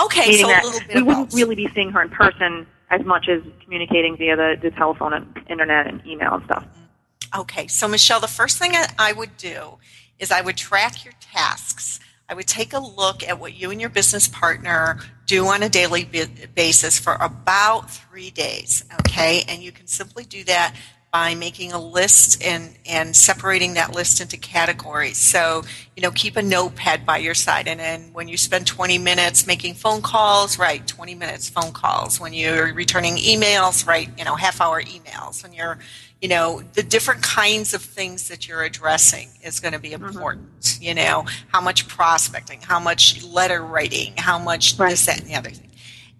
Okay, 0.00 0.28
Meaning 0.28 0.44
so 0.44 0.48
a 0.48 0.62
little 0.62 0.80
bit 0.86 0.96
we 0.96 1.02
wouldn't 1.02 1.30
both. 1.30 1.38
really 1.38 1.56
be 1.56 1.68
seeing 1.74 1.90
her 1.90 2.02
in 2.02 2.10
person 2.10 2.66
as 2.90 3.04
much 3.04 3.28
as 3.28 3.42
communicating 3.64 4.16
via 4.16 4.36
the, 4.36 4.56
the 4.62 4.70
telephone 4.72 5.14
and 5.14 5.26
internet 5.48 5.86
and 5.86 6.06
email 6.06 6.34
and 6.34 6.44
stuff. 6.44 6.64
Mm-hmm. 6.64 7.40
Okay, 7.40 7.66
so 7.66 7.88
Michelle, 7.88 8.20
the 8.20 8.28
first 8.28 8.58
thing 8.58 8.72
I 8.98 9.12
would 9.12 9.36
do 9.36 9.78
is 10.20 10.30
I 10.30 10.42
would 10.42 10.56
track 10.56 11.04
your 11.04 11.14
tasks. 11.20 11.98
I 12.28 12.34
would 12.34 12.46
take 12.46 12.72
a 12.72 12.78
look 12.78 13.26
at 13.26 13.40
what 13.40 13.54
you 13.54 13.70
and 13.70 13.80
your 13.80 13.90
business 13.90 14.28
partner 14.28 15.00
do 15.26 15.46
on 15.46 15.62
a 15.62 15.68
daily 15.68 16.08
basis 16.54 16.98
for 16.98 17.14
about 17.20 17.90
three 17.90 18.30
days. 18.30 18.84
Okay, 19.00 19.44
and 19.48 19.62
you 19.62 19.72
can 19.72 19.86
simply 19.86 20.24
do 20.24 20.44
that 20.44 20.74
by 21.14 21.32
making 21.32 21.70
a 21.70 21.78
list 21.78 22.42
and, 22.42 22.76
and 22.86 23.14
separating 23.14 23.74
that 23.74 23.94
list 23.94 24.20
into 24.20 24.36
categories. 24.36 25.16
So, 25.16 25.62
you 25.94 26.02
know, 26.02 26.10
keep 26.10 26.36
a 26.36 26.42
notepad 26.42 27.06
by 27.06 27.18
your 27.18 27.34
side. 27.34 27.68
And 27.68 27.78
then 27.78 28.12
when 28.12 28.26
you 28.26 28.36
spend 28.36 28.66
20 28.66 28.98
minutes 28.98 29.46
making 29.46 29.74
phone 29.74 30.02
calls, 30.02 30.58
right, 30.58 30.84
20 30.84 31.14
minutes 31.14 31.48
phone 31.48 31.70
calls. 31.70 32.18
When 32.18 32.32
you're 32.32 32.74
returning 32.74 33.14
emails, 33.14 33.86
write, 33.86 34.10
you 34.18 34.24
know, 34.24 34.34
half 34.34 34.60
hour 34.60 34.82
emails. 34.82 35.44
When 35.44 35.52
you're, 35.52 35.78
you 36.24 36.28
know, 36.28 36.62
the 36.72 36.82
different 36.82 37.20
kinds 37.20 37.74
of 37.74 37.82
things 37.82 38.28
that 38.28 38.48
you're 38.48 38.62
addressing 38.62 39.28
is 39.42 39.60
going 39.60 39.74
to 39.74 39.78
be 39.78 39.92
important. 39.92 40.78
You 40.80 40.94
know, 40.94 41.26
how 41.48 41.60
much 41.60 41.86
prospecting, 41.86 42.62
how 42.62 42.80
much 42.80 43.22
letter 43.22 43.60
writing, 43.60 44.14
how 44.16 44.38
much 44.38 44.78
Right. 44.78 44.88
this, 44.88 45.04
that, 45.04 45.20
and 45.20 45.28
the 45.28 45.34
other 45.34 45.50
thing. 45.50 45.70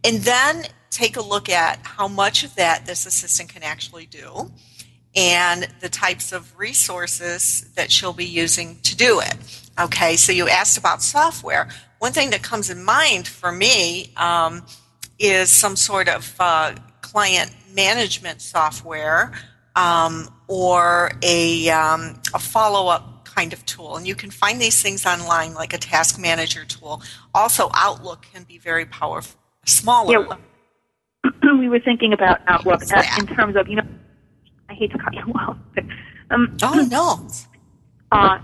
And 0.05 0.18
then 0.18 0.66
take 0.90 1.16
a 1.16 1.22
look 1.22 1.48
at 1.48 1.78
how 1.84 2.07
much 2.07 2.44
of 2.44 2.55
that 2.57 2.84
this 2.84 3.07
assistant 3.07 3.48
can 3.48 3.62
actually 3.62 4.05
do 4.05 4.52
and 5.16 5.68
the 5.80 5.88
types 5.88 6.32
of 6.32 6.55
resources 6.59 7.72
that 7.74 7.90
she'll 7.90 8.12
be 8.12 8.26
using 8.26 8.80
to 8.80 8.94
do 8.94 9.20
it. 9.20 9.34
Okay, 9.80 10.16
so 10.16 10.32
you 10.32 10.50
asked 10.50 10.76
about 10.76 11.00
software. 11.00 11.66
One 11.98 12.12
thing 12.12 12.28
that 12.28 12.42
comes 12.42 12.68
in 12.68 12.84
mind 12.84 13.26
for 13.26 13.50
me 13.50 14.12
um, 14.18 14.66
is 15.18 15.50
some 15.50 15.76
sort 15.76 16.11
of 16.11 16.34
uh, 16.38 16.74
client 17.00 17.57
management 17.72 18.42
software 18.42 19.32
um, 19.77 20.29
or 20.49 21.12
a, 21.22 21.68
um, 21.70 22.20
a 22.33 22.39
follow 22.39 22.89
up 22.89 23.25
kind 23.25 23.53
of 23.53 23.64
tool. 23.66 23.97
And 23.97 24.07
you 24.07 24.14
can 24.14 24.31
find 24.31 24.61
these 24.61 24.81
things 24.83 25.05
online, 25.07 25.55
like 25.55 25.72
a 25.72 25.79
task 25.79 26.20
manager 26.20 26.64
tool. 26.64 27.03
Also, 27.35 27.70
Outlook 27.75 28.27
can 28.33 28.45
be 28.45 28.59
very 28.59 28.87
powerful. 28.87 29.41
Smaller. 29.66 30.39
Yeah, 31.25 31.29
we 31.59 31.68
were 31.68 31.81
thinking 31.81 32.12
about 32.12 32.41
Outlook 32.47 32.83
uh, 32.95 33.03
in 33.18 33.27
terms 33.27 33.57
of, 33.57 33.68
you 33.68 33.77
know, 33.77 33.89
I 34.68 34.75
hate 34.75 34.93
to 34.93 34.99
cut 34.99 35.14
you 35.14 35.22
off, 35.35 35.57
but 35.75 35.85
um, 36.31 36.57
oh 36.62 36.87
no, 36.91 37.29
uh, 38.12 38.39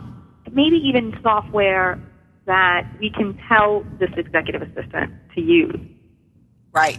maybe 0.52 0.76
even 0.76 1.18
software 1.22 2.00
that 2.46 2.86
we 2.98 3.10
can 3.10 3.38
tell 3.48 3.84
this 3.98 4.10
executive 4.16 4.62
assistant 4.62 5.12
to 5.34 5.40
use. 5.40 5.80
Right, 6.72 6.98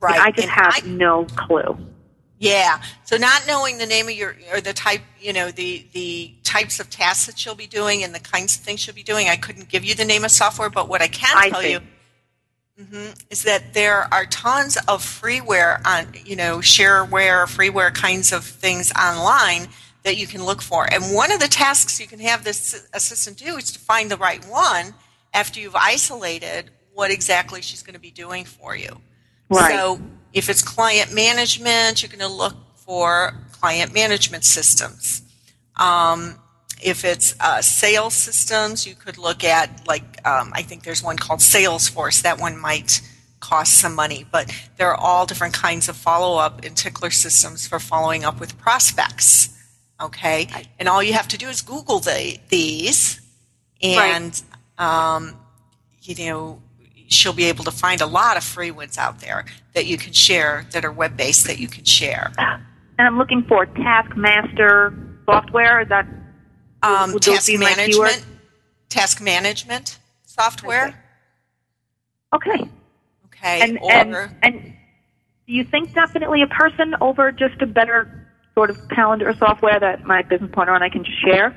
right. 0.00 0.20
I 0.20 0.30
just 0.30 0.48
and 0.48 0.50
have 0.50 0.84
I, 0.84 0.86
no 0.86 1.24
clue. 1.24 1.76
Yeah. 2.42 2.82
So 3.04 3.16
not 3.16 3.44
knowing 3.46 3.78
the 3.78 3.86
name 3.86 4.08
of 4.08 4.14
your 4.14 4.34
or 4.52 4.60
the 4.60 4.72
type, 4.72 5.02
you 5.20 5.32
know, 5.32 5.52
the 5.52 5.86
the 5.92 6.34
types 6.42 6.80
of 6.80 6.90
tasks 6.90 7.26
that 7.26 7.38
she'll 7.38 7.54
be 7.54 7.68
doing 7.68 8.02
and 8.02 8.12
the 8.12 8.20
kinds 8.20 8.56
of 8.56 8.62
things 8.62 8.80
she'll 8.80 8.94
be 8.96 9.04
doing, 9.04 9.28
I 9.28 9.36
couldn't 9.36 9.68
give 9.68 9.84
you 9.84 9.94
the 9.94 10.04
name 10.04 10.24
of 10.24 10.32
software. 10.32 10.68
But 10.68 10.88
what 10.88 11.00
I 11.00 11.06
can 11.06 11.36
I 11.36 11.50
tell 11.50 11.60
see. 11.60 11.72
you 11.72 11.80
hmm 12.90 13.10
is 13.30 13.44
that 13.44 13.74
there 13.74 14.12
are 14.12 14.26
tons 14.26 14.76
of 14.88 15.04
freeware 15.04 15.80
on, 15.86 16.08
you 16.24 16.34
know, 16.34 16.58
shareware, 16.58 17.44
freeware 17.46 17.94
kinds 17.94 18.32
of 18.32 18.44
things 18.44 18.92
online 18.98 19.68
that 20.02 20.16
you 20.16 20.26
can 20.26 20.44
look 20.44 20.62
for. 20.62 20.92
And 20.92 21.14
one 21.14 21.30
of 21.30 21.38
the 21.38 21.46
tasks 21.46 22.00
you 22.00 22.08
can 22.08 22.18
have 22.18 22.42
this 22.42 22.88
assistant 22.92 23.36
do 23.36 23.56
is 23.56 23.70
to 23.70 23.78
find 23.78 24.10
the 24.10 24.16
right 24.16 24.44
one 24.46 24.94
after 25.32 25.60
you've 25.60 25.76
isolated 25.76 26.70
what 26.92 27.12
exactly 27.12 27.62
she's 27.62 27.84
going 27.84 27.94
to 27.94 28.00
be 28.00 28.10
doing 28.10 28.44
for 28.44 28.74
you. 28.74 29.00
Right. 29.48 29.76
So 29.76 30.00
if 30.32 30.48
it's 30.48 30.62
client 30.62 31.12
management, 31.12 32.02
you're 32.02 32.10
going 32.10 32.20
to 32.20 32.34
look 32.34 32.56
for 32.76 33.32
client 33.52 33.94
management 33.94 34.44
systems. 34.44 35.22
Um, 35.76 36.38
if 36.82 37.04
it's 37.04 37.34
uh, 37.40 37.62
sales 37.62 38.14
systems, 38.14 38.86
you 38.86 38.94
could 38.94 39.18
look 39.18 39.44
at 39.44 39.86
like 39.86 40.26
um, 40.26 40.50
I 40.54 40.62
think 40.62 40.82
there's 40.82 41.02
one 41.02 41.16
called 41.16 41.40
Salesforce. 41.40 42.22
That 42.22 42.40
one 42.40 42.58
might 42.60 43.00
cost 43.40 43.78
some 43.78 43.94
money, 43.94 44.26
but 44.30 44.52
there 44.76 44.88
are 44.88 44.96
all 44.96 45.26
different 45.26 45.54
kinds 45.54 45.88
of 45.88 45.96
follow 45.96 46.38
up 46.38 46.64
and 46.64 46.76
tickler 46.76 47.10
systems 47.10 47.66
for 47.66 47.78
following 47.78 48.24
up 48.24 48.40
with 48.40 48.58
prospects. 48.58 49.48
Okay, 50.00 50.48
and 50.78 50.88
all 50.88 51.02
you 51.02 51.12
have 51.12 51.28
to 51.28 51.38
do 51.38 51.48
is 51.48 51.62
Google 51.62 52.00
the, 52.00 52.38
these, 52.48 53.20
and 53.80 54.42
um, 54.78 55.36
you 56.02 56.26
know 56.26 56.60
she'll 57.12 57.32
be 57.32 57.44
able 57.44 57.64
to 57.64 57.70
find 57.70 58.00
a 58.00 58.06
lot 58.06 58.36
of 58.36 58.44
free 58.44 58.70
ones 58.70 58.98
out 58.98 59.20
there 59.20 59.44
that 59.74 59.86
you 59.86 59.96
can 59.96 60.12
share 60.12 60.66
that 60.72 60.84
are 60.84 60.92
web 60.92 61.16
based 61.16 61.46
that 61.46 61.58
you 61.58 61.68
can 61.68 61.84
share. 61.84 62.32
And 62.38 63.08
I'm 63.08 63.18
looking 63.18 63.42
for 63.48 63.66
Taskmaster 63.66 64.92
software. 65.26 65.80
Is 65.80 65.88
that 65.88 66.06
Um, 66.82 67.18
task 67.18 67.50
management, 67.58 68.24
task 68.88 69.20
management 69.20 69.98
software. 70.26 70.94
Okay. 72.34 72.68
Okay, 73.26 73.60
And, 73.60 73.78
or 73.80 73.92
and 73.92 74.14
and 74.42 74.74
do 75.46 75.52
you 75.52 75.64
think 75.64 75.92
definitely 75.94 76.42
a 76.42 76.46
person 76.46 76.94
over 77.00 77.32
just 77.32 77.60
a 77.60 77.66
better 77.66 78.28
sort 78.54 78.70
of 78.70 78.76
calendar 78.90 79.34
software 79.38 79.78
that 79.80 80.04
my 80.04 80.22
business 80.22 80.50
partner 80.52 80.74
and 80.74 80.84
I 80.84 80.88
can 80.88 81.04
share? 81.24 81.54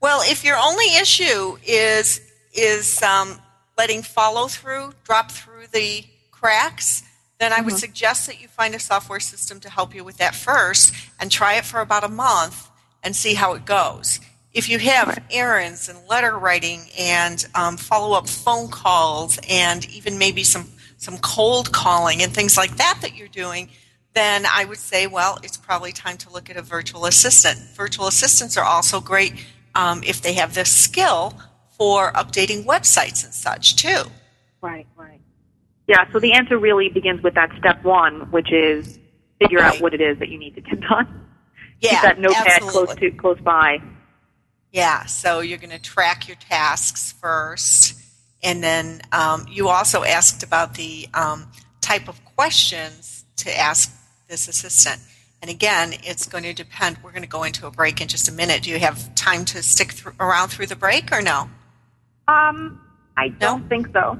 well, 0.00 0.20
if 0.24 0.44
your 0.44 0.56
only 0.56 0.96
issue 1.00 1.56
is 1.66 2.20
is 2.52 3.02
um, 3.02 3.38
letting 3.82 4.00
follow 4.00 4.46
through 4.46 4.92
drop 5.02 5.32
through 5.32 5.66
the 5.72 6.04
cracks, 6.30 7.02
then 7.40 7.52
I 7.52 7.60
would 7.62 7.76
suggest 7.78 8.28
that 8.28 8.40
you 8.40 8.46
find 8.46 8.76
a 8.76 8.78
software 8.78 9.18
system 9.18 9.58
to 9.58 9.68
help 9.68 9.92
you 9.92 10.04
with 10.04 10.18
that 10.18 10.36
first, 10.36 10.94
and 11.18 11.32
try 11.32 11.54
it 11.54 11.64
for 11.64 11.80
about 11.80 12.04
a 12.04 12.08
month 12.08 12.70
and 13.02 13.16
see 13.16 13.34
how 13.34 13.54
it 13.54 13.64
goes. 13.64 14.20
If 14.52 14.68
you 14.68 14.78
have 14.78 15.24
errands 15.32 15.88
and 15.88 15.98
letter 16.08 16.38
writing 16.38 16.82
and 16.96 17.44
um, 17.56 17.76
follow 17.76 18.16
up 18.16 18.28
phone 18.28 18.68
calls 18.68 19.40
and 19.50 19.84
even 19.90 20.16
maybe 20.16 20.44
some 20.44 20.66
some 20.96 21.18
cold 21.18 21.72
calling 21.72 22.22
and 22.22 22.32
things 22.32 22.56
like 22.56 22.76
that 22.76 22.98
that 23.02 23.16
you're 23.16 23.26
doing, 23.26 23.68
then 24.14 24.46
I 24.46 24.64
would 24.64 24.78
say, 24.78 25.08
well, 25.08 25.40
it's 25.42 25.56
probably 25.56 25.90
time 25.90 26.18
to 26.18 26.30
look 26.30 26.48
at 26.50 26.56
a 26.56 26.62
virtual 26.62 27.04
assistant. 27.06 27.58
Virtual 27.74 28.06
assistants 28.06 28.56
are 28.56 28.64
also 28.64 29.00
great 29.00 29.34
um, 29.74 30.04
if 30.06 30.22
they 30.22 30.34
have 30.34 30.54
the 30.54 30.64
skill 30.64 31.34
for 31.82 32.12
updating 32.12 32.64
websites 32.64 33.24
and 33.24 33.34
such 33.34 33.74
too. 33.74 34.04
Right, 34.60 34.86
right. 34.96 35.20
Yeah, 35.88 36.04
so 36.12 36.20
the 36.20 36.34
answer 36.34 36.56
really 36.56 36.88
begins 36.88 37.24
with 37.24 37.34
that 37.34 37.50
step 37.58 37.82
one, 37.82 38.30
which 38.30 38.52
is 38.52 39.00
figure 39.40 39.58
out 39.58 39.80
what 39.80 39.92
it 39.92 40.00
is 40.00 40.16
that 40.20 40.28
you 40.28 40.38
need 40.38 40.54
to 40.54 40.60
get 40.60 40.80
done. 40.80 41.26
Yeah, 41.80 41.90
Keep 41.90 42.02
that 42.02 42.18
notepad 42.20 42.62
absolutely. 42.62 42.86
close 42.86 42.96
to 42.98 43.10
close 43.10 43.40
by. 43.40 43.78
Yeah, 44.70 45.06
so 45.06 45.40
you're 45.40 45.58
going 45.58 45.70
to 45.70 45.82
track 45.82 46.28
your 46.28 46.36
tasks 46.36 47.10
first. 47.20 48.00
And 48.44 48.62
then 48.62 49.02
um, 49.10 49.46
you 49.50 49.66
also 49.68 50.04
asked 50.04 50.44
about 50.44 50.74
the 50.74 51.08
um, 51.12 51.48
type 51.80 52.06
of 52.06 52.24
questions 52.36 53.24
to 53.38 53.58
ask 53.58 53.92
this 54.28 54.46
assistant. 54.46 55.00
And 55.40 55.50
again, 55.50 55.94
it's 56.04 56.28
going 56.28 56.44
to 56.44 56.52
depend. 56.54 56.98
We're 57.02 57.10
going 57.10 57.22
to 57.22 57.28
go 57.28 57.42
into 57.42 57.66
a 57.66 57.72
break 57.72 58.00
in 58.00 58.06
just 58.06 58.28
a 58.28 58.32
minute. 58.32 58.62
Do 58.62 58.70
you 58.70 58.78
have 58.78 59.12
time 59.16 59.44
to 59.46 59.64
stick 59.64 59.90
thr 59.90 60.10
around 60.20 60.50
through 60.50 60.66
the 60.66 60.76
break 60.76 61.10
or 61.10 61.20
no? 61.20 61.50
Um, 62.32 62.80
I 63.16 63.28
don't 63.28 63.68
think 63.68 63.88
so. 63.92 64.18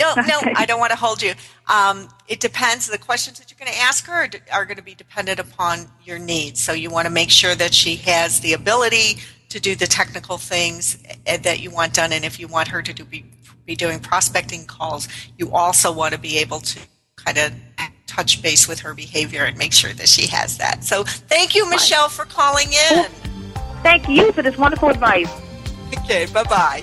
No, 0.00 0.14
no, 0.28 0.40
I 0.56 0.64
don't 0.66 0.78
want 0.78 0.90
to 0.90 0.98
hold 0.98 1.22
you. 1.22 1.34
Um, 1.66 2.08
it 2.28 2.40
depends. 2.40 2.86
The 2.86 2.98
questions 2.98 3.38
that 3.38 3.50
you're 3.50 3.58
going 3.58 3.72
to 3.72 3.82
ask 3.82 4.06
her 4.06 4.28
are, 4.52 4.64
going 4.64 4.76
to 4.76 4.82
be 4.82 4.94
dependent 4.94 5.40
upon 5.40 5.86
your 6.04 6.18
needs. 6.18 6.60
So 6.60 6.72
you 6.72 6.90
want 6.90 7.06
to 7.06 7.12
make 7.12 7.30
sure 7.30 7.54
that 7.54 7.74
she 7.74 7.96
has 7.96 8.40
the 8.40 8.52
ability 8.52 9.20
to 9.48 9.60
do 9.60 9.74
the 9.74 9.86
technical 9.86 10.38
things 10.38 10.98
eh, 11.26 11.38
that 11.38 11.60
you 11.60 11.70
want 11.70 11.94
done. 11.94 12.12
And 12.12 12.24
if 12.24 12.38
you 12.38 12.48
want 12.48 12.68
her 12.68 12.82
to 12.82 12.92
do, 12.92 13.04
be, 13.04 13.24
be 13.64 13.74
doing 13.74 13.98
prospecting 13.98 14.66
calls, 14.66 15.08
you 15.38 15.50
also 15.52 15.92
want 15.92 16.14
to 16.14 16.20
be 16.20 16.38
able 16.38 16.60
to 16.60 16.80
kind 17.16 17.38
of 17.38 17.52
touch 18.06 18.42
base 18.42 18.66
with 18.66 18.80
her 18.80 18.94
behavior 18.94 19.44
and 19.44 19.56
make 19.56 19.72
sure 19.72 19.92
that 19.92 20.08
she 20.08 20.26
has 20.26 20.58
that. 20.58 20.84
So 20.84 21.04
thank 21.04 21.54
you, 21.54 21.68
Michelle, 21.70 22.08
for 22.08 22.24
calling 22.24 22.68
in. 22.90 23.04
Thank 23.82 24.08
you 24.08 24.32
for 24.32 24.42
this 24.42 24.56
wonderful 24.56 24.88
advice. 24.88 25.30
Okay, 25.98 26.26
bye 26.26 26.42
bye. 26.44 26.82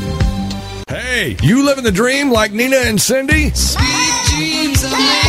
Hey, 1.13 1.35
you 1.43 1.65
living 1.65 1.83
the 1.83 1.91
dream 1.91 2.31
like 2.31 2.53
Nina 2.53 2.77
and 2.77 2.99
Cindy? 2.99 3.51
Were 3.51 5.20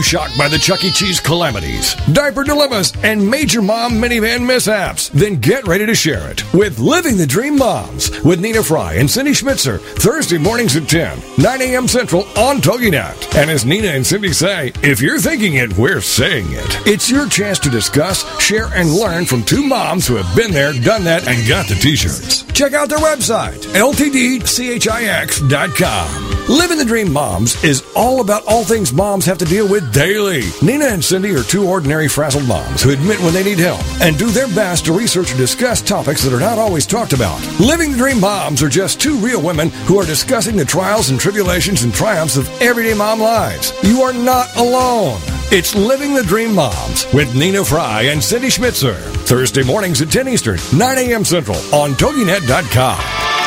you 0.00 0.04
shocked 0.04 0.38
by 0.38 0.48
the 0.48 0.58
Chuck 0.58 0.82
E. 0.82 0.90
Cheese 0.90 1.20
calamities, 1.20 1.94
diaper 2.14 2.42
dilemmas, 2.42 2.94
and 3.02 3.30
major 3.30 3.60
mom 3.60 4.00
minivan 4.00 4.46
mishaps? 4.46 5.10
Then 5.10 5.36
get 5.36 5.66
ready 5.66 5.84
to 5.84 5.94
share 5.94 6.30
it 6.30 6.42
with 6.54 6.78
Living 6.78 7.18
the 7.18 7.26
Dream 7.26 7.58
Moms 7.58 8.08
with 8.22 8.40
Nina 8.40 8.62
Fry 8.62 8.94
and 8.94 9.10
Cindy 9.10 9.32
Schmitzer, 9.32 9.78
Thursday 9.78 10.38
mornings 10.38 10.74
at 10.74 10.88
10, 10.88 11.18
9 11.36 11.60
a.m. 11.60 11.86
Central 11.86 12.22
on 12.38 12.62
TogiNet. 12.62 13.38
And 13.38 13.50
as 13.50 13.66
Nina 13.66 13.88
and 13.88 14.06
Cindy 14.06 14.32
say, 14.32 14.72
if 14.82 15.02
you're 15.02 15.18
thinking 15.18 15.56
it, 15.56 15.76
we're 15.76 16.00
saying 16.00 16.46
it. 16.48 16.86
It's 16.86 17.10
your 17.10 17.28
chance 17.28 17.58
to 17.58 17.68
discuss, 17.68 18.24
share, 18.40 18.72
and 18.72 18.94
learn 18.94 19.26
from 19.26 19.42
two 19.42 19.62
moms 19.62 20.06
who 20.06 20.16
have 20.16 20.34
been 20.34 20.52
there, 20.52 20.72
done 20.72 21.04
that, 21.04 21.28
and 21.28 21.46
got 21.46 21.68
the 21.68 21.74
t-shirts. 21.74 22.44
Check 22.54 22.72
out 22.72 22.88
their 22.88 23.00
website, 23.00 23.58
ltdchix.com. 23.74 26.29
Living 26.48 26.78
the 26.78 26.84
Dream 26.84 27.12
Moms 27.12 27.62
is 27.62 27.84
all 27.94 28.20
about 28.20 28.44
all 28.46 28.64
things 28.64 28.92
moms 28.92 29.24
have 29.26 29.38
to 29.38 29.44
deal 29.44 29.68
with 29.68 29.92
daily. 29.92 30.42
Nina 30.62 30.86
and 30.86 31.04
Cindy 31.04 31.34
are 31.34 31.42
two 31.42 31.66
ordinary 31.66 32.08
frazzled 32.08 32.46
moms 32.46 32.82
who 32.82 32.90
admit 32.90 33.20
when 33.20 33.32
they 33.32 33.44
need 33.44 33.58
help 33.58 33.80
and 34.00 34.18
do 34.18 34.30
their 34.30 34.48
best 34.48 34.86
to 34.86 34.92
research 34.92 35.30
and 35.30 35.38
discuss 35.38 35.80
topics 35.80 36.22
that 36.24 36.32
are 36.32 36.40
not 36.40 36.58
always 36.58 36.86
talked 36.86 37.12
about. 37.12 37.40
Living 37.60 37.92
the 37.92 37.98
Dream 37.98 38.20
Moms 38.20 38.62
are 38.62 38.68
just 38.68 39.00
two 39.00 39.16
real 39.18 39.40
women 39.40 39.70
who 39.86 39.98
are 39.98 40.06
discussing 40.06 40.56
the 40.56 40.64
trials 40.64 41.10
and 41.10 41.20
tribulations 41.20 41.82
and 41.82 41.94
triumphs 41.94 42.36
of 42.36 42.48
everyday 42.60 42.94
mom 42.94 43.20
lives. 43.20 43.72
You 43.82 44.02
are 44.02 44.12
not 44.12 44.54
alone. 44.56 45.20
It's 45.52 45.74
Living 45.74 46.14
the 46.14 46.22
Dream 46.24 46.54
Moms 46.54 47.06
with 47.12 47.34
Nina 47.34 47.64
Fry 47.64 48.02
and 48.02 48.22
Cindy 48.22 48.48
Schmitzer. 48.48 48.96
Thursday 49.26 49.62
mornings 49.62 50.00
at 50.02 50.10
10 50.10 50.28
Eastern, 50.28 50.58
9 50.76 50.98
a.m. 50.98 51.24
Central 51.24 51.56
on 51.74 51.92
TogiNet.com. 51.92 53.39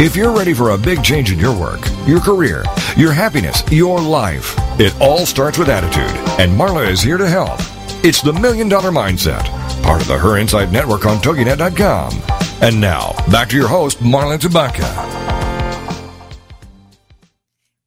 If 0.00 0.14
you're 0.14 0.30
ready 0.30 0.54
for 0.54 0.70
a 0.70 0.78
big 0.78 1.02
change 1.02 1.32
in 1.32 1.40
your 1.40 1.58
work, 1.58 1.80
your 2.06 2.20
career, 2.20 2.62
your 2.96 3.10
happiness, 3.10 3.64
your 3.68 4.00
life, 4.00 4.54
it 4.78 4.94
all 5.00 5.26
starts 5.26 5.58
with 5.58 5.68
attitude, 5.68 6.16
and 6.38 6.56
Marla 6.56 6.88
is 6.88 7.00
here 7.00 7.16
to 7.16 7.28
help. 7.28 7.58
It's 8.04 8.22
the 8.22 8.32
Million 8.32 8.68
Dollar 8.68 8.92
Mindset, 8.92 9.42
part 9.82 10.00
of 10.00 10.06
the 10.06 10.16
Her 10.16 10.38
Insight 10.38 10.70
Network 10.70 11.04
on 11.04 11.16
TogiNet.com. 11.16 12.12
And 12.62 12.80
now, 12.80 13.12
back 13.32 13.48
to 13.48 13.56
your 13.56 13.66
host, 13.66 13.98
Marla 13.98 14.38
Tabaka. 14.38 14.86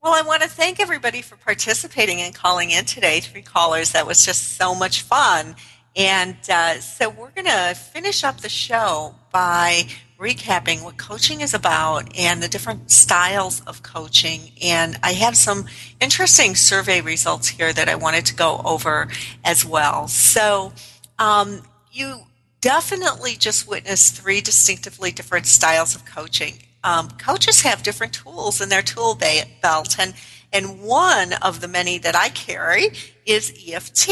Well, 0.04 0.14
I 0.14 0.22
want 0.24 0.42
to 0.42 0.50
thank 0.50 0.82
everybody 0.82 1.22
for 1.22 1.38
participating 1.38 2.20
and 2.20 2.36
calling 2.36 2.72
in 2.72 2.84
today. 2.84 3.22
Three 3.22 3.42
callers. 3.42 3.94
That 3.94 4.06
was 4.06 4.26
just 4.26 4.58
so 4.58 4.76
much 4.76 5.04
fun. 5.04 5.56
And 5.96 6.36
uh, 6.50 6.82
so 6.82 7.10
we're 7.10 7.32
going 7.32 7.46
to 7.48 7.74
finish 7.74 8.26
up 8.26 8.42
the 8.42 8.50
show 8.50 9.16
by 9.32 9.88
recapping 10.22 10.84
what 10.84 10.98
coaching 10.98 11.42
is 11.42 11.54
about 11.54 12.16
and 12.18 12.42
the 12.42 12.48
different 12.48 12.92
styles 12.92 13.62
of 13.62 13.82
coaching. 13.82 14.52
And 14.64 14.98
I 15.02 15.14
have 15.14 15.36
some 15.36 15.66
interesting 16.00 16.56
survey 16.56 17.02
results 17.02 17.48
here 17.48 17.74
that 17.74 17.90
I 17.90 17.96
wanted 17.96 18.26
to 18.28 18.36
go 18.36 18.62
over 18.64 19.08
as 19.44 19.66
well. 19.66 20.08
So 20.08 20.74
um, 21.18 21.64
you 21.92 22.22
definitely 22.62 23.36
just 23.36 23.68
witnessed 23.68 24.16
three 24.16 24.42
distinctively 24.42 25.12
different 25.12 25.48
styles 25.48 25.96
of 25.96 26.06
coaching 26.06 26.60
um, 26.84 27.10
coaches 27.12 27.62
have 27.62 27.84
different 27.84 28.14
tools 28.14 28.60
in 28.60 28.70
their 28.70 28.82
tool 28.82 29.18
belt, 29.62 29.96
and 30.00 30.14
and 30.54 30.82
one 30.82 31.34
of 31.34 31.62
the 31.62 31.68
many 31.68 31.98
that 32.00 32.16
I 32.16 32.30
carry 32.30 32.90
is 33.26 33.54
EFT, 33.68 34.10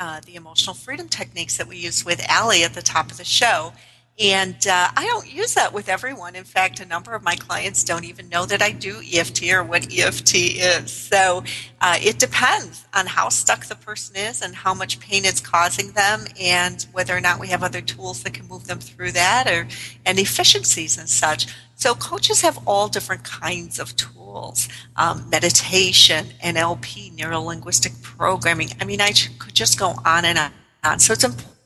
uh, 0.00 0.20
the 0.26 0.34
emotional 0.34 0.74
freedom 0.74 1.08
techniques 1.08 1.56
that 1.58 1.68
we 1.68 1.76
used 1.76 2.04
with 2.04 2.24
Allie 2.28 2.64
at 2.64 2.74
the 2.74 2.82
top 2.82 3.10
of 3.10 3.18
the 3.18 3.24
show. 3.24 3.72
And 4.20 4.66
uh, 4.66 4.88
I 4.96 5.06
don't 5.06 5.32
use 5.32 5.54
that 5.54 5.72
with 5.72 5.88
everyone. 5.88 6.34
In 6.34 6.42
fact, 6.42 6.80
a 6.80 6.86
number 6.86 7.14
of 7.14 7.22
my 7.22 7.36
clients 7.36 7.84
don't 7.84 8.04
even 8.04 8.28
know 8.28 8.46
that 8.46 8.60
I 8.60 8.72
do 8.72 9.00
EFT 9.00 9.44
or 9.52 9.62
what 9.62 9.92
EFT 9.96 10.34
is. 10.34 10.90
So 10.90 11.44
uh, 11.80 11.98
it 12.00 12.18
depends 12.18 12.84
on 12.92 13.06
how 13.06 13.28
stuck 13.28 13.66
the 13.66 13.76
person 13.76 14.16
is 14.16 14.42
and 14.42 14.56
how 14.56 14.74
much 14.74 14.98
pain 14.98 15.24
it's 15.24 15.40
causing 15.40 15.92
them, 15.92 16.26
and 16.40 16.84
whether 16.92 17.16
or 17.16 17.20
not 17.20 17.38
we 17.38 17.46
have 17.48 17.62
other 17.62 17.80
tools 17.80 18.24
that 18.24 18.34
can 18.34 18.48
move 18.48 18.66
them 18.66 18.80
through 18.80 19.12
that, 19.12 19.46
or 19.46 19.68
and 20.04 20.18
efficiencies 20.18 20.98
and 20.98 21.08
such. 21.08 21.46
So 21.76 21.94
coaches 21.94 22.40
have 22.40 22.58
all 22.66 22.88
different 22.88 23.22
kinds 23.22 23.78
of 23.78 23.94
tools, 23.94 24.68
um, 24.96 25.30
meditation, 25.30 26.26
NLP, 26.42 27.16
neuro 27.16 27.40
linguistic 27.40 27.92
programming. 28.02 28.70
I 28.80 28.84
mean, 28.84 29.00
I 29.00 29.12
could 29.38 29.54
just 29.54 29.78
go 29.78 29.94
on 30.04 30.24
and 30.24 30.52
on. 30.82 30.98
So 30.98 31.12
it's 31.12 31.22
important 31.22 31.57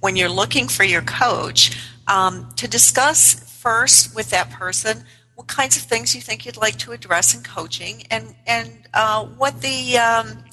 when 0.00 0.16
you're 0.16 0.28
looking 0.28 0.68
for 0.68 0.84
your 0.84 1.02
coach 1.02 1.76
um, 2.06 2.48
to 2.56 2.68
discuss 2.68 3.34
first 3.60 4.14
with 4.14 4.30
that 4.30 4.50
person 4.50 5.04
what 5.34 5.46
kinds 5.48 5.76
of 5.76 5.82
things 5.82 6.14
you 6.14 6.20
think 6.20 6.46
you'd 6.46 6.56
like 6.56 6.78
to 6.78 6.92
address 6.92 7.34
in 7.34 7.42
coaching 7.42 8.02
and 8.10 8.34
and 8.46 8.88
uh, 8.94 9.24
what 9.24 9.60
the 9.60 9.98
um, 9.98 10.44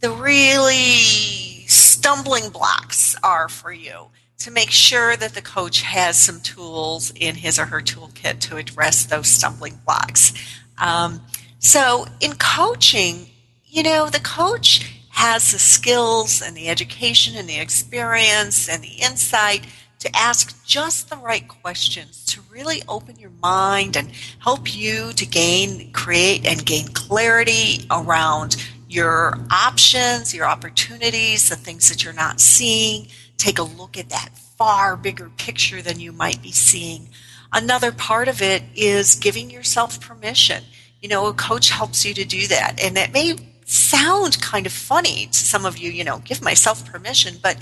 the 0.00 0.10
really 0.10 1.64
stumbling 1.66 2.48
blocks 2.50 3.16
are 3.22 3.48
for 3.48 3.72
you 3.72 4.08
to 4.38 4.50
make 4.50 4.70
sure 4.70 5.16
that 5.16 5.34
the 5.34 5.42
coach 5.42 5.82
has 5.82 6.18
some 6.18 6.40
tools 6.40 7.12
in 7.16 7.34
his 7.34 7.58
or 7.58 7.64
her 7.66 7.80
toolkit 7.80 8.38
to 8.40 8.56
address 8.56 9.06
those 9.06 9.28
stumbling 9.28 9.80
blocks. 9.84 10.32
Um, 10.78 11.20
so, 11.58 12.06
in 12.20 12.34
coaching, 12.34 13.26
you 13.64 13.82
know, 13.82 14.08
the 14.08 14.20
coach 14.20 15.00
has 15.16 15.52
the 15.52 15.58
skills 15.58 16.42
and 16.42 16.56
the 16.56 16.68
education 16.68 17.34
and 17.36 17.48
the 17.48 17.58
experience 17.58 18.68
and 18.68 18.82
the 18.82 19.02
insight 19.02 19.66
to 19.98 20.14
ask 20.14 20.62
just 20.64 21.08
the 21.08 21.16
right 21.16 21.48
questions 21.48 22.24
to 22.26 22.40
really 22.50 22.82
open 22.86 23.16
your 23.16 23.32
mind 23.42 23.96
and 23.96 24.10
help 24.40 24.76
you 24.76 25.12
to 25.14 25.24
gain, 25.24 25.90
create, 25.92 26.46
and 26.46 26.64
gain 26.64 26.86
clarity 26.88 27.86
around 27.90 28.56
your 28.88 29.38
options, 29.50 30.34
your 30.34 30.44
opportunities, 30.46 31.48
the 31.48 31.56
things 31.56 31.88
that 31.88 32.04
you're 32.04 32.12
not 32.12 32.38
seeing 32.38 33.08
take 33.38 33.58
a 33.58 33.62
look 33.62 33.98
at 33.98 34.10
that 34.10 34.30
far 34.56 34.96
bigger 34.96 35.30
picture 35.36 35.82
than 35.82 36.00
you 36.00 36.12
might 36.12 36.42
be 36.42 36.52
seeing. 36.52 37.08
Another 37.52 37.92
part 37.92 38.28
of 38.28 38.42
it 38.42 38.62
is 38.74 39.14
giving 39.14 39.50
yourself 39.50 40.00
permission. 40.00 40.62
You 41.00 41.08
know, 41.08 41.26
a 41.26 41.32
coach 41.32 41.70
helps 41.70 42.04
you 42.04 42.14
to 42.14 42.24
do 42.24 42.46
that. 42.48 42.80
And 42.82 42.96
that 42.96 43.12
may 43.12 43.34
sound 43.66 44.40
kind 44.40 44.64
of 44.64 44.72
funny 44.72 45.26
to 45.26 45.38
some 45.38 45.66
of 45.66 45.76
you, 45.76 45.90
you 45.90 46.04
know, 46.04 46.18
give 46.24 46.40
myself 46.40 46.90
permission, 46.90 47.34
but 47.42 47.56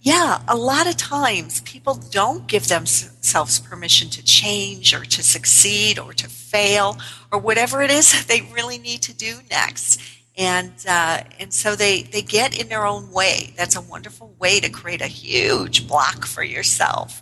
yeah, 0.00 0.40
a 0.46 0.56
lot 0.56 0.88
of 0.88 0.96
times 0.96 1.60
people 1.62 1.94
don't 1.94 2.46
give 2.46 2.68
themselves 2.68 3.58
permission 3.58 4.08
to 4.10 4.22
change 4.24 4.94
or 4.94 5.04
to 5.04 5.22
succeed 5.22 5.98
or 5.98 6.12
to 6.12 6.28
fail 6.28 6.96
or 7.32 7.38
whatever 7.40 7.82
it 7.82 7.90
is 7.90 8.24
they 8.26 8.42
really 8.54 8.78
need 8.78 9.02
to 9.02 9.12
do 9.12 9.40
next 9.50 10.00
and 10.38 10.72
uh, 10.88 11.24
and 11.40 11.52
so 11.52 11.74
they 11.74 12.02
they 12.02 12.22
get 12.22 12.58
in 12.58 12.68
their 12.68 12.86
own 12.86 13.10
way. 13.10 13.52
That's 13.56 13.74
a 13.74 13.80
wonderful 13.80 14.34
way 14.38 14.60
to 14.60 14.70
create 14.70 15.02
a 15.02 15.08
huge 15.08 15.88
block 15.88 16.24
for 16.24 16.44
yourself. 16.44 17.20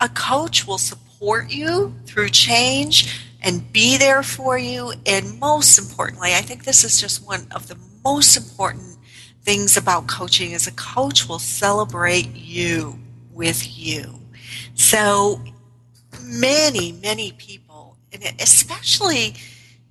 A 0.00 0.08
coach 0.08 0.66
will 0.66 0.78
support 0.78 1.50
you 1.50 1.94
through 2.06 2.30
change 2.30 3.20
and 3.46 3.72
be 3.72 3.96
there 3.96 4.24
for 4.24 4.58
you. 4.58 4.92
And 5.06 5.38
most 5.38 5.78
importantly, 5.78 6.34
I 6.34 6.40
think 6.40 6.64
this 6.64 6.82
is 6.82 7.00
just 7.00 7.24
one 7.24 7.46
of 7.54 7.68
the 7.68 7.78
most 8.04 8.36
important 8.36 8.98
things 9.42 9.76
about 9.76 10.08
coaching 10.08 10.50
is 10.50 10.66
a 10.66 10.72
coach 10.72 11.28
will 11.28 11.38
celebrate 11.38 12.34
you 12.34 12.98
with 13.32 13.78
you. 13.78 14.20
So 14.74 15.40
many, 16.20 16.90
many 16.90 17.32
people, 17.32 17.96
and 18.12 18.24
especially 18.40 19.34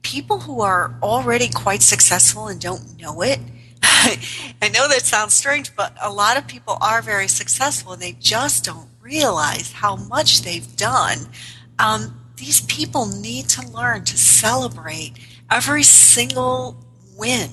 people 0.02 0.40
who 0.40 0.60
are 0.60 1.00
already 1.02 1.48
quite 1.48 1.82
successful 1.82 2.48
and 2.48 2.60
don't 2.60 3.00
know 3.00 3.22
it. 3.22 3.40
I 3.82 4.70
know 4.74 4.90
that 4.90 5.04
sounds 5.04 5.34
strange, 5.34 5.74
but 5.78 5.96
a 6.02 6.12
lot 6.12 6.36
of 6.38 6.46
people 6.46 6.78
are 6.82 7.02
very 7.02 7.30
successful 7.30 7.94
and 7.94 8.02
they 8.02 8.18
just 8.20 8.66
don't 8.66 8.90
realize 9.00 9.72
how 9.72 9.96
much 9.96 10.42
they've 10.42 10.76
done. 10.76 11.20
Um, 11.80 12.25
these 12.38 12.62
people 12.62 13.06
need 13.06 13.50
to 13.50 13.68
learn 13.70 14.04
to 14.06 14.18
celebrate 14.18 15.14
every 15.50 15.84
single 15.84 16.78
win 17.18 17.50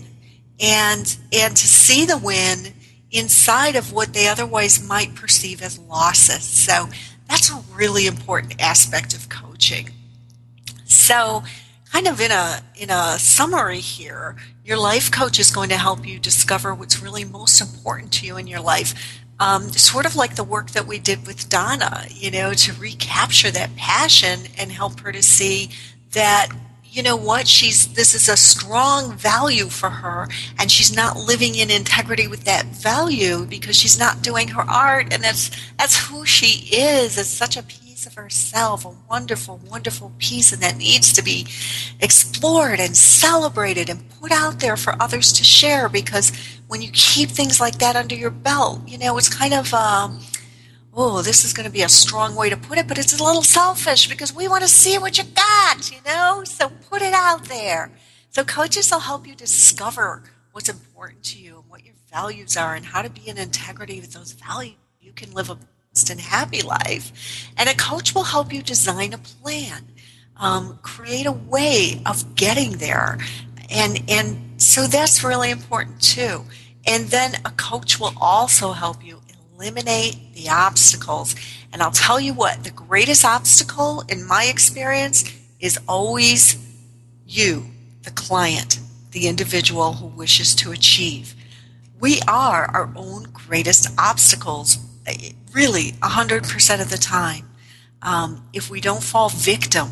and 0.61 1.17
and 1.33 1.57
to 1.57 1.67
see 1.67 2.05
the 2.05 2.19
win 2.19 2.75
inside 3.11 3.77
of 3.77 3.93
what 3.93 4.15
they 4.15 4.27
otherwise 4.27 4.87
might 4.87 5.15
perceive 5.15 5.63
as 5.63 5.79
losses. 5.79 6.43
So 6.43 6.89
that's 7.29 7.51
a 7.51 7.63
really 7.75 8.07
important 8.07 8.61
aspect 8.61 9.15
of 9.15 9.29
coaching. 9.29 9.91
So 10.85 11.43
kind 11.93 12.09
of 12.09 12.21
in 12.21 12.31
a 12.31 12.63
in 12.75 12.91
a 12.91 13.19
summary 13.19 13.81
here, 13.81 14.37
your 14.65 14.79
life 14.79 15.11
coach 15.11 15.39
is 15.39 15.51
going 15.51 15.69
to 15.69 15.77
help 15.77 16.07
you 16.07 16.19
discover 16.19 16.75
what's 16.75 17.03
really 17.03 17.25
most 17.25 17.61
important 17.61 18.13
to 18.15 18.27
you 18.27 18.37
in 18.37 18.47
your 18.47 18.61
life. 18.61 19.22
Um, 19.43 19.73
sort 19.73 20.07
of 20.07 20.15
like 20.15 20.37
the 20.37 20.45
work 20.45 20.71
that 20.71 20.87
we 20.87 21.01
did 21.01 21.27
with 21.27 21.49
Donna, 21.49 22.07
you 22.11 22.31
know, 22.31 22.53
to 22.55 22.73
recapture 22.75 23.51
that 23.51 23.75
passion 23.75 24.43
and 24.57 24.71
help 24.71 25.01
her 25.01 25.11
to 25.11 25.21
see 25.21 25.71
that 26.13 26.49
you 26.85 27.03
know 27.03 27.17
what 27.17 27.49
she's 27.49 27.93
this 27.95 28.15
is 28.15 28.29
a 28.29 28.37
strong 28.37 29.17
value 29.17 29.69
for 29.69 29.89
her 29.89 30.29
and 30.59 30.71
she's 30.71 30.95
not 30.95 31.17
living 31.17 31.55
in 31.57 31.71
integrity 31.71 32.29
with 32.29 32.45
that 32.45 32.67
value 32.67 33.47
because 33.47 33.75
she's 33.75 33.99
not 33.99 34.23
doing 34.23 34.47
her 34.47 34.63
art 34.71 35.13
and 35.13 35.25
that's 35.25 35.51
that's 35.79 35.97
who 35.97 36.25
she 36.25 36.77
is. 36.77 37.19
It's 37.19 37.29
such 37.29 37.57
a 37.57 37.65
of 38.07 38.15
herself 38.15 38.85
a 38.85 38.95
wonderful 39.09 39.61
wonderful 39.69 40.13
piece 40.19 40.53
and 40.53 40.63
that 40.63 40.77
needs 40.77 41.13
to 41.13 41.23
be 41.23 41.47
explored 42.01 42.81
and 42.81 42.97
celebrated 42.97 43.89
and 43.89 44.09
put 44.21 44.31
out 44.33 44.61
there 44.61 44.77
for 44.77 45.01
others 45.01 45.33
to 45.33 45.45
share 45.45 45.89
because 45.89 46.33
when 46.69 46.83
you 46.83 46.91
keep 46.93 47.31
things 47.31 47.61
like 47.61 47.79
that 47.79 47.97
under 47.97 48.15
your 48.15 48.31
belt 48.31 48.81
you 48.87 48.99
know 48.99 49.17
it's 49.19 49.33
kind 49.33 49.55
of 49.55 49.73
um, 49.75 50.21
oh, 50.95 51.23
this 51.23 51.45
is 51.45 51.53
going 51.53 51.67
to 51.67 51.73
be 51.73 51.83
a 51.83 51.89
strong 51.89 52.35
way 52.35 52.51
to 52.51 52.57
put 52.57 52.79
it, 52.79 52.87
but 52.87 52.99
it's 52.99 53.19
a 53.19 53.25
little 53.25 53.43
selfish 53.43 54.09
because 54.09 54.35
we 54.35 54.47
want 54.47 54.63
to 54.63 54.69
see 54.69 54.99
what 54.99 55.17
you 55.17 55.25
got, 55.25 55.91
you 55.91 55.99
know? 56.05 56.43
So 56.45 56.71
put 56.91 57.03
it 57.03 57.15
out 57.15 57.45
there. 57.45 57.91
So 58.31 58.45
coaches 58.45 58.91
will 58.91 59.01
help 59.01 59.27
you 59.27 59.35
discover 59.35 60.23
what's 60.53 60.69
important 60.69 61.23
to 61.25 61.39
you 61.39 61.59
and 61.59 61.71
what 61.71 61.85
your 61.85 61.95
values 62.11 62.57
are 62.57 62.75
and 62.75 62.85
how 62.85 63.03
to 63.03 63.11
be 63.11 63.29
in 63.29 63.39
integrity 63.39 64.01
with 64.01 64.13
those 64.13 64.33
values. 64.33 64.77
You 65.01 65.13
can 65.13 65.33
live 65.33 65.51
a 65.51 65.59
and 66.11 66.21
happy 66.21 66.63
life. 66.63 67.13
And 67.57 67.69
a 67.69 67.77
coach 67.77 68.15
will 68.15 68.25
help 68.25 68.53
you 68.53 68.63
design 68.63 69.13
a 69.13 69.19
plan, 69.19 69.87
um, 70.37 70.79
create 70.83 71.27
a 71.27 71.33
way 71.33 72.01
of 72.07 72.35
getting 72.35 72.73
there. 72.79 73.19
And, 73.71 74.03
and 74.09 74.61
so 74.61 74.87
that's 74.87 75.23
really 75.23 75.51
important 75.51 76.01
too. 76.01 76.45
And 76.87 77.09
then 77.09 77.35
a 77.45 77.51
coach 77.51 78.01
will 78.01 78.15
also 78.21 78.73
help 78.73 79.05
you 79.05 79.21
eliminate 79.55 80.35
the 80.35 80.49
obstacles. 80.49 81.37
And 81.73 81.83
I'll 81.83 81.91
tell 81.91 82.19
you 82.19 82.33
what, 82.33 82.65
the 82.65 82.71
greatest 82.71 83.25
obstacle 83.25 84.03
in 84.09 84.27
my 84.27 84.45
experience 84.45 85.25
is 85.61 85.79
always 85.87 86.57
you, 87.27 87.67
the 88.03 88.11
client, 88.11 88.81
the 89.13 89.29
individual 89.29 89.93
who 89.93 90.07
wishes 90.07 90.55
to 90.57 90.73
achieve. 90.73 91.35
We 92.01 92.21
are 92.27 92.65
our 92.65 92.91
own 92.97 93.25
greatest 93.33 93.89
obstacles, 93.99 94.79
really 95.55 95.93
100% 95.93 96.81
of 96.81 96.91
the 96.91 96.99
time. 96.99 97.49
Um, 98.03 98.49
if 98.53 98.71
we 98.71 98.81
don't 98.81 99.03
fall 99.03 99.29
victim, 99.29 99.91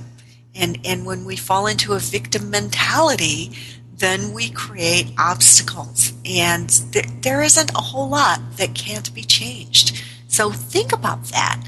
and, 0.54 0.78
and 0.84 1.06
when 1.06 1.24
we 1.24 1.36
fall 1.36 1.66
into 1.66 1.92
a 1.92 1.98
victim 1.98 2.50
mentality, 2.50 3.52
then 4.00 4.32
we 4.32 4.50
create 4.50 5.12
obstacles. 5.18 6.12
And 6.24 6.68
th- 6.92 7.06
there 7.20 7.42
isn't 7.42 7.70
a 7.72 7.80
whole 7.80 8.08
lot 8.08 8.40
that 8.56 8.74
can't 8.74 9.14
be 9.14 9.22
changed. 9.22 10.02
So 10.26 10.50
think 10.50 10.92
about 10.92 11.24
that. 11.26 11.62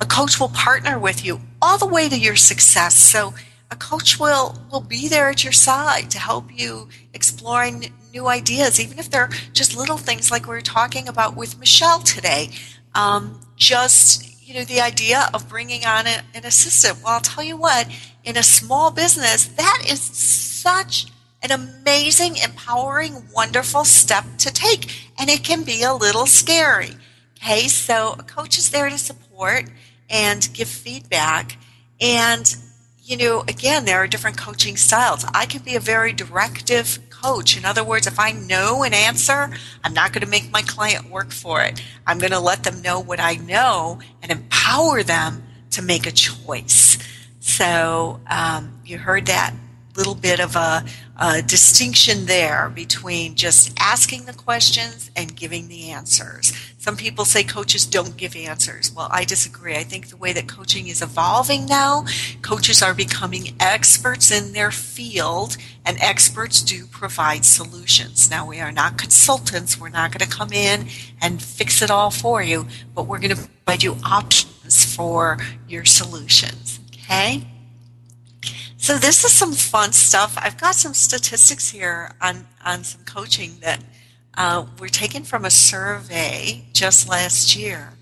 A 0.00 0.06
coach 0.06 0.40
will 0.40 0.48
partner 0.48 0.98
with 0.98 1.24
you 1.24 1.40
all 1.60 1.78
the 1.78 1.86
way 1.86 2.08
to 2.08 2.18
your 2.18 2.36
success. 2.36 2.94
So 2.94 3.34
a 3.70 3.76
coach 3.76 4.18
will, 4.18 4.58
will 4.70 4.80
be 4.80 5.08
there 5.08 5.28
at 5.28 5.44
your 5.44 5.52
side 5.52 6.10
to 6.10 6.18
help 6.18 6.46
you 6.58 6.88
exploring 7.14 7.92
new 8.12 8.28
ideas, 8.28 8.78
even 8.80 8.98
if 8.98 9.10
they're 9.10 9.30
just 9.52 9.76
little 9.76 9.96
things 9.96 10.30
like 10.30 10.46
we 10.46 10.54
were 10.54 10.60
talking 10.60 11.08
about 11.08 11.36
with 11.36 11.58
Michelle 11.58 12.00
today. 12.00 12.50
Um, 12.94 13.40
just 13.56 14.46
you 14.46 14.54
know 14.54 14.64
the 14.64 14.80
idea 14.80 15.28
of 15.32 15.48
bringing 15.48 15.84
on 15.84 16.06
a, 16.06 16.22
an 16.34 16.44
assistant. 16.44 17.02
Well, 17.02 17.14
I'll 17.14 17.20
tell 17.20 17.44
you 17.44 17.56
what, 17.56 17.88
in 18.24 18.36
a 18.36 18.42
small 18.42 18.90
business, 18.90 19.46
that 19.46 19.84
is 19.88 20.00
such 20.00 21.06
an 21.42 21.50
amazing, 21.50 22.36
empowering, 22.36 23.28
wonderful 23.34 23.84
step 23.84 24.24
to 24.38 24.52
take. 24.52 25.10
And 25.18 25.28
it 25.28 25.42
can 25.42 25.64
be 25.64 25.82
a 25.82 25.92
little 25.92 26.26
scary. 26.26 26.90
Okay, 27.36 27.66
so 27.66 28.14
a 28.18 28.22
coach 28.22 28.58
is 28.58 28.70
there 28.70 28.88
to 28.88 28.98
support 28.98 29.64
and 30.08 30.48
give 30.54 30.68
feedback. 30.68 31.58
And, 32.00 32.54
you 33.02 33.16
know, 33.16 33.40
again, 33.48 33.84
there 33.84 33.98
are 33.98 34.06
different 34.06 34.38
coaching 34.38 34.76
styles. 34.76 35.24
I 35.34 35.46
can 35.46 35.62
be 35.62 35.74
a 35.74 35.80
very 35.80 36.12
directive 36.12 36.98
coach. 37.22 37.56
In 37.56 37.64
other 37.64 37.84
words, 37.84 38.06
if 38.06 38.18
I 38.18 38.32
know 38.32 38.82
an 38.82 38.92
answer, 38.92 39.50
I'm 39.84 39.94
not 39.94 40.12
going 40.12 40.22
to 40.22 40.30
make 40.30 40.50
my 40.50 40.62
client 40.62 41.10
work 41.10 41.30
for 41.30 41.62
it. 41.62 41.82
I'm 42.06 42.18
going 42.18 42.32
to 42.32 42.40
let 42.40 42.64
them 42.64 42.82
know 42.82 43.00
what 43.00 43.20
I 43.20 43.36
know 43.36 44.00
and 44.22 44.32
empower 44.32 45.02
them 45.02 45.44
to 45.70 45.82
make 45.82 46.06
a 46.06 46.12
choice. 46.12 46.98
So 47.40 48.20
um, 48.28 48.80
you 48.84 48.98
heard 48.98 49.26
that 49.26 49.54
little 49.96 50.14
bit 50.14 50.40
of 50.40 50.56
a, 50.56 50.84
a, 51.20 51.42
distinction 51.42 52.26
there 52.26 52.70
between 52.74 53.34
just 53.34 53.72
asking 53.78 54.24
the 54.24 54.32
questions 54.32 55.10
and 55.16 55.36
giving 55.36 55.68
the 55.68 55.90
answers. 55.90 56.52
Some 56.78 56.96
people 56.96 57.24
say 57.24 57.44
coaches 57.44 57.86
don't 57.86 58.16
give 58.16 58.34
answers. 58.34 58.92
Well, 58.92 59.08
I 59.10 59.24
disagree. 59.24 59.76
I 59.76 59.84
think 59.84 60.08
the 60.08 60.16
way 60.16 60.32
that 60.32 60.48
coaching 60.48 60.88
is 60.88 61.02
evolving 61.02 61.66
now, 61.66 62.06
coaches 62.40 62.82
are 62.82 62.94
becoming 62.94 63.54
experts 63.60 64.30
in 64.32 64.52
their 64.52 64.70
field, 64.70 65.56
and 65.84 65.96
experts 66.00 66.62
do 66.62 66.86
provide 66.86 67.44
solutions. 67.44 68.30
Now, 68.30 68.48
we 68.48 68.60
are 68.60 68.72
not 68.72 68.98
consultants. 68.98 69.78
We're 69.78 69.90
not 69.90 70.10
going 70.10 70.28
to 70.28 70.36
come 70.36 70.52
in 70.52 70.88
and 71.20 71.42
fix 71.42 71.82
it 71.82 71.90
all 71.90 72.10
for 72.10 72.42
you, 72.42 72.66
but 72.94 73.06
we're 73.06 73.20
going 73.20 73.36
to 73.36 73.48
provide 73.64 73.82
you 73.82 73.96
options 74.04 74.84
for 74.84 75.38
your 75.68 75.84
solutions. 75.84 76.80
Okay? 77.04 77.46
So 78.82 78.98
this 78.98 79.24
is 79.24 79.30
some 79.30 79.52
fun 79.52 79.92
stuff. 79.92 80.36
I've 80.36 80.60
got 80.60 80.74
some 80.74 80.92
statistics 80.92 81.68
here 81.68 82.10
on, 82.20 82.48
on 82.64 82.82
some 82.82 83.04
coaching 83.04 83.58
that 83.60 83.80
uh, 84.36 84.66
were 84.80 84.88
taken 84.88 85.22
from 85.22 85.44
a 85.44 85.50
survey 85.50 86.64
just 86.72 87.08
last 87.08 87.54
year. 87.54 87.92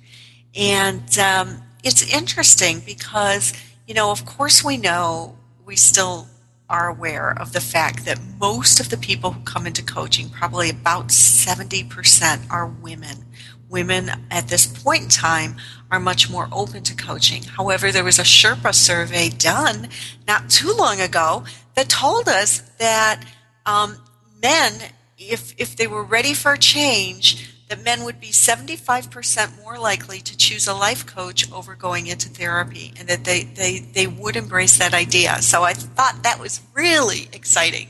And 0.56 1.18
um, 1.18 1.62
it's 1.84 2.10
interesting 2.10 2.80
because, 2.86 3.52
you 3.86 3.92
know, 3.92 4.10
of 4.10 4.24
course 4.24 4.64
we 4.64 4.78
know 4.78 5.36
we 5.66 5.76
still 5.76 6.28
are 6.70 6.88
aware 6.88 7.38
of 7.38 7.52
the 7.52 7.60
fact 7.60 8.06
that 8.06 8.18
most 8.40 8.80
of 8.80 8.88
the 8.88 8.96
people 8.96 9.32
who 9.32 9.42
come 9.42 9.66
into 9.66 9.82
coaching, 9.82 10.30
probably 10.30 10.70
about 10.70 11.08
70%, 11.08 12.50
are 12.50 12.66
women 12.66 13.26
women 13.70 14.10
at 14.30 14.48
this 14.48 14.66
point 14.66 15.04
in 15.04 15.08
time 15.08 15.56
are 15.90 16.00
much 16.00 16.28
more 16.28 16.48
open 16.52 16.82
to 16.82 16.94
coaching. 16.94 17.44
However, 17.44 17.90
there 17.92 18.04
was 18.04 18.18
a 18.18 18.22
Sherpa 18.22 18.74
survey 18.74 19.28
done 19.28 19.88
not 20.26 20.50
too 20.50 20.74
long 20.76 21.00
ago 21.00 21.44
that 21.74 21.88
told 21.88 22.28
us 22.28 22.60
that 22.78 23.24
um, 23.64 23.96
men, 24.42 24.74
if, 25.16 25.54
if 25.58 25.76
they 25.76 25.86
were 25.86 26.02
ready 26.02 26.34
for 26.34 26.56
change, 26.56 27.48
that 27.68 27.84
men 27.84 28.02
would 28.04 28.20
be 28.20 28.30
75% 28.30 29.62
more 29.62 29.78
likely 29.78 30.18
to 30.20 30.36
choose 30.36 30.66
a 30.66 30.74
life 30.74 31.06
coach 31.06 31.50
over 31.52 31.76
going 31.76 32.08
into 32.08 32.28
therapy 32.28 32.92
and 32.98 33.08
that 33.08 33.24
they, 33.24 33.44
they, 33.44 33.78
they 33.78 34.08
would 34.08 34.34
embrace 34.34 34.78
that 34.78 34.92
idea. 34.92 35.40
So 35.40 35.62
I 35.62 35.74
thought 35.74 36.24
that 36.24 36.40
was 36.40 36.60
really 36.74 37.28
exciting. 37.32 37.88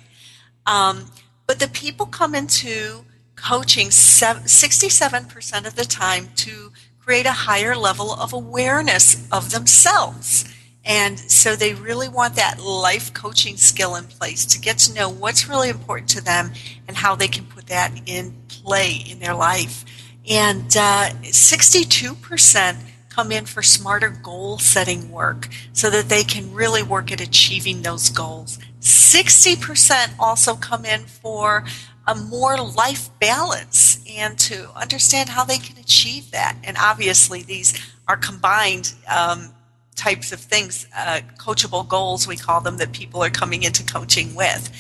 Um, 0.67 1.11
but 1.47 1.59
the 1.59 1.69
people 1.69 2.05
come 2.05 2.35
into 2.35 3.05
coaching 3.43 3.89
67% 3.89 5.67
of 5.67 5.77
the 5.77 5.85
time 5.85 6.29
to 6.37 6.73
create 6.99 7.27
a 7.27 7.33
higher 7.33 7.75
level 7.75 8.13
of 8.13 8.33
awareness 8.33 9.27
of 9.31 9.51
themselves. 9.51 10.45
And 10.85 11.19
so 11.19 11.57
they 11.57 11.75
really 11.75 12.09
want 12.09 12.37
that 12.37 12.61
life 12.61 13.13
coaching 13.13 13.57
skill 13.57 13.97
in 13.97 14.05
place 14.05 14.47
to 14.47 14.59
get 14.59 14.79
to 14.79 14.95
know 14.95 15.11
what's 15.11 15.49
really 15.49 15.69
important 15.69 16.09
to 16.11 16.25
them 16.25 16.53
and 16.89 16.97
how 16.97 17.15
they 17.15 17.29
can 17.29 17.45
put 17.45 17.67
that 17.67 17.93
in 18.07 18.35
play 18.49 19.05
in 19.09 19.19
their 19.19 19.35
life. 19.35 19.85
And 20.29 20.75
uh, 20.77 21.11
62% 21.23 22.77
come 23.09 23.33
in 23.33 23.45
for 23.45 23.63
smarter 23.63 24.09
goal 24.09 24.59
setting 24.59 25.11
work 25.11 25.49
so 25.73 25.91
that 25.91 26.09
they 26.09 26.23
can 26.23 26.55
really 26.55 26.83
work 26.83 27.13
at 27.13 27.21
achieving 27.21 27.83
those 27.83 28.09
goals. 28.09 28.59
60% 28.81 30.15
also 30.19 30.55
come 30.55 30.85
in 30.85 31.01
for 31.01 31.65
a 32.11 32.15
more 32.15 32.57
life 32.61 33.09
balance 33.21 34.05
and 34.11 34.37
to 34.37 34.69
understand 34.77 35.29
how 35.29 35.45
they 35.45 35.59
can 35.59 35.79
achieve 35.79 36.33
that. 36.33 36.57
And 36.65 36.77
obviously, 36.77 37.43
these 37.43 37.73
are 38.09 38.17
combined 38.17 38.93
um, 39.09 39.55
types 39.95 40.33
of 40.33 40.41
things, 40.41 40.89
uh, 40.97 41.21
coachable 41.39 41.89
goals, 41.89 42.27
we 42.27 42.37
call 42.37 42.61
them, 42.61 42.79
that 42.79 42.93
people 42.93 43.23
are 43.23 43.31
coming 43.31 43.63
into 43.63 43.85
coaching 43.85 44.35
with. 44.35 44.71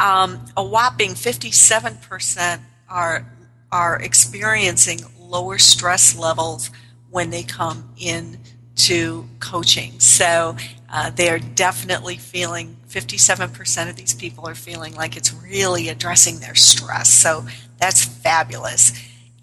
Um, 0.00 0.44
a 0.56 0.64
whopping 0.64 1.10
57% 1.10 2.60
are, 2.88 3.32
are 3.70 4.00
experiencing 4.00 5.00
lower 5.20 5.58
stress 5.58 6.18
levels 6.18 6.70
when 7.10 7.30
they 7.30 7.44
come 7.44 7.88
in 7.98 8.38
to 8.76 9.28
coaching. 9.40 9.98
So 10.00 10.56
uh, 10.88 11.10
they 11.10 11.28
are 11.28 11.38
definitely 11.38 12.16
feeling 12.16 12.76
57% 12.88 13.88
of 13.90 13.96
these 13.96 14.14
people 14.14 14.48
are 14.48 14.54
feeling 14.54 14.94
like 14.94 15.16
it's 15.16 15.32
really 15.32 15.88
addressing 15.88 16.40
their 16.40 16.54
stress. 16.54 17.08
So 17.08 17.46
that's 17.78 18.04
fabulous. 18.04 18.92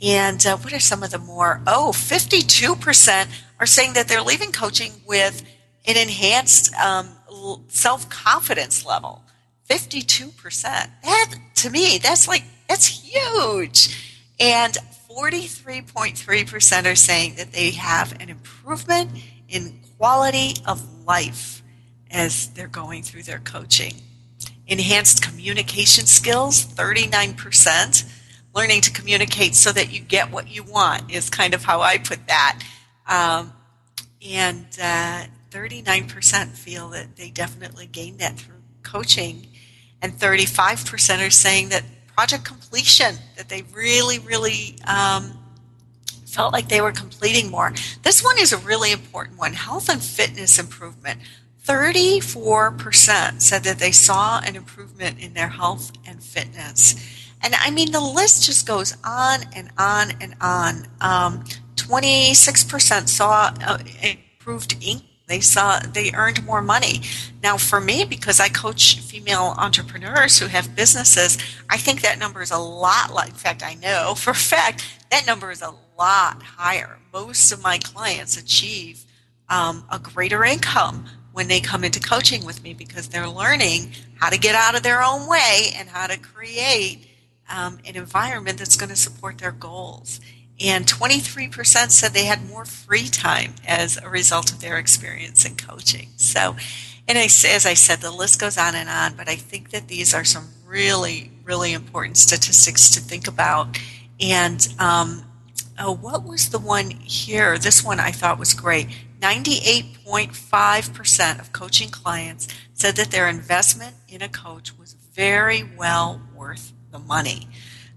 And 0.01 0.45
uh, 0.45 0.57
what 0.57 0.73
are 0.73 0.79
some 0.79 1.03
of 1.03 1.11
the 1.11 1.17
more? 1.17 1.61
Oh, 1.65 1.91
52% 1.93 3.27
are 3.59 3.65
saying 3.65 3.93
that 3.93 4.07
they're 4.07 4.21
leaving 4.21 4.51
coaching 4.51 4.91
with 5.07 5.43
an 5.85 5.97
enhanced 5.97 6.73
um, 6.75 7.09
self 7.67 8.09
confidence 8.09 8.85
level. 8.85 9.23
52%. 9.69 10.61
That, 10.61 11.35
to 11.55 11.69
me, 11.69 11.97
that's 11.97 12.27
like, 12.27 12.43
that's 12.69 12.87
huge. 12.87 14.23
And 14.39 14.77
43.3% 15.17 16.91
are 16.91 16.95
saying 16.95 17.35
that 17.37 17.51
they 17.51 17.71
have 17.71 18.13
an 18.21 18.29
improvement 18.29 19.09
in 19.49 19.79
quality 19.97 20.53
of 20.67 21.05
life 21.05 21.63
as 22.11 22.49
they're 22.51 22.67
going 22.67 23.01
through 23.01 23.23
their 23.23 23.39
coaching. 23.39 23.95
Enhanced 24.67 25.23
communication 25.23 26.05
skills, 26.05 26.67
39%. 26.67 28.13
Learning 28.53 28.79
to 28.81 28.91
communicate 28.91 29.55
so 29.55 29.71
that 29.71 29.91
you 29.91 30.01
get 30.01 30.31
what 30.31 30.49
you 30.49 30.63
want 30.63 31.11
is 31.11 31.31
kind 31.31 31.55
of 31.55 31.63
how 31.63 31.81
I 31.81 31.97
put 31.97 32.27
that. 32.27 32.59
Um, 33.07 33.53
and 34.23 34.67
uh, 34.79 35.23
39% 35.49 36.49
feel 36.49 36.89
that 36.89 37.15
they 37.15 37.31
definitely 37.31 37.87
gained 37.87 38.19
that 38.19 38.37
through 38.37 38.61
coaching. 38.83 39.47
And 39.99 40.13
35% 40.13 41.25
are 41.25 41.31
saying 41.31 41.69
that 41.69 41.83
project 42.17 42.43
completion, 42.43 43.15
that 43.35 43.47
they 43.47 43.61
really, 43.75 44.17
really 44.17 44.75
um, 44.87 45.37
felt 46.25 46.51
like 46.51 46.67
they 46.67 46.81
were 46.81 46.91
completing 46.91 47.51
more. 47.51 47.71
This 48.01 48.23
one 48.23 48.39
is 48.39 48.51
a 48.51 48.57
really 48.57 48.91
important 48.91 49.37
one 49.37 49.53
health 49.53 49.87
and 49.87 50.01
fitness 50.01 50.57
improvement. 50.57 51.19
34% 51.63 53.39
said 53.39 53.63
that 53.65 53.77
they 53.77 53.91
saw 53.91 54.39
an 54.39 54.55
improvement 54.55 55.19
in 55.19 55.35
their 55.35 55.49
health 55.49 55.91
and 56.07 56.23
fitness. 56.23 56.95
And 57.43 57.53
I 57.53 57.69
mean, 57.69 57.91
the 57.91 58.01
list 58.01 58.47
just 58.47 58.65
goes 58.65 58.97
on 59.03 59.41
and 59.55 59.69
on 59.77 60.13
and 60.19 60.33
on. 60.41 60.87
Um, 60.99 61.43
26% 61.75 63.09
saw 63.09 63.53
uh, 63.63 63.77
improved 64.01 64.75
ink. 64.81 65.03
They 65.27 65.41
saw 65.41 65.79
they 65.79 66.11
earned 66.13 66.45
more 66.45 66.61
money. 66.61 67.01
Now, 67.43 67.57
for 67.57 67.81
me, 67.81 68.05
because 68.05 68.39
I 68.39 68.47
coach 68.47 68.99
female 68.99 69.53
entrepreneurs 69.57 70.39
who 70.39 70.47
have 70.47 70.75
businesses, 70.75 71.37
I 71.69 71.77
think 71.77 72.01
that 72.01 72.17
number 72.17 72.41
is 72.41 72.51
a 72.51 72.57
lot. 72.57 73.13
Like, 73.13 73.29
in 73.29 73.35
fact, 73.35 73.63
I 73.63 73.75
know 73.75 74.15
for 74.17 74.31
a 74.31 74.35
fact 74.35 74.85
that 75.11 75.27
number 75.27 75.51
is 75.51 75.61
a 75.61 75.73
lot 75.97 76.41
higher. 76.41 76.97
Most 77.13 77.51
of 77.51 77.61
my 77.61 77.77
clients 77.77 78.37
achieve 78.37 79.03
um, 79.49 79.85
a 79.91 79.99
greater 79.99 80.43
income 80.43 81.05
when 81.33 81.47
they 81.47 81.59
come 81.59 81.83
into 81.83 81.99
coaching 81.99 82.45
with 82.45 82.63
me 82.63 82.73
because 82.73 83.09
they're 83.09 83.29
learning 83.29 83.91
how 84.15 84.29
to 84.29 84.39
get 84.39 84.55
out 84.55 84.75
of 84.75 84.83
their 84.83 85.03
own 85.03 85.27
way 85.27 85.67
and 85.75 85.89
how 85.89 86.07
to 86.07 86.17
create 86.17 87.05
um, 87.49 87.79
an 87.85 87.95
environment 87.95 88.57
that's 88.57 88.75
going 88.75 88.89
to 88.89 88.95
support 88.95 89.37
their 89.37 89.51
goals. 89.51 90.19
And 90.59 90.87
23% 90.87 91.91
said 91.91 92.13
they 92.13 92.25
had 92.25 92.49
more 92.49 92.65
free 92.65 93.07
time 93.07 93.53
as 93.67 93.97
a 93.97 94.09
result 94.09 94.51
of 94.51 94.59
their 94.59 94.77
experience 94.77 95.45
in 95.45 95.55
coaching. 95.55 96.09
So, 96.17 96.55
and 97.07 97.17
I, 97.17 97.25
as 97.25 97.65
I 97.65 97.75
said, 97.75 97.99
the 97.99 98.11
list 98.11 98.39
goes 98.39 98.57
on 98.57 98.75
and 98.75 98.89
on, 98.89 99.15
but 99.15 99.29
I 99.29 99.35
think 99.35 99.69
that 99.69 99.87
these 99.87 100.15
are 100.15 100.23
some 100.23 100.47
really, 100.65 101.31
really 101.43 101.73
important 101.73 102.17
statistics 102.17 102.89
to 102.91 102.99
think 102.99 103.27
about. 103.27 103.77
And 104.19 104.67
um, 104.79 105.25
oh, 105.79 105.93
what 105.93 106.23
was 106.23 106.49
the 106.49 106.59
one 106.59 106.89
here? 106.89 107.59
This 107.59 107.83
one 107.83 107.99
I 107.99 108.11
thought 108.11 108.39
was 108.39 108.55
great. 108.55 108.87
98.5% 109.19 111.39
of 111.39 111.53
coaching 111.53 111.89
clients 111.89 112.47
said 112.73 112.95
that 112.95 113.11
their 113.11 113.27
investment 113.27 113.95
in 114.07 114.21
a 114.21 114.29
coach 114.29 114.77
was 114.77 114.93
very 115.13 115.63
well 115.63 116.21
worth 116.35 116.71
the 116.91 116.99
money. 116.99 117.47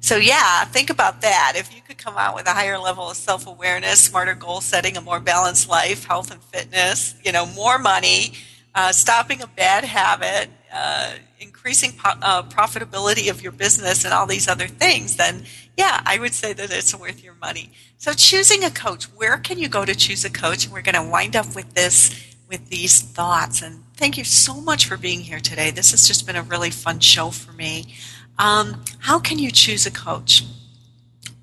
So, 0.00 0.16
yeah, 0.16 0.64
think 0.64 0.90
about 0.90 1.20
that. 1.20 1.54
If 1.56 1.74
you 1.74 1.82
could 1.82 1.98
come 1.98 2.16
out 2.16 2.34
with 2.34 2.46
a 2.46 2.52
higher 2.52 2.78
level 2.78 3.10
of 3.10 3.16
self 3.16 3.46
awareness, 3.46 4.00
smarter 4.00 4.34
goal 4.34 4.60
setting, 4.60 4.96
a 4.96 5.00
more 5.00 5.20
balanced 5.20 5.68
life, 5.68 6.04
health 6.04 6.30
and 6.30 6.42
fitness, 6.42 7.14
you 7.22 7.32
know, 7.32 7.46
more 7.46 7.78
money, 7.78 8.32
uh, 8.74 8.92
stopping 8.92 9.42
a 9.42 9.46
bad 9.46 9.84
habit, 9.84 10.48
uh, 10.72 11.12
increasing 11.38 11.92
po- 11.92 12.18
uh, 12.22 12.42
profitability 12.44 13.30
of 13.30 13.42
your 13.42 13.52
business, 13.52 14.04
and 14.04 14.14
all 14.14 14.26
these 14.26 14.48
other 14.48 14.68
things, 14.68 15.16
then 15.16 15.44
yeah, 15.76 16.02
I 16.04 16.18
would 16.18 16.34
say 16.34 16.52
that 16.52 16.70
it's 16.70 16.94
worth 16.94 17.22
your 17.24 17.34
money. 17.40 17.72
So, 17.96 18.12
choosing 18.12 18.64
a 18.64 18.70
coach, 18.70 19.04
where 19.04 19.38
can 19.38 19.58
you 19.58 19.68
go 19.68 19.84
to 19.84 19.94
choose 19.94 20.24
a 20.24 20.30
coach? 20.30 20.64
And 20.64 20.72
We're 20.74 20.82
going 20.82 20.94
to 20.94 21.10
wind 21.10 21.36
up 21.36 21.54
with 21.54 21.74
this, 21.74 22.10
with 22.48 22.68
these 22.68 23.00
thoughts. 23.00 23.62
And 23.62 23.84
thank 23.96 24.18
you 24.18 24.24
so 24.24 24.60
much 24.60 24.86
for 24.86 24.96
being 24.96 25.20
here 25.20 25.40
today. 25.40 25.70
This 25.70 25.90
has 25.92 26.06
just 26.06 26.26
been 26.26 26.36
a 26.36 26.42
really 26.42 26.70
fun 26.70 27.00
show 27.00 27.30
for 27.30 27.52
me. 27.52 27.94
Um, 28.40 28.82
how 29.00 29.18
can 29.18 29.38
you 29.38 29.50
choose 29.50 29.84
a 29.84 29.90
coach? 29.90 30.44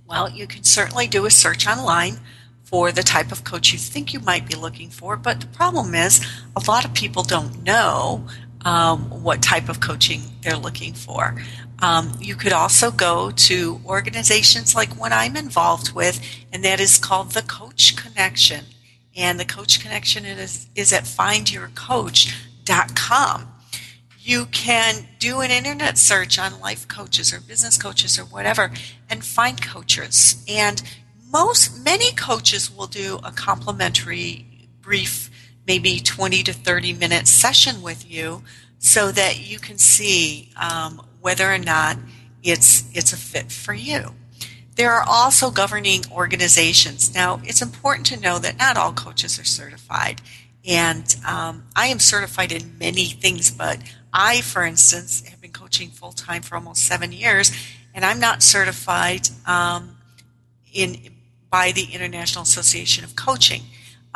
Well, 0.08 0.32
you 0.32 0.48
can 0.48 0.64
certainly 0.64 1.06
do 1.06 1.28
a 1.28 1.32
search 1.32 1.68
online 1.68 2.18
for 2.64 2.92
the 2.92 3.04
type 3.04 3.32
of 3.32 3.44
coach 3.44 3.72
you 3.72 3.78
think 3.78 4.14
you 4.14 4.20
might 4.20 4.48
be 4.48 4.56
looking 4.56 4.90
for, 4.90 5.16
but 5.16 5.40
the 5.40 5.46
problem 5.48 5.94
is 5.94 6.26
a 6.56 6.62
lot 6.68 6.86
of 6.86 6.96
people 6.96 7.22
don't 7.22 7.62
know 7.64 8.26
um, 8.66 9.24
what 9.24 9.44
type 9.44 9.70
of 9.70 9.80
coaching 9.80 10.22
they're 10.42 10.58
looking 10.58 10.94
for. 10.94 11.40
Um, 11.84 12.18
you 12.20 12.36
could 12.36 12.52
also 12.52 12.90
go 12.90 13.30
to 13.30 13.80
organizations 13.86 14.76
like 14.76 15.00
one 15.00 15.14
I'm 15.14 15.38
involved 15.38 15.94
with, 15.94 16.20
and 16.52 16.66
that 16.66 16.80
is 16.80 16.98
called 16.98 17.34
the 17.34 17.44
Coach 17.44 17.96
Connection. 17.96 18.66
And 19.16 19.40
the 19.40 19.46
Coach 19.46 19.80
Connection 19.80 20.26
is, 20.26 20.68
is 20.76 20.92
at 20.92 21.04
findyourcoach.com 21.04 23.54
you 24.28 24.46
can 24.48 25.08
do 25.20 25.40
an 25.40 25.50
internet 25.50 25.98
search 25.98 26.38
on 26.38 26.60
life 26.60 26.86
coaches 26.90 27.34
or 27.34 27.40
business 27.40 27.82
coaches 27.82 28.20
or 28.20 28.24
whatever 28.24 28.70
and 29.10 29.24
find 29.24 29.62
coaches. 29.62 30.44
And 30.50 30.84
most 31.32 31.82
many 31.82 32.12
coaches 32.12 32.70
will 32.70 32.88
do 32.88 33.20
a 33.24 33.32
complimentary 33.32 34.46
brief 34.82 35.32
maybe 35.66 36.02
20 36.02 36.44
to 36.44 36.52
30 36.52 36.94
minute 36.94 37.26
session 37.26 37.82
with 37.82 38.10
you 38.10 38.44
so 38.80 39.14
that 39.14 39.40
you 39.40 39.60
can 39.60 39.78
see 39.78 40.50
um, 40.58 41.02
whether 41.22 41.50
or 41.50 41.58
not 41.58 41.98
it's 42.44 42.84
it's 42.94 43.14
a 43.14 43.18
fit 43.18 43.50
for 43.50 43.74
you. 43.74 44.14
There 44.76 44.92
are 44.92 45.06
also 45.08 45.52
governing 45.52 46.02
organizations. 46.12 47.16
Now 47.16 47.40
it's 47.46 47.62
important 47.62 48.06
to 48.08 48.20
know 48.20 48.40
that 48.40 48.58
not 48.58 48.76
all 48.76 48.92
coaches 48.92 49.40
are 49.40 49.46
certified. 49.46 50.22
And 50.68 51.16
um, 51.26 51.64
I 51.78 51.88
am 51.88 52.00
certified 52.00 52.52
in 52.52 52.78
many 52.78 53.06
things, 53.06 53.50
but 53.50 53.80
I, 54.18 54.42
for 54.42 54.66
instance, 54.66 55.24
have 55.28 55.40
been 55.40 55.52
coaching 55.52 55.92
full 55.92 56.12
time 56.12 56.42
for 56.42 56.56
almost 56.56 56.88
seven 56.88 57.12
years, 57.12 57.52
and 57.94 58.04
I'm 58.04 58.20
not 58.20 58.42
certified 58.42 59.30
um, 59.46 59.96
in 60.74 60.98
by 61.52 61.72
the 61.72 61.94
International 61.94 62.42
Association 62.42 63.04
of 63.04 63.16
Coaching. 63.16 63.62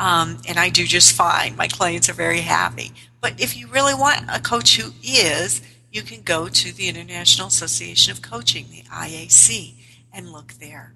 Um, 0.00 0.42
and 0.48 0.58
I 0.58 0.70
do 0.70 0.84
just 0.84 1.14
fine. 1.14 1.54
My 1.56 1.68
clients 1.68 2.08
are 2.08 2.14
very 2.14 2.40
happy. 2.40 2.90
But 3.20 3.40
if 3.40 3.56
you 3.56 3.68
really 3.68 3.94
want 3.94 4.28
a 4.28 4.40
coach 4.40 4.76
who 4.76 4.90
is, 5.04 5.62
you 5.92 6.02
can 6.02 6.22
go 6.22 6.48
to 6.48 6.72
the 6.72 6.88
International 6.88 7.46
Association 7.46 8.10
of 8.10 8.22
Coaching, 8.22 8.66
the 8.70 8.82
IAC, 8.90 9.74
and 10.12 10.32
look 10.32 10.54
there. 10.54 10.94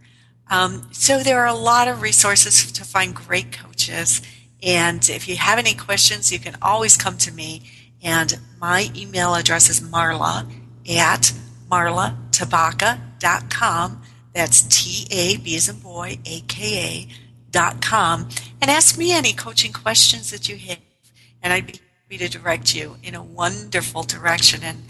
Um, 0.51 0.89
so 0.91 1.21
there 1.21 1.41
are 1.41 1.47
a 1.47 1.55
lot 1.55 1.87
of 1.87 2.03
resources 2.03 2.73
to 2.73 2.85
find 2.85 3.15
great 3.15 3.53
coaches. 3.53 4.21
And 4.63 5.09
if 5.09 5.29
you 5.29 5.37
have 5.37 5.61
any 5.61 5.75
questions, 5.75 6.33
you 6.33 6.41
can 6.41 6.57
always 6.61 6.97
come 6.97 7.17
to 7.19 7.33
me. 7.33 7.63
And 8.03 8.39
my 8.61 8.91
email 8.95 9.35
address 9.35 9.69
is 9.69 9.81
marla 9.81 10.49
at 10.89 11.33
marlatabaka.com. 11.71 14.03
That's 14.33 14.63
T 14.63 15.07
A 15.11 15.37
B 15.39 15.57
as 15.57 15.69
in 15.69 15.81
boy, 15.81 16.19
A 16.27 16.41
K 16.41 16.79
A 16.79 17.09
dot 17.51 17.81
com. 17.81 18.29
And 18.61 18.71
ask 18.71 18.99
me 18.99 19.13
any 19.13 19.33
coaching 19.33 19.73
questions 19.73 20.31
that 20.31 20.49
you 20.49 20.57
have. 20.57 20.79
And 21.43 21.53
I'd 21.53 21.67
be 21.67 21.81
happy 22.05 22.19
to 22.19 22.39
direct 22.39 22.75
you 22.75 22.97
in 23.03 23.15
a 23.15 23.23
wonderful 23.23 24.03
direction 24.03 24.63
and 24.63 24.83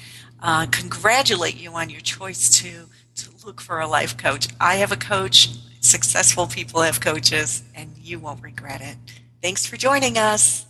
uh, 0.43 0.67
congratulate 0.67 1.57
you 1.57 1.73
on 1.73 1.91
your 1.91 2.01
choice 2.01 2.49
to, 2.61 2.87
to 3.17 3.47
look 3.47 3.61
for 3.61 3.81
a 3.81 3.87
life 3.87 4.17
coach. 4.17 4.49
I 4.61 4.77
have 4.77 4.93
a 4.93 4.97
coach, 4.97 5.49
successful 5.81 6.47
people 6.47 6.83
have 6.83 7.01
coaches, 7.01 7.63
and 7.75 7.97
you 7.99 8.19
won't 8.19 8.43
regret 8.43 8.81
it. 8.81 8.97
Thanks 9.43 9.67
for 9.67 9.77
joining 9.77 10.19
us. 10.19 10.67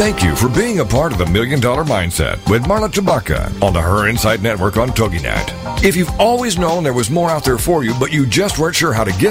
Thank 0.00 0.22
you 0.22 0.34
for 0.34 0.48
being 0.48 0.78
a 0.78 0.84
part 0.86 1.12
of 1.12 1.18
the 1.18 1.26
Million 1.26 1.60
Dollar 1.60 1.84
Mindset 1.84 2.48
with 2.48 2.62
Marla 2.62 2.88
Tabaka 2.88 3.62
on 3.62 3.74
the 3.74 3.82
Her 3.82 4.08
Insight 4.08 4.40
Network 4.40 4.78
on 4.78 4.88
TogiNet. 4.88 5.84
If 5.84 5.94
you've 5.94 6.18
always 6.18 6.58
known 6.58 6.82
there 6.82 6.94
was 6.94 7.10
more 7.10 7.28
out 7.28 7.44
there 7.44 7.58
for 7.58 7.84
you, 7.84 7.92
but 8.00 8.10
you 8.10 8.24
just 8.24 8.58
weren't 8.58 8.74
sure 8.74 8.94
how 8.94 9.04
to 9.04 9.12
get 9.18 9.28